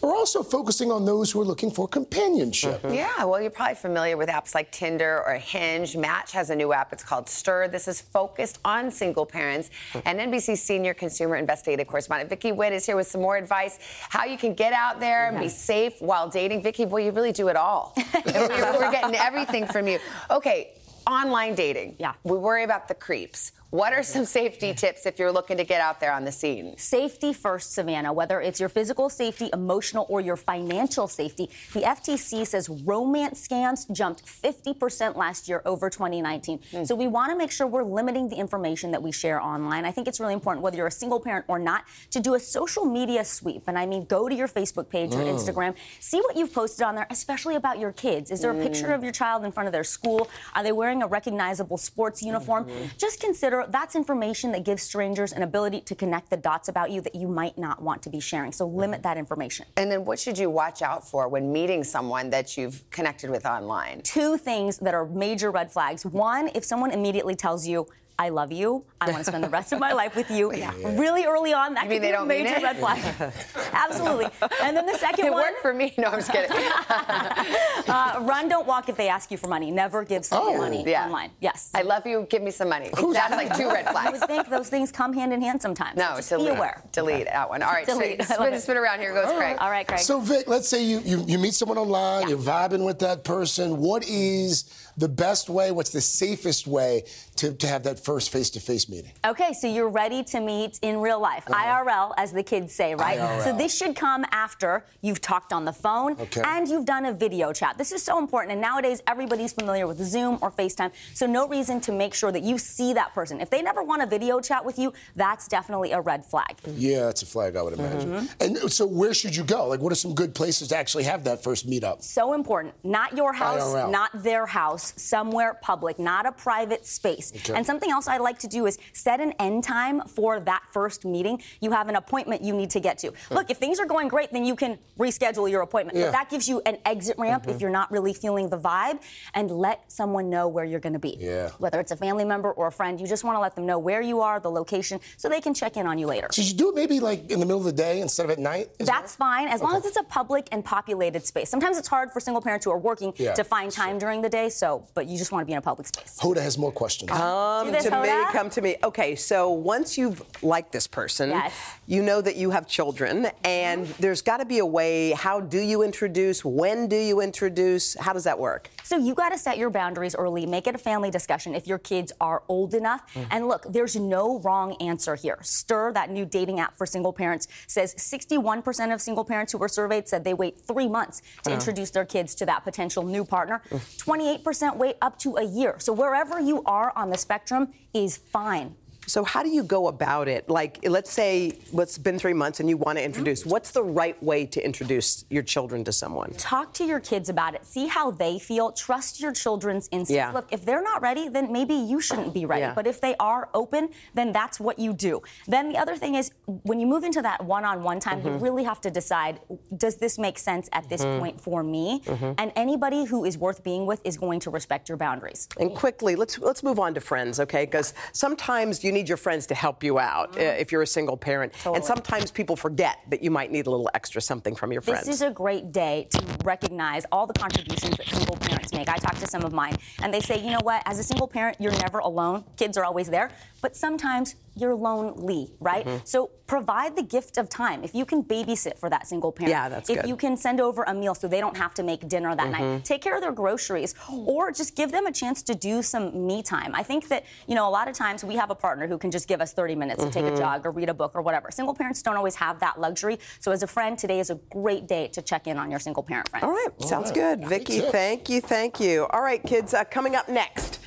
we're 0.00 0.14
also 0.14 0.42
focusing 0.42 0.90
on 0.90 1.04
those 1.04 1.30
who 1.30 1.40
are 1.40 1.44
looking 1.44 1.70
for 1.70 1.86
companionship. 1.86 2.82
Mm-hmm. 2.82 2.94
Yeah, 2.94 3.24
well, 3.24 3.40
you're 3.40 3.50
probably 3.50 3.74
familiar 3.74 4.16
with 4.16 4.28
apps 4.28 4.54
like 4.54 4.70
Tinder 4.70 5.22
or 5.26 5.34
Hinge. 5.34 5.96
Match 5.96 6.32
has 6.32 6.50
a 6.50 6.56
new 6.56 6.72
app. 6.72 6.92
It's 6.92 7.04
called 7.04 7.28
Stir. 7.28 7.68
This 7.68 7.86
is 7.86 8.00
focused 8.00 8.58
on 8.64 8.90
single 8.90 9.26
parents. 9.26 9.70
Mm-hmm. 9.92 10.08
And 10.08 10.32
NBC 10.32 10.56
senior 10.56 10.94
consumer 10.94 11.36
investigative 11.36 11.86
correspondent 11.86 12.30
Vicky 12.30 12.52
Nguyen 12.52 12.72
is 12.72 12.86
here 12.86 12.96
with 12.96 13.06
some 13.06 13.20
more 13.20 13.36
advice 13.36 13.78
how 14.08 14.24
you 14.24 14.38
can 14.38 14.54
get 14.54 14.72
out 14.72 15.00
there 15.00 15.28
and 15.28 15.38
be 15.38 15.48
safe 15.48 16.00
while 16.00 16.28
dating. 16.28 16.62
Vicky, 16.62 16.84
boy, 16.84 17.04
you 17.04 17.10
really 17.10 17.32
do 17.32 17.48
it 17.48 17.56
all. 17.56 17.94
we're, 18.26 18.78
we're 18.78 18.90
getting 18.90 19.14
everything 19.16 19.66
from 19.66 19.86
you. 19.86 19.98
Okay, 20.30 20.72
online 21.06 21.54
dating. 21.54 21.96
Yeah. 21.98 22.14
We 22.24 22.36
worry 22.36 22.64
about 22.64 22.88
the 22.88 22.94
creeps. 22.94 23.52
What 23.70 23.92
are 23.92 24.02
some 24.02 24.24
safety 24.24 24.74
tips 24.74 25.06
if 25.06 25.16
you're 25.20 25.30
looking 25.30 25.56
to 25.58 25.62
get 25.64 25.80
out 25.80 26.00
there 26.00 26.12
on 26.12 26.24
the 26.24 26.32
scene? 26.32 26.76
Safety 26.76 27.32
first, 27.32 27.72
Savannah, 27.72 28.12
whether 28.12 28.40
it's 28.40 28.58
your 28.58 28.68
physical 28.68 29.08
safety, 29.08 29.48
emotional, 29.52 30.06
or 30.08 30.20
your 30.20 30.34
financial 30.34 31.06
safety. 31.06 31.48
The 31.72 31.82
FTC 31.82 32.44
says 32.48 32.68
romance 32.68 33.46
scams 33.46 33.88
jumped 33.92 34.26
50% 34.26 35.14
last 35.14 35.48
year 35.48 35.62
over 35.64 35.88
2019. 35.88 36.84
So 36.84 36.96
we 36.96 37.06
want 37.06 37.30
to 37.30 37.38
make 37.38 37.52
sure 37.52 37.64
we're 37.68 37.84
limiting 37.84 38.28
the 38.28 38.34
information 38.34 38.90
that 38.90 39.04
we 39.04 39.12
share 39.12 39.40
online. 39.40 39.84
I 39.84 39.92
think 39.92 40.08
it's 40.08 40.18
really 40.18 40.34
important, 40.34 40.64
whether 40.64 40.76
you're 40.76 40.88
a 40.88 40.90
single 40.90 41.20
parent 41.20 41.44
or 41.46 41.60
not, 41.60 41.84
to 42.10 42.18
do 42.18 42.34
a 42.34 42.40
social 42.40 42.84
media 42.84 43.24
sweep. 43.24 43.62
And 43.68 43.78
I 43.78 43.86
mean, 43.86 44.04
go 44.06 44.28
to 44.28 44.34
your 44.34 44.48
Facebook 44.48 44.88
page 44.88 45.14
or 45.14 45.18
Mm. 45.18 45.38
Instagram, 45.38 45.76
see 46.00 46.18
what 46.20 46.36
you've 46.36 46.52
posted 46.52 46.82
on 46.84 46.96
there, 46.96 47.06
especially 47.08 47.54
about 47.54 47.78
your 47.78 47.92
kids. 47.92 48.32
Is 48.32 48.40
there 48.40 48.50
a 48.50 48.54
picture 48.60 48.88
Mm. 48.88 48.94
of 48.96 49.04
your 49.04 49.12
child 49.12 49.44
in 49.44 49.52
front 49.52 49.68
of 49.68 49.72
their 49.72 49.84
school? 49.84 50.28
Are 50.56 50.64
they 50.64 50.72
wearing 50.72 51.04
a 51.04 51.06
recognizable 51.06 51.78
sports 51.78 52.20
uniform? 52.20 52.68
Just 52.98 53.20
consider 53.20 53.59
that's 53.68 53.96
information 53.96 54.52
that 54.52 54.64
gives 54.64 54.82
strangers 54.82 55.32
an 55.32 55.42
ability 55.42 55.80
to 55.82 55.94
connect 55.94 56.30
the 56.30 56.36
dots 56.36 56.68
about 56.68 56.90
you 56.90 57.00
that 57.00 57.14
you 57.14 57.28
might 57.28 57.58
not 57.58 57.82
want 57.82 58.02
to 58.02 58.10
be 58.10 58.20
sharing. 58.20 58.52
So 58.52 58.66
limit 58.66 58.98
mm-hmm. 58.98 59.02
that 59.02 59.18
information. 59.18 59.66
And 59.76 59.90
then 59.90 60.04
what 60.04 60.18
should 60.18 60.38
you 60.38 60.50
watch 60.50 60.82
out 60.82 61.08
for 61.08 61.28
when 61.28 61.52
meeting 61.52 61.84
someone 61.84 62.30
that 62.30 62.56
you've 62.56 62.88
connected 62.90 63.30
with 63.30 63.46
online? 63.46 64.02
Two 64.02 64.36
things 64.36 64.78
that 64.78 64.94
are 64.94 65.06
major 65.06 65.50
red 65.50 65.72
flags. 65.72 66.04
One, 66.04 66.50
if 66.54 66.64
someone 66.64 66.90
immediately 66.90 67.34
tells 67.34 67.66
you, 67.66 67.86
I 68.20 68.28
love 68.28 68.52
you. 68.52 68.84
I 69.00 69.06
want 69.06 69.24
to 69.24 69.24
spend 69.24 69.42
the 69.42 69.48
rest 69.48 69.72
of 69.72 69.78
my 69.80 69.92
life 69.94 70.14
with 70.14 70.30
you. 70.30 70.52
Really 71.00 71.24
early 71.24 71.54
on, 71.54 71.72
that 71.74 71.84
You 71.84 71.88
could 71.88 71.94
mean 71.94 72.02
be 72.02 72.06
they 72.08 72.12
a 72.12 72.16
don't 72.16 72.28
mean 72.28 72.44
major 72.44 72.56
it? 72.56 72.62
red 72.62 72.76
flag. 72.76 73.32
Absolutely. 73.72 74.26
And 74.62 74.76
then 74.76 74.84
the 74.84 74.98
second 74.98 75.24
It 75.24 75.32
one. 75.32 75.40
worked 75.42 75.62
for 75.62 75.72
me. 75.72 75.94
No, 75.96 76.08
I'm 76.08 76.18
just 76.18 76.30
kidding. 76.30 76.50
uh, 77.88 78.18
run, 78.22 78.48
don't 78.48 78.66
walk 78.66 78.90
if 78.90 78.96
they 78.96 79.08
ask 79.08 79.30
you 79.30 79.38
for 79.38 79.48
money. 79.48 79.70
Never 79.70 80.04
give 80.04 80.24
someone 80.26 80.58
money 80.58 80.84
yeah. 80.86 81.06
online. 81.06 81.30
Yes. 81.40 81.70
I 81.74 81.80
love 81.82 82.06
you. 82.06 82.26
Give 82.28 82.42
me 82.42 82.50
some 82.50 82.68
money. 82.68 82.90
That's 82.94 83.30
like 83.34 83.56
two 83.56 83.68
red 83.68 83.86
You 83.86 83.92
flags. 83.92 84.20
would 84.20 84.28
think 84.28 84.48
those 84.50 84.68
things 84.68 84.92
come 84.92 85.14
hand 85.14 85.32
in 85.32 85.40
hand 85.40 85.62
sometimes. 85.62 85.96
No, 85.96 86.16
Just 86.16 86.28
delete. 86.28 86.50
be 86.52 86.56
aware. 86.56 86.82
Delete 86.92 87.26
that 87.26 87.48
one. 87.48 87.62
All 87.62 87.72
right, 87.72 87.86
Delete. 87.86 88.22
So 88.24 88.34
I 88.34 88.36
love 88.36 88.46
spin, 88.46 88.54
it. 88.54 88.60
spin 88.60 88.76
around. 88.76 89.00
Here 89.00 89.14
goes 89.14 89.32
Craig. 89.34 89.56
All 89.60 89.70
right, 89.70 89.86
Craig. 89.88 90.00
So, 90.00 90.20
Vic, 90.20 90.46
let's 90.46 90.68
say 90.68 90.84
you, 90.84 91.00
you, 91.00 91.24
you 91.26 91.38
meet 91.38 91.54
someone 91.54 91.78
online, 91.78 92.28
you're 92.28 92.38
vibing 92.38 92.84
with 92.84 92.98
that 92.98 93.24
person. 93.24 93.78
What 93.78 94.06
is 94.06 94.64
the 95.00 95.08
best 95.08 95.48
way, 95.48 95.70
what's 95.72 95.90
the 95.90 96.00
safest 96.00 96.66
way 96.66 97.04
to, 97.36 97.52
to 97.54 97.66
have 97.66 97.82
that 97.84 97.98
first 97.98 98.30
face 98.30 98.50
to 98.50 98.60
face 98.60 98.86
meeting? 98.88 99.10
Okay, 99.26 99.54
so 99.54 99.66
you're 99.66 99.88
ready 99.88 100.22
to 100.24 100.40
meet 100.40 100.78
in 100.82 101.00
real 101.00 101.18
life, 101.18 101.44
Uh-huh. 101.50 101.82
IRL, 101.84 102.12
as 102.18 102.32
the 102.32 102.42
kids 102.42 102.74
say, 102.74 102.94
right? 102.94 103.18
IRL. 103.18 103.42
So 103.44 103.56
this 103.56 103.74
should 103.76 103.96
come 103.96 104.26
after 104.30 104.84
you've 105.00 105.22
talked 105.22 105.52
on 105.54 105.64
the 105.64 105.72
phone 105.72 106.20
Okay. 106.20 106.42
and 106.44 106.68
you've 106.68 106.84
done 106.84 107.06
a 107.06 107.12
video 107.14 107.50
chat. 107.52 107.78
This 107.78 107.92
is 107.92 108.02
so 108.02 108.18
important, 108.18 108.52
and 108.52 108.60
nowadays 108.60 109.02
everybody's 109.06 109.54
familiar 109.54 109.86
with 109.86 109.98
Zoom 110.04 110.38
or 110.42 110.50
FaceTime, 110.50 110.92
so 111.14 111.24
no 111.26 111.48
reason 111.48 111.80
to 111.80 111.92
make 111.92 112.12
sure 112.12 112.30
that 112.30 112.42
you 112.42 112.58
see 112.58 112.92
that 112.92 113.14
person. 113.14 113.40
If 113.40 113.48
they 113.48 113.62
never 113.62 113.82
want 113.82 114.02
a 114.02 114.06
video 114.06 114.38
chat 114.40 114.62
with 114.62 114.78
you, 114.78 114.92
that's 115.16 115.48
definitely 115.48 115.92
a 115.92 116.00
red 116.02 116.26
flag. 116.26 116.56
Yeah, 116.66 117.06
that's 117.06 117.22
a 117.22 117.26
flag, 117.26 117.56
I 117.56 117.62
would 117.62 117.72
imagine. 117.72 118.10
Mm-hmm. 118.10 118.42
And 118.60 118.70
so, 118.70 118.86
where 118.86 119.14
should 119.14 119.34
you 119.34 119.44
go? 119.44 119.66
Like, 119.66 119.80
what 119.80 119.92
are 119.92 119.96
some 119.96 120.14
good 120.14 120.34
places 120.34 120.68
to 120.68 120.76
actually 120.76 121.04
have 121.04 121.24
that 121.24 121.42
first 121.42 121.66
meetup? 121.66 122.02
So 122.02 122.34
important. 122.34 122.74
Not 122.84 123.16
your 123.16 123.32
house, 123.32 123.62
IRL. 123.62 123.90
not 123.90 124.10
their 124.22 124.44
house, 124.44 124.89
somewhere 124.96 125.54
public, 125.62 125.98
not 125.98 126.26
a 126.26 126.32
private 126.32 126.86
space. 126.86 127.32
Okay. 127.34 127.54
And 127.54 127.64
something 127.66 127.90
else 127.90 128.08
I 128.08 128.18
like 128.18 128.38
to 128.40 128.48
do 128.48 128.66
is 128.66 128.78
set 128.92 129.20
an 129.20 129.32
end 129.38 129.64
time 129.64 130.00
for 130.02 130.40
that 130.40 130.62
first 130.72 131.04
meeting. 131.04 131.42
You 131.60 131.70
have 131.72 131.88
an 131.88 131.96
appointment 131.96 132.42
you 132.42 132.54
need 132.54 132.70
to 132.70 132.80
get 132.80 132.98
to. 132.98 133.12
Look, 133.30 133.50
if 133.50 133.58
things 133.58 133.78
are 133.80 133.86
going 133.86 134.08
great, 134.08 134.32
then 134.32 134.44
you 134.44 134.56
can 134.56 134.78
reschedule 134.98 135.50
your 135.50 135.62
appointment. 135.62 135.98
Yeah. 135.98 136.06
But 136.06 136.12
that 136.12 136.30
gives 136.30 136.48
you 136.48 136.62
an 136.66 136.78
exit 136.84 137.16
ramp 137.18 137.46
if 137.48 137.56
Mhm. 137.56 137.60
you're 137.60 137.70
not 137.70 137.90
really 137.90 138.12
feeling 138.12 138.48
the 138.48 138.58
vibe 138.58 139.00
and 139.34 139.50
let 139.50 139.90
someone 139.90 140.30
know 140.30 140.48
where 140.48 140.64
you're 140.64 140.80
going 140.80 140.92
to 140.94 140.98
be. 140.98 141.16
Yeah. 141.20 141.50
Whether 141.58 141.80
it's 141.80 141.92
a 141.92 141.96
family 141.96 142.24
member 142.24 142.50
or 142.52 142.66
a 142.68 142.72
friend, 142.72 143.00
you 143.00 143.06
just 143.06 143.24
want 143.24 143.36
to 143.36 143.40
let 143.40 143.54
them 143.54 143.66
know 143.66 143.78
where 143.78 144.00
you 144.00 144.20
are, 144.20 144.40
the 144.40 144.50
location, 144.50 145.00
so 145.16 145.28
they 145.28 145.40
can 145.40 145.54
check 145.54 145.76
in 145.76 145.86
on 145.86 145.98
you 145.98 146.06
later. 146.06 146.28
Should 146.32 146.46
you 146.48 146.54
do 146.54 146.68
it 146.70 146.74
maybe 146.74 147.00
like 147.00 147.30
in 147.30 147.40
the 147.40 147.46
middle 147.46 147.58
of 147.60 147.64
the 147.64 147.72
day 147.72 148.00
instead 148.00 148.24
of 148.24 148.30
at 148.30 148.38
night? 148.38 148.70
That's 148.78 149.14
fine 149.16 149.48
as 149.48 149.60
long 149.62 149.76
as 149.76 149.84
it's 149.86 149.96
a 149.96 150.02
public 150.02 150.48
and 150.52 150.64
populated 150.64 151.26
space. 151.26 151.50
Sometimes 151.50 151.76
it's 151.78 151.88
hard 151.88 152.12
for 152.12 152.20
single 152.20 152.40
parents 152.42 152.64
who 152.64 152.70
are 152.70 152.78
working 152.78 153.12
Yeah. 153.16 153.34
to 153.34 153.44
find 153.44 153.70
time 153.72 153.98
during 153.98 154.22
the 154.22 154.28
day, 154.28 154.48
so 154.48 154.69
but 154.94 155.06
you 155.06 155.16
just 155.18 155.32
want 155.32 155.42
to 155.42 155.46
be 155.46 155.52
in 155.52 155.58
a 155.58 155.62
public 155.62 155.86
space. 155.88 156.18
Hoda 156.20 156.40
has 156.40 156.56
more 156.58 156.72
questions. 156.72 157.10
Come 157.10 157.72
this, 157.72 157.84
to 157.84 158.02
me, 158.02 158.08
come 158.32 158.48
to 158.50 158.60
me. 158.60 158.76
Okay, 158.84 159.14
so 159.16 159.50
once 159.50 159.96
you've 159.98 160.22
liked 160.42 160.72
this 160.72 160.86
person, 160.86 161.30
Yes. 161.30 161.52
you 161.86 162.02
know 162.02 162.20
that 162.20 162.36
you 162.36 162.50
have 162.50 162.66
children, 162.66 163.28
and 163.44 163.86
there's 163.98 164.22
got 164.22 164.38
to 164.38 164.44
be 164.44 164.58
a 164.58 164.66
way. 164.66 165.12
How 165.12 165.40
do 165.40 165.60
you 165.60 165.82
introduce? 165.82 166.44
When 166.44 166.88
do 166.88 166.96
you 166.96 167.20
introduce? 167.20 167.94
How 167.98 168.12
does 168.12 168.24
that 168.24 168.38
work? 168.38 168.68
So 168.90 168.96
you 168.96 169.14
got 169.14 169.28
to 169.28 169.38
set 169.38 169.56
your 169.56 169.70
boundaries 169.70 170.16
early. 170.16 170.46
Make 170.46 170.66
it 170.66 170.74
a 170.74 170.78
family 170.78 171.12
discussion 171.12 171.54
if 171.54 171.68
your 171.68 171.78
kids 171.78 172.10
are 172.20 172.42
old 172.48 172.74
enough. 172.74 173.02
And 173.30 173.46
look, 173.46 173.64
there's 173.68 173.94
no 173.94 174.40
wrong 174.40 174.74
answer 174.80 175.14
here. 175.14 175.38
Stir, 175.42 175.92
that 175.92 176.10
new 176.10 176.24
dating 176.24 176.58
app 176.58 176.76
for 176.76 176.86
single 176.86 177.12
parents, 177.12 177.46
says 177.68 177.94
61% 177.94 178.92
of 178.92 179.00
single 179.00 179.24
parents 179.24 179.52
who 179.52 179.58
were 179.58 179.68
surveyed 179.68 180.08
said 180.08 180.24
they 180.24 180.34
wait 180.34 180.58
three 180.58 180.88
months 180.88 181.22
to 181.44 181.52
Uh. 181.52 181.54
introduce 181.54 181.90
their 181.90 182.04
kids 182.04 182.34
to 182.34 182.46
that 182.46 182.64
potential 182.64 183.04
new 183.04 183.24
partner. 183.24 183.62
28% 183.70 184.76
wait 184.76 184.96
up 185.00 185.16
to 185.20 185.36
a 185.36 185.44
year. 185.44 185.76
So 185.78 185.92
wherever 185.92 186.40
you 186.40 186.64
are 186.64 186.92
on 186.96 187.10
the 187.10 187.16
spectrum 187.16 187.72
is 187.94 188.16
fine. 188.16 188.74
So 189.10 189.24
how 189.24 189.42
do 189.42 189.48
you 189.48 189.64
go 189.64 189.88
about 189.88 190.28
it? 190.28 190.48
Like, 190.48 190.78
let's 190.88 191.10
say 191.10 191.58
it's 191.72 191.98
been 191.98 192.16
three 192.16 192.32
months 192.32 192.60
and 192.60 192.68
you 192.68 192.76
want 192.76 192.96
to 192.98 193.04
introduce. 193.04 193.44
What's 193.44 193.72
the 193.72 193.82
right 193.82 194.20
way 194.22 194.46
to 194.46 194.64
introduce 194.64 195.24
your 195.30 195.42
children 195.42 195.82
to 195.84 195.92
someone? 195.92 196.30
Talk 196.34 196.72
to 196.74 196.84
your 196.84 197.00
kids 197.00 197.28
about 197.28 197.56
it. 197.56 197.66
See 197.66 197.88
how 197.88 198.12
they 198.12 198.38
feel. 198.38 198.70
Trust 198.70 199.20
your 199.20 199.32
children's 199.32 199.88
instincts. 199.90 200.10
Yeah. 200.12 200.30
Look, 200.30 200.46
if 200.52 200.64
they're 200.64 200.82
not 200.82 201.02
ready, 201.02 201.28
then 201.28 201.50
maybe 201.52 201.74
you 201.74 202.00
shouldn't 202.00 202.32
be 202.32 202.46
ready. 202.46 202.60
Yeah. 202.60 202.74
But 202.74 202.86
if 202.86 203.00
they 203.00 203.16
are 203.18 203.48
open, 203.52 203.88
then 204.14 204.30
that's 204.30 204.60
what 204.60 204.78
you 204.78 204.92
do. 204.92 205.22
Then 205.48 205.70
the 205.70 205.78
other 205.78 205.96
thing 205.96 206.14
is 206.14 206.30
when 206.62 206.78
you 206.78 206.86
move 206.86 207.02
into 207.02 207.20
that 207.22 207.44
one-on-one 207.44 207.98
time, 207.98 208.20
you 208.24 208.30
Mhm. 208.30 208.42
really 208.42 208.62
have 208.62 208.80
to 208.82 208.90
decide: 208.92 209.40
Does 209.76 209.96
this 209.96 210.18
make 210.18 210.38
sense 210.38 210.68
at 210.72 210.88
this 210.88 211.02
Mhm. 211.04 211.18
point 211.18 211.40
for 211.40 211.64
me? 211.64 212.00
Mhm. 212.04 212.34
And 212.38 212.52
anybody 212.54 213.06
who 213.06 213.24
is 213.24 213.36
worth 213.36 213.64
being 213.64 213.86
with 213.86 214.00
is 214.04 214.16
going 214.16 214.38
to 214.40 214.50
respect 214.50 214.88
your 214.88 214.98
boundaries. 214.98 215.48
And 215.58 215.74
quickly, 215.74 216.14
let's 216.14 216.38
let's 216.38 216.62
move 216.62 216.78
on 216.78 216.94
to 216.94 217.00
friends, 217.00 217.40
okay? 217.40 217.64
Because 217.64 217.92
sometimes 218.12 218.84
you 218.84 218.92
need 218.92 218.99
your 219.08 219.16
friends 219.16 219.46
to 219.46 219.54
help 219.54 219.82
you 219.82 219.98
out 219.98 220.36
uh, 220.36 220.40
if 220.40 220.72
you're 220.72 220.82
a 220.82 220.86
single 220.86 221.16
parent, 221.16 221.52
and 221.66 221.84
sometimes 221.84 222.30
people 222.30 222.56
forget 222.56 222.98
that 223.08 223.22
you 223.22 223.30
might 223.30 223.50
need 223.50 223.66
a 223.66 223.70
little 223.70 223.90
extra 223.94 224.20
something 224.20 224.54
from 224.54 224.72
your 224.72 224.80
friends. 224.80 225.06
This 225.06 225.16
is 225.16 225.22
a 225.22 225.30
great 225.30 225.72
day 225.72 226.08
to 226.10 226.24
recognize 226.44 227.04
all 227.12 227.26
the 227.26 227.34
contributions 227.34 227.96
that 227.96 228.06
single 228.08 228.36
parents 228.36 228.72
make. 228.72 228.88
I 228.88 228.96
talk 228.96 229.16
to 229.18 229.26
some 229.26 229.42
of 229.44 229.52
mine, 229.52 229.76
and 230.02 230.12
they 230.12 230.20
say, 230.20 230.38
you 230.38 230.50
know 230.50 230.60
what, 230.62 230.82
as 230.86 230.98
a 230.98 231.04
single 231.04 231.28
parent, 231.28 231.56
you're 231.60 231.72
never 231.72 231.98
alone. 231.98 232.44
Kids 232.56 232.76
are 232.76 232.84
always 232.84 233.08
there, 233.08 233.30
but 233.62 233.76
sometimes 233.76 234.36
you're 234.56 234.74
lonely, 234.74 235.52
right? 235.60 235.86
Mhm. 235.86 236.06
So 236.06 236.30
provide 236.46 236.96
the 236.96 237.02
gift 237.02 237.38
of 237.38 237.48
time. 237.48 237.84
If 237.84 237.94
you 237.94 238.04
can 238.04 238.24
babysit 238.24 238.76
for 238.78 238.90
that 238.90 239.06
single 239.06 239.30
parent, 239.30 239.50
Yeah, 239.50 239.68
that's 239.68 239.88
if 239.88 240.00
good. 240.00 240.08
you 240.08 240.16
can 240.16 240.36
send 240.36 240.60
over 240.60 240.82
a 240.82 240.92
meal 240.92 241.14
so 241.14 241.28
they 241.28 241.40
don't 241.40 241.56
have 241.56 241.72
to 241.74 241.82
make 241.84 242.08
dinner 242.08 242.34
that 242.34 242.48
Mhm. 242.48 242.50
night, 242.58 242.84
take 242.84 243.00
care 243.02 243.14
of 243.14 243.20
their 243.20 243.30
groceries, 243.32 243.94
or 244.26 244.50
just 244.50 244.74
give 244.74 244.90
them 244.90 245.06
a 245.06 245.12
chance 245.12 245.42
to 245.42 245.54
do 245.54 245.80
some 245.82 246.26
me 246.26 246.42
time. 246.42 246.74
I 246.74 246.82
think 246.82 247.08
that, 247.08 247.24
you 247.46 247.54
know, 247.54 247.68
a 247.68 247.70
lot 247.70 247.86
of 247.86 247.94
times 247.94 248.24
we 248.24 248.34
have 248.34 248.50
a 248.50 248.54
partner 248.56 248.88
who 248.88 248.98
can 248.98 249.10
just 249.12 249.28
give 249.28 249.40
us 249.40 249.52
30 249.52 249.76
minutes 249.76 250.02
to 250.02 250.10
take 250.10 250.24
a 250.26 250.32
Mhm. 250.32 250.38
jog 250.38 250.66
or 250.66 250.72
read 250.72 250.88
a 250.88 250.94
book 250.94 251.12
or 251.14 251.22
whatever. 251.22 251.50
Single 251.52 251.74
parents 251.74 252.02
don't 252.02 252.16
always 252.16 252.34
have 252.36 252.58
that 252.58 252.80
luxury. 252.80 253.18
So 253.38 253.52
as 253.52 253.62
a 253.62 253.68
friend, 253.68 253.96
today 253.96 254.18
is 254.18 254.30
a 254.30 254.34
great 254.50 254.88
day 254.88 255.06
to 255.08 255.22
check 255.22 255.46
in 255.46 255.56
on 255.56 255.70
your 255.70 255.78
single 255.80 256.02
parent 256.02 256.28
friends. 256.28 256.44
All 256.44 256.50
right, 256.50 256.82
sounds 256.82 257.12
good. 257.12 257.46
Vicky, 257.46 257.80
thank 257.80 258.28
you, 258.28 258.40
thank 258.40 258.80
you. 258.80 259.06
All 259.10 259.22
right, 259.22 259.42
kids, 259.44 259.72
uh, 259.72 259.84
coming 259.84 260.16
up 260.16 260.28
next, 260.28 260.80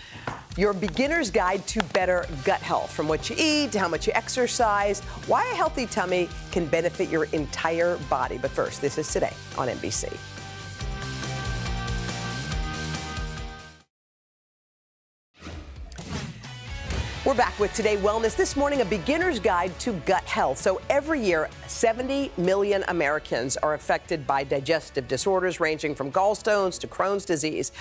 your 0.58 0.74
beginner's 0.74 1.32
guide 1.32 1.66
to 1.68 1.84
better 1.94 2.26
gut 2.44 2.62
health 2.62 2.92
from 2.92 3.08
what 3.08 3.30
you 3.30 3.36
eat 3.40 3.72
to 3.72 3.80
how 3.80 3.88
much 3.88 4.08
you 4.08 4.14
exercise, 4.14 5.02
why 5.28 5.46
a 5.52 5.56
healthy 5.56 5.86
tummy 5.86 6.30
can 6.52 6.66
benefit 6.68 7.10
your 7.10 7.26
entire 7.26 7.98
body. 8.10 8.38
But 8.38 8.52
first, 8.52 8.82
this 8.82 8.98
is 8.98 9.12
today 9.12 9.34
on 9.58 9.68
NBC. 9.68 10.33
We're 17.34 17.38
back 17.38 17.60
with 17.60 17.74
Today 17.74 17.98
Wellness. 17.98 18.36
This 18.36 18.56
morning, 18.56 18.82
a 18.82 18.86
beginner's 18.86 19.40
guide 19.40 19.80
to 19.80 19.94
gut 20.06 20.24
health. 20.26 20.60
So, 20.60 20.80
every 20.88 21.20
year, 21.20 21.50
70 21.66 22.32
million 22.38 22.86
Americans 22.90 23.58
are 23.58 23.74
affected 23.74 24.28
by 24.28 24.44
digestive 24.44 25.08
disorders 25.08 25.60
ranging 25.60 25.96
from 25.96 26.12
gallstones 26.12 26.80
to 26.82 26.88
Crohn's 26.88 27.26
disease. 27.26 27.72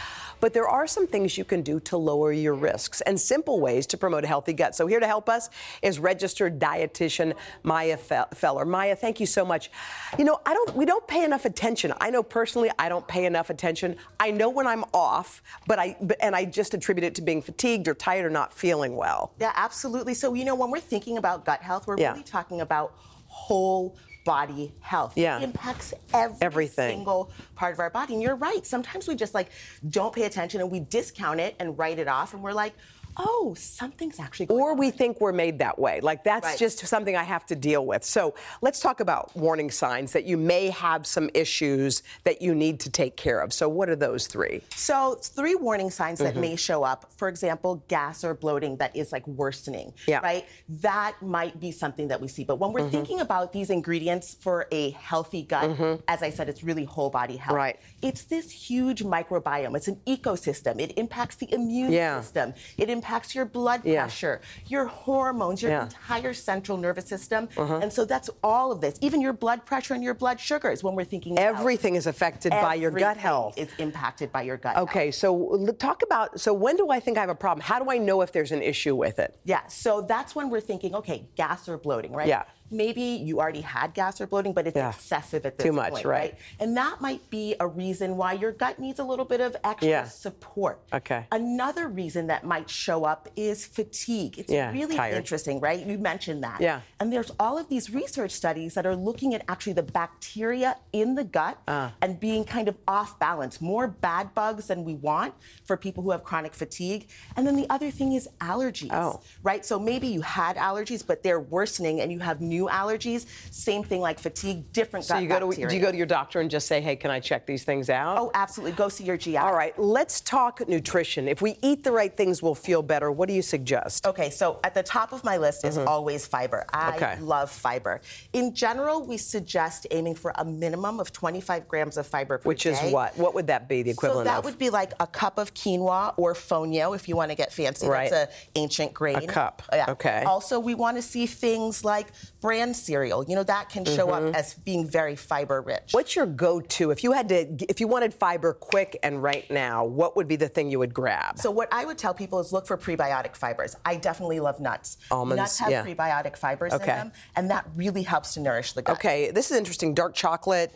But 0.41 0.55
there 0.55 0.67
are 0.67 0.87
some 0.87 1.07
things 1.07 1.37
you 1.37 1.45
can 1.45 1.61
do 1.61 1.81
to 1.81 1.99
lower 1.99 2.33
your 2.33 2.55
risks 2.55 3.03
and 3.03 3.21
simple 3.21 3.61
ways 3.61 3.87
to 3.89 3.99
promote 3.99 4.25
a 4.25 4.27
healthy 4.27 4.55
gut. 4.55 4.75
So, 4.75 4.87
here 4.87 5.01
to 5.01 5.07
help 5.07 5.29
us 5.29 5.51
is 5.83 5.99
registered 5.99 6.59
dietitian 6.59 7.35
Maya 7.63 7.99
Feller. 7.99 8.65
Maya, 8.65 8.97
thank 8.97 9.21
you 9.21 9.27
so 9.27 9.45
much. 9.45 9.71
You 10.19 10.25
know, 10.25 10.41
I 10.47 10.55
don't 10.55 10.75
we 10.75 10.87
don't 10.87 11.07
pay 11.07 11.25
enough 11.25 11.45
attention. 11.45 11.93
I 12.01 12.09
know 12.09 12.23
personally 12.23 12.71
I 12.79 12.89
don't 12.89 13.07
pay 13.07 13.27
enough 13.27 13.51
attention. 13.51 13.97
I 14.19 14.31
know 14.31 14.49
when 14.49 14.67
I'm 14.67 14.87
off, 14.95 15.43
but 15.67 15.79
I 15.79 15.95
and 16.23 16.35
I 16.35 16.47
just 16.47 16.73
attribute 16.73 17.05
it 17.05 17.15
to 17.17 17.23
being 17.23 17.43
fatigued 17.43 17.87
or 17.87 17.93
tired 17.93 18.25
or 18.25 18.31
not 18.31 18.55
feeling 18.55 18.97
well. 18.97 19.35
Yeah, 19.43 19.53
absolutely. 19.57 20.15
So, 20.15 20.35
you 20.35 20.45
know, 20.45 20.55
when 20.55 20.71
we're 20.71 20.79
thinking 20.79 21.19
about 21.19 21.45
gut 21.45 21.63
health, 21.63 21.89
we're 21.89 21.99
Yeah. 21.99 22.13
really 22.13 22.23
talking 22.23 22.61
about 22.61 22.95
whole 23.27 23.97
body 24.25 24.73
health. 24.81 25.15
Yeah. 25.17 25.39
It 25.39 25.43
impacts 25.43 25.93
every 26.15 26.37
Everything. 26.41 26.99
single 26.99 27.33
part 27.57 27.73
of 27.75 27.81
our 27.81 27.91
body. 27.91 28.15
And 28.15 28.23
you're 28.23 28.37
right. 28.37 28.65
Sometimes 28.65 29.09
we 29.09 29.17
just 29.17 29.35
like 29.35 29.51
don't 29.91 30.15
pay 30.15 30.23
attention 30.27 30.61
and 30.61 30.71
we 30.71 30.79
discount 30.79 31.41
it 31.41 31.57
and 31.59 31.77
write 31.77 31.99
it 31.99 32.07
off 32.07 32.35
and 32.35 32.41
we're 32.43 32.53
like, 32.53 32.75
oh, 33.17 33.55
something's 33.59 34.19
actually 34.19 34.47
going 34.47 34.61
or 34.61 34.75
we 34.75 34.91
think 34.91 35.21
we're 35.21 35.33
made 35.33 35.59
that 35.59 35.79
way. 35.79 36.01
Like 36.01 36.25
that's 36.25 36.45
Right. 36.47 36.59
just 36.59 36.79
something 36.87 37.17
I 37.17 37.23
have 37.25 37.45
to 37.47 37.55
deal 37.57 37.85
with. 37.87 38.05
So 38.05 38.35
let's 38.63 38.81
talk 38.81 39.01
about 39.01 39.35
warning 39.37 39.71
signs 39.71 40.13
that 40.13 40.25
you 40.25 40.37
may 40.37 40.71
have 40.71 41.07
some 41.07 41.29
issues 41.35 42.03
that 42.25 42.41
you 42.43 42.55
need 42.55 42.81
to 42.81 42.91
take 42.91 43.17
care 43.17 43.41
of. 43.41 43.53
So 43.53 43.69
what 43.69 43.89
are 43.89 43.97
those 43.97 44.27
three? 44.27 44.63
So, 44.75 45.17
three 45.23 45.55
warning 45.55 45.91
signs 45.91 46.19
that 46.21 46.35
Mhm. 46.35 46.41
may 46.41 46.57
show 46.57 46.83
up. 46.85 47.11
For 47.17 47.29
example, 47.29 47.83
gas 47.89 48.25
or 48.25 48.35
bloating 48.35 48.77
that 48.77 48.95
is 48.97 49.13
like 49.13 49.27
worsening. 49.27 49.93
Yeah. 50.07 50.21
Right? 50.21 50.47
That 50.69 51.21
might 51.21 51.61
be 51.61 51.71
something 51.73 52.09
that 52.09 52.21
we 52.21 52.29
see. 52.29 52.45
But 52.45 52.57
when 52.57 52.73
we're 52.73 52.81
Mhm. 52.89 52.91
thinking 52.91 53.21
about 53.21 53.53
these 53.53 53.71
ingredients 53.71 54.37
for 54.41 54.67
a 54.73 54.91
healthy 54.91 55.43
gut, 55.43 55.71
Mhm. 55.71 56.03
as 56.09 56.23
I 56.23 56.31
said, 56.31 56.49
it's 56.49 56.63
really 56.65 56.85
whole 56.85 57.11
body 57.11 57.37
health. 57.37 57.57
Right. 57.57 57.79
It's 58.01 58.23
this 58.25 58.51
huge 58.51 59.05
microbiome. 59.05 59.77
It's 59.77 59.89
an 59.89 60.01
ecosystem. 60.07 60.81
It 60.81 60.93
impacts 60.97 61.37
the 61.37 61.53
immune 61.53 61.93
Yeah. 61.93 62.21
system. 62.21 62.55
It 62.79 62.89
impacts 63.03 63.35
your 63.35 63.45
blood 63.45 63.81
Yeah. 63.85 64.03
pressure, 64.03 64.41
your 64.67 64.87
hormones, 64.87 65.61
your 65.61 65.73
Yeah. 65.73 65.83
entire 65.85 66.33
central 66.33 66.79
nervous 66.79 67.07
system. 67.07 67.49
Uh-huh. 67.57 67.81
And 67.83 67.93
so 67.93 68.05
that's 68.05 68.31
all 68.45 68.71
of 68.71 68.81
this. 68.81 68.97
Even 69.01 69.21
your 69.21 69.33
blood 69.33 69.67
pressure 69.67 69.95
and 69.95 70.05
your 70.05 70.15
blood 70.15 70.39
sugars 70.39 70.85
when 70.85 70.95
we're 70.95 71.05
thinking 71.05 71.33
about 71.33 71.59
Everything 71.59 71.97
is 71.97 72.07
affected 72.07 72.51
by 72.51 72.75
your 72.77 72.91
gut 72.93 73.03
Everything 73.03 73.23
health. 73.23 73.59
Is 73.59 73.69
impacted 73.79 74.31
by 74.31 74.43
your 74.43 74.57
gut 74.57 74.77
health. 74.77 74.89
Okay, 74.89 75.11
so 75.11 75.67
talk 75.79 76.03
about 76.03 76.41
so 76.41 76.55
when 76.55 76.77
do 76.77 76.91
I 76.91 77.01
think 77.01 77.19
I 77.19 77.21
have 77.21 77.29
a 77.31 77.35
problem? 77.35 77.65
How 77.65 77.79
do 77.83 77.91
I 77.91 77.99
know 77.99 78.21
if 78.23 78.31
there's 78.33 78.53
an 78.53 78.63
issue 78.63 78.95
with 78.95 79.19
it? 79.19 79.37
Yeah, 79.45 79.67
so 79.67 80.01
that's 80.01 80.35
when 80.37 80.49
we're 80.49 80.61
thinking, 80.61 80.95
okay, 80.95 81.29
gas 81.35 81.69
or 81.69 81.77
bloating, 81.79 82.13
right? 82.13 82.29
Yeah. 82.29 82.45
Maybe 82.73 83.03
you 83.03 83.39
already 83.41 83.61
had 83.61 83.95
gas 83.95 84.21
or 84.21 84.27
bloating, 84.27 84.53
but 84.53 84.67
it's 84.67 84.77
Yeah. 84.77 84.89
excessive 84.91 85.45
at 85.47 85.59
this 85.59 85.65
Too 85.65 85.73
much, 85.73 85.93
point, 85.93 86.05
right. 86.07 86.35
And 86.59 86.77
that 86.77 87.01
might 87.01 87.29
be 87.31 87.55
a 87.61 87.67
reason 87.67 88.17
why 88.17 88.33
your 88.33 88.53
gut 88.53 88.79
needs 88.79 88.99
a 88.99 89.05
little 89.05 89.25
bit 89.25 89.41
of 89.41 89.55
extra 89.63 89.89
Yeah. 89.89 90.05
support. 90.05 90.81
Okay. 90.93 91.27
Another 91.31 91.89
reason 91.89 92.27
that 92.29 92.45
might 92.45 92.69
show 92.71 93.05
up 93.05 93.29
is 93.37 93.65
fatigue. 93.67 94.39
It's 94.39 94.51
Yeah, 94.51 94.73
really 94.73 94.97
tired. 94.97 95.17
interesting, 95.17 95.61
right? 95.61 95.85
You 95.85 95.99
mentioned 95.99 96.43
that. 96.45 96.61
Yeah. 96.61 96.81
And 96.99 97.13
there's 97.13 97.31
all 97.39 97.59
of 97.59 97.69
these 97.69 97.91
research 97.91 98.31
studies 98.33 98.75
that 98.75 98.87
are 98.87 98.97
looking 98.97 99.35
at 99.35 99.45
actually 99.49 99.75
the 99.75 99.83
bacteria 99.83 100.77
in 100.93 101.15
the 101.15 101.25
gut 101.25 101.59
Ah. 101.69 101.93
and 102.01 102.19
being 102.19 102.45
kind 102.45 102.69
of 102.69 102.77
off 102.89 103.19
balance, 103.19 103.61
more 103.61 103.87
bad 103.87 104.35
bugs 104.35 104.67
than 104.69 104.85
we 104.85 104.95
want 104.95 105.35
for 105.65 105.77
people 105.77 106.03
who 106.03 106.11
have 106.11 106.25
chronic 106.25 106.55
fatigue. 106.55 107.09
And 107.37 107.47
then 107.47 107.57
the 107.57 107.67
other 107.71 107.91
thing 107.91 108.13
is 108.13 108.29
allergies. 108.41 108.91
Oh. 108.93 109.21
Right? 109.43 109.65
So 109.67 109.79
maybe 109.79 110.07
you 110.07 110.23
had 110.23 110.57
allergies, 110.57 111.07
but 111.07 111.23
they're 111.23 111.41
worsening 111.41 112.01
and 112.01 112.11
you 112.13 112.21
have 112.21 112.41
new 112.41 112.62
allergies. 112.69 113.27
Same 113.51 113.83
thing 113.85 114.01
like 114.01 114.19
fatigue, 114.19 114.73
different 114.73 115.05
So 115.05 115.15
gut 115.15 115.23
you 115.23 115.29
go 115.29 115.39
to 115.41 115.47
bacteria. 115.47 115.69
do 115.71 115.77
you 115.77 115.83
go 115.83 115.91
to 115.91 115.97
your 115.97 116.07
doctor 116.07 116.41
and 116.41 116.51
just 116.51 116.67
say, 116.67 116.81
"Hey, 116.81 116.97
can 116.97 117.11
I 117.11 117.21
check 117.21 117.47
these 117.47 117.65
things 117.65 117.91
out?" 117.91 118.19
Oh, 118.19 118.31
absolutely. 118.35 118.77
Go 118.77 118.89
see 118.89 119.05
your 119.05 119.17
GI. 119.17 119.37
All 119.39 119.55
right, 119.55 119.79
let's 119.79 120.21
talk 120.21 120.67
nutrition. 120.69 121.29
If 121.29 121.43
we 121.43 121.59
eat 121.63 121.85
the 121.85 121.93
right 121.93 122.17
things, 122.17 122.43
we'll 122.43 122.55
feel 122.55 122.83
better. 122.83 123.11
What 123.11 123.29
do 123.29 123.35
you 123.35 123.43
suggest? 123.43 124.07
Okay, 124.07 124.31
so 124.31 124.59
at 124.65 124.75
the 124.75 124.83
top 124.83 125.13
of 125.13 125.25
my 125.25 125.37
list 125.37 125.65
is 125.65 125.77
Mhm. 125.79 125.87
always 125.87 126.27
fiber. 126.27 126.65
I 126.73 126.97
Okay. 126.97 127.17
love 127.21 127.51
fiber. 127.51 128.01
In 128.33 128.55
general, 128.55 129.03
we 129.03 129.17
suggest 129.17 129.87
aiming 129.91 130.15
for 130.15 130.33
a 130.37 130.45
minimum 130.45 131.01
of 131.01 131.13
25 131.13 131.69
grams 131.69 131.97
of 131.97 132.07
fiber 132.07 132.39
per 132.39 132.49
Which 132.49 132.67
is 132.67 132.79
what? 132.93 133.17
What 133.17 133.35
would 133.35 133.47
that 133.49 133.69
be 133.69 133.83
the 133.83 133.91
equivalent 133.91 134.27
of? 134.27 134.31
so 134.31 134.33
that 134.35 134.39
of? 134.41 134.45
would 134.45 134.59
be 134.59 134.71
like 134.71 134.93
a 135.01 135.07
cup 135.07 135.39
of 135.39 135.55
quinoa 135.55 136.15
or 136.17 136.35
fonio 136.35 136.95
if 136.95 137.09
you 137.09 137.17
want 137.17 137.31
to 137.31 137.35
get 137.35 137.53
fancy. 137.53 137.87
Right. 137.87 138.11
That's 138.11 138.31
an 138.33 138.37
ancient 138.55 138.95
grain. 138.95 139.17
A 139.17 139.27
cup. 139.27 139.63
Yeah. 139.73 139.87
Okay. 139.91 140.23
Also, 140.25 140.59
we 140.59 140.75
want 140.75 140.97
to 140.97 141.03
see 141.03 141.27
things 141.27 141.85
like 141.85 142.09
bran 142.53 142.75
cereal. 142.75 143.25
You 143.27 143.35
know, 143.35 143.43
that 143.45 143.71
can 143.71 143.85
show 143.87 144.09
Mhm. 144.09 144.29
up 144.29 144.35
as 144.37 144.53
being 144.55 144.87
very 144.87 145.17
fiber 145.17 145.63
rich. 145.63 145.93
What's 145.93 146.15
your 146.15 146.27
go-to 146.27 146.91
if 146.91 147.03
you 147.03 147.13
had 147.13 147.29
to 147.31 147.37
if 147.67 147.81
you 147.81 147.89
wanted 147.89 148.13
fiber 148.13 148.53
quick 148.53 148.99
and 149.03 149.23
right 149.23 149.51
now? 149.51 149.85
What 149.87 150.17
would 150.17 150.29
be 150.29 150.37
the 150.37 150.49
thing 150.49 150.71
you 150.71 150.79
would 150.79 150.93
grab? 150.93 151.39
So 151.39 151.51
what 151.51 151.69
I 151.73 151.87
would 151.87 151.97
tell 151.97 152.13
people 152.13 152.41
is 152.41 152.53
look 152.53 152.67
for 152.67 152.77
prebiotic 152.77 153.37
fibers. 153.37 153.75
I 153.87 153.97
definitely 153.97 154.41
love 154.41 154.61
nuts. 154.61 154.99
Almonds, 155.11 155.39
Nuts 155.39 155.59
have 155.61 155.71
yeah. 155.71 155.83
prebiotic 155.83 156.37
fibers 156.37 156.75
Okay. 156.75 156.93
in 156.93 156.99
them, 156.99 157.13
and 157.37 157.51
that 157.51 157.65
really 157.75 158.03
helps 158.03 158.35
to 158.35 158.41
nourish 158.41 158.75
the 158.75 158.83
gut. 158.83 158.97
Okay, 158.99 159.31
this 159.31 159.51
is 159.51 159.57
interesting. 159.57 159.95
Dark 159.95 160.15
chocolate. 160.15 160.71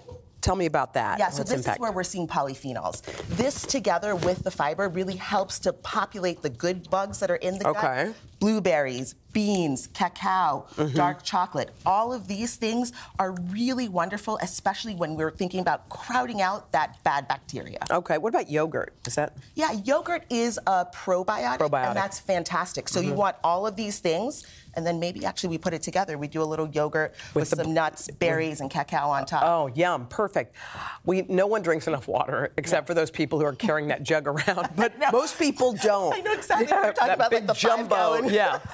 Tell 0.47 0.55
me 0.55 0.67
about 0.67 0.95
that. 0.95 1.19
Yeah, 1.19 1.31
so 1.31 1.43
this 1.43 1.55
impact? 1.55 1.79
is 1.79 1.81
where 1.81 1.91
we're 1.91 2.05
seeing 2.05 2.29
polyphenols. 2.29 3.03
This 3.37 3.63
together 3.63 4.15
with 4.15 4.45
the 4.45 4.51
fiber 4.53 4.89
really 4.89 5.17
helps 5.17 5.59
to 5.61 5.73
populate 5.73 6.41
the 6.41 6.51
good 6.51 6.89
bugs 6.89 7.19
that 7.19 7.33
are 7.33 7.37
in 7.37 7.59
the 7.59 7.65
gut. 7.65 7.77
Okay. 7.79 8.05
gut. 8.05 8.15
Blueberries, 8.39 9.15
beans, 9.33 9.89
cacao, 9.93 10.67
Mhm. 10.77 10.95
dark 10.95 11.25
chocolate. 11.25 11.71
All 11.85 12.13
of 12.13 12.29
these 12.29 12.55
things 12.55 12.93
are 13.19 13.33
really 13.51 13.89
wonderful, 13.89 14.39
especially 14.41 14.95
when 14.95 15.17
we're 15.17 15.31
thinking 15.33 15.59
about 15.59 15.89
crowding 15.89 16.41
out 16.41 16.71
that 16.71 17.03
bad 17.03 17.27
bacteria. 17.27 17.81
Okay, 17.91 18.19
what 18.19 18.29
about 18.29 18.49
yogurt? 18.49 18.95
Is 19.05 19.17
that 19.17 19.33
Yeah, 19.57 19.73
yogurt 19.73 20.27
is 20.31 20.61
a 20.67 20.85
probiotic, 20.95 21.59
Probiotic. 21.59 21.89
and 21.89 21.97
that's 21.97 22.21
fantastic. 22.21 22.89
So 22.89 23.01
you 23.01 23.15
Mhm. 23.15 23.17
want 23.17 23.37
all 23.43 23.67
of 23.67 23.75
these 23.75 23.99
things, 23.99 24.45
and 24.77 24.87
then 24.87 25.01
maybe 25.01 25.25
actually 25.25 25.49
we 25.51 25.59
put 25.59 25.73
it 25.75 25.83
together. 25.83 26.19
We 26.19 26.29
do 26.29 26.43
a 26.43 26.45
little 26.45 26.69
yogurt 26.69 27.15
with, 27.35 27.51
the- 27.51 27.57
some 27.57 27.75
nuts, 27.75 28.09
berries, 28.19 28.61
and 28.61 28.71
cacao 28.71 29.09
on 29.09 29.25
top. 29.27 29.43
Oh, 29.45 29.67
yum, 29.69 30.07
perfect. 30.07 30.55
We 31.05 31.23
no 31.23 31.47
one 31.47 31.63
drinks 31.63 31.87
enough 31.89 32.07
water 32.07 32.53
except 32.57 32.87
for 32.87 32.95
those 32.95 33.11
people 33.11 33.39
who 33.41 33.47
are 33.47 33.55
carrying 33.55 33.89
that 33.89 34.03
jug 34.03 34.29
around, 34.29 34.69
but 34.77 34.93
most 35.11 35.39
people 35.39 35.73
don't. 35.83 36.15
I 36.15 36.21
know 36.21 36.33
exactly 36.33 36.67
what 36.67 36.85
you're 36.85 36.93
talking 36.93 37.15
about, 37.15 37.33
like 37.33 37.47
the 37.47 37.55
jumbo. 37.55 38.29
Yeah. 38.29 38.61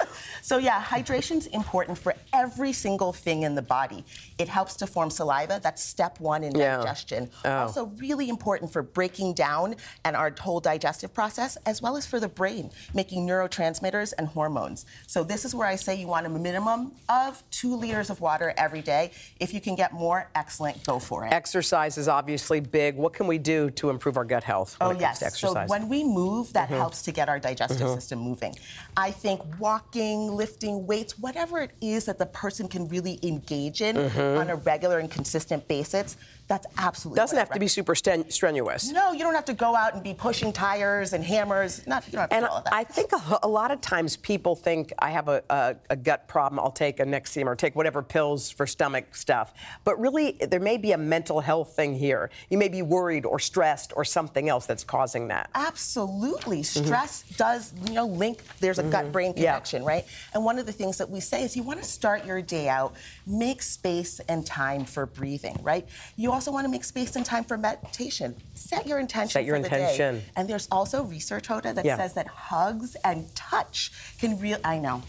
So 0.45 0.59
yeah, 0.59 0.81
hydration's 0.81 1.47
important 1.47 1.97
for 1.97 2.17
every 2.33 2.73
single 2.73 3.13
thing 3.13 3.45
in 3.45 3.55
the 3.55 3.63
body. 3.63 4.05
It 4.43 4.49
helps 4.49 4.75
to 4.79 4.89
form 4.89 5.09
saliva. 5.09 5.61
That's 5.63 5.81
step 5.81 6.19
one 6.19 6.43
in 6.43 6.53
Yeah. 6.57 6.79
digestion. 6.79 7.31
Oh. 7.45 7.51
Also 7.59 7.85
really 7.97 8.29
important 8.29 8.73
for 8.73 8.83
breaking 8.83 9.35
down 9.35 9.77
and 10.05 10.17
our 10.17 10.35
whole 10.41 10.59
digestive 10.59 11.15
process, 11.15 11.57
as 11.65 11.81
well 11.81 11.97
as 11.97 12.05
for 12.07 12.19
the 12.19 12.27
brain, 12.27 12.73
making 12.93 13.25
neurotransmitters 13.25 14.13
and 14.19 14.27
hormones. 14.27 14.85
So 15.07 15.23
this 15.23 15.45
is 15.45 15.55
where 15.55 15.69
I 15.69 15.77
say 15.77 15.95
you 15.95 16.09
want 16.09 16.27
a 16.27 16.29
minimum 16.29 16.91
of 17.09 17.41
two 17.53 17.77
liters 17.77 18.11
of 18.11 18.21
water 18.21 18.53
every 18.57 18.83
day. 18.83 19.13
If 19.39 19.55
you 19.55 19.61
can 19.61 19.77
get 19.77 19.93
more, 19.93 20.29
excellent, 20.35 20.85
go 20.85 20.99
for 20.99 21.25
it. 21.25 21.33
Exercise 21.33 21.97
is 21.97 22.09
obviously 22.09 22.59
big. 22.59 22.97
What 22.97 23.13
can 23.13 23.29
we 23.29 23.39
do 23.39 23.71
to 23.71 23.91
improve 23.91 24.17
our 24.17 24.25
gut 24.25 24.43
health 24.43 24.75
when 24.81 24.89
Oh 24.89 24.91
it 24.91 24.99
comes 25.01 25.21
yes. 25.23 25.39
So 25.39 25.55
when 25.67 25.89
we 25.89 26.03
move, 26.03 26.53
that 26.55 26.69
Mhm. 26.69 26.79
helps 26.79 27.03
to 27.03 27.13
get 27.13 27.29
our 27.29 27.39
digestive 27.39 27.87
Mhm. 27.87 27.95
system 27.95 28.19
moving. 28.19 28.57
I 28.97 29.13
think 29.13 29.41
walking, 29.61 30.35
lifting 30.35 30.85
weights, 30.89 31.17
whatever 31.17 31.61
it 31.61 31.71
is 31.81 32.07
that 32.07 32.19
the 32.19 32.27
person 32.27 32.67
can 32.67 32.89
really 32.89 33.21
engage 33.23 33.81
in 33.83 33.95
Mhm. 33.97 34.32
Mm-hmm. 34.33 34.41
on 34.41 34.51
a 34.51 34.57
regular 34.57 34.99
and 34.99 35.11
consistent 35.11 35.69
basis, 35.69 36.17
that's 36.53 36.67
absolutely 36.77 37.17
Doesn't 37.17 37.39
have 37.39 37.51
to 37.51 37.59
be 37.59 37.67
super 37.67 37.95
strenuous. 37.95 38.93
No, 38.93 39.13
you 39.13 39.21
don't 39.21 39.35
have 39.35 39.47
to 39.47 39.55
go 39.55 39.75
out 39.75 39.95
and 39.95 40.03
be 40.03 40.13
pushing 40.13 40.53
tires 40.53 41.15
and 41.15 41.25
hammers. 41.25 41.87
Not, 41.87 42.07
you 42.07 42.13
don't 42.13 42.21
have 42.21 42.29
to 42.29 42.37
And 42.37 42.45
do 42.45 42.51
all 42.51 42.59
of 42.59 42.65
that. 42.65 42.75
I 42.75 42.85
think 42.85 43.13
a, 43.13 43.39
a 43.43 43.49
lot 43.49 43.71
of 43.71 43.81
times 43.81 44.19
people 44.19 44.55
think 44.55 44.93
I 44.99 45.11
have 45.11 45.29
a, 45.29 45.43
a, 45.49 45.77
a 45.89 45.97
gut 45.97 46.29
problem, 46.29 46.61
I'll 46.61 46.71
take 46.71 47.01
a 47.01 47.05
Nexium 47.05 47.47
or 47.47 47.57
take 47.57 47.75
whatever 47.75 48.03
pills 48.03 48.51
for 48.51 48.67
stomach 48.67 49.15
stuff. 49.17 49.55
But 49.85 49.99
really, 49.99 50.33
there 50.33 50.61
may 50.61 50.77
be 50.77 50.93
a 50.93 50.99
mental 50.99 51.41
health 51.41 51.75
thing 51.75 51.95
here. 51.95 52.29
You 52.51 52.59
may 52.59 52.69
be 52.69 52.83
worried 52.83 53.25
or 53.25 53.39
stressed 53.39 53.95
or 53.97 54.05
something 54.05 54.51
else 54.51 54.67
that's 54.67 54.85
causing 54.85 55.29
that. 55.29 55.49
Absolutely. 55.55 56.61
Mm-hmm. 56.61 56.85
Stress 56.85 57.23
does, 57.39 57.73
you 57.87 57.95
know, 57.95 58.07
link, 58.07 58.43
there's 58.61 58.79
a 58.79 58.83
gut 58.83 59.05
mm-hmm. 59.05 59.13
brain 59.13 59.33
Yeah. 59.37 59.53
connection, 59.53 59.85
right? 59.85 60.05
And 60.35 60.45
one 60.45 60.59
of 60.59 60.67
the 60.67 60.73
things 60.73 60.99
that 60.99 61.09
we 61.09 61.21
say 61.21 61.45
is 61.45 61.57
you 61.57 61.63
want 61.63 61.81
to 61.81 61.89
start 61.89 62.27
your 62.27 62.43
day 62.43 62.69
out, 62.69 62.95
make 63.27 63.63
space 63.63 64.21
and 64.29 64.45
time 64.45 64.85
for 64.85 65.07
breathing, 65.07 65.59
right? 65.63 65.89
You 66.17 66.31
also 66.33 66.42
want 66.51 66.65
to 66.65 66.71
make 66.71 66.85
space 66.85 67.15
and 67.17 67.25
time 67.25 67.45
for 67.45 67.57
meditation. 67.57 68.35
Set 68.55 68.87
your 68.87 68.99
intention 68.99 69.31
Set 69.31 69.45
your 69.45 69.57
for 69.57 69.63
the 69.63 69.69
day. 69.69 69.81
intention. 69.83 70.23
And 70.37 70.49
there's 70.49 70.67
also 70.73 71.05
research, 71.05 71.49
Hoda, 71.49 71.75
that 71.75 71.85
Yeah. 71.85 71.97
says 71.97 72.15
that 72.15 72.27
hugs 72.27 72.97
and 73.05 73.33
touch 73.35 73.93
can 74.19 74.39
real 74.41 74.59
I 74.65 74.79
know. 74.79 75.03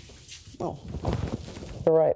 Oh. 0.59 0.77
You're 1.85 1.95
right. 1.95 2.15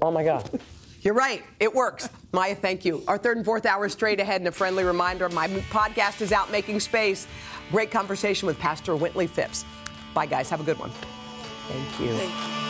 Oh 0.00 0.10
my 0.10 0.24
God. 0.24 0.48
You're 1.02 1.14
right. 1.14 1.44
It 1.60 1.72
works. 1.72 2.08
Maya, 2.32 2.54
thank 2.56 2.84
you. 2.84 3.02
Our 3.06 3.16
third 3.18 3.36
and 3.36 3.46
fourth 3.46 3.64
hour 3.66 3.88
straight 3.88 4.18
ahead, 4.18 4.40
and 4.40 4.48
a 4.48 4.52
friendly 4.52 4.82
reminder 4.82 5.28
my 5.28 5.46
podcast 5.70 6.20
is 6.20 6.32
out 6.32 6.50
making 6.50 6.80
space. 6.80 7.28
Great 7.70 7.90
conversation 7.92 8.46
with 8.46 8.58
Pastor 8.58 8.92
Wintley 8.96 9.28
Phipps. 9.28 9.64
Bye, 10.14 10.26
guys. 10.26 10.50
Have 10.50 10.60
a 10.60 10.64
good 10.64 10.78
one. 10.80 10.90
Thank 11.68 12.00
you. 12.00 12.65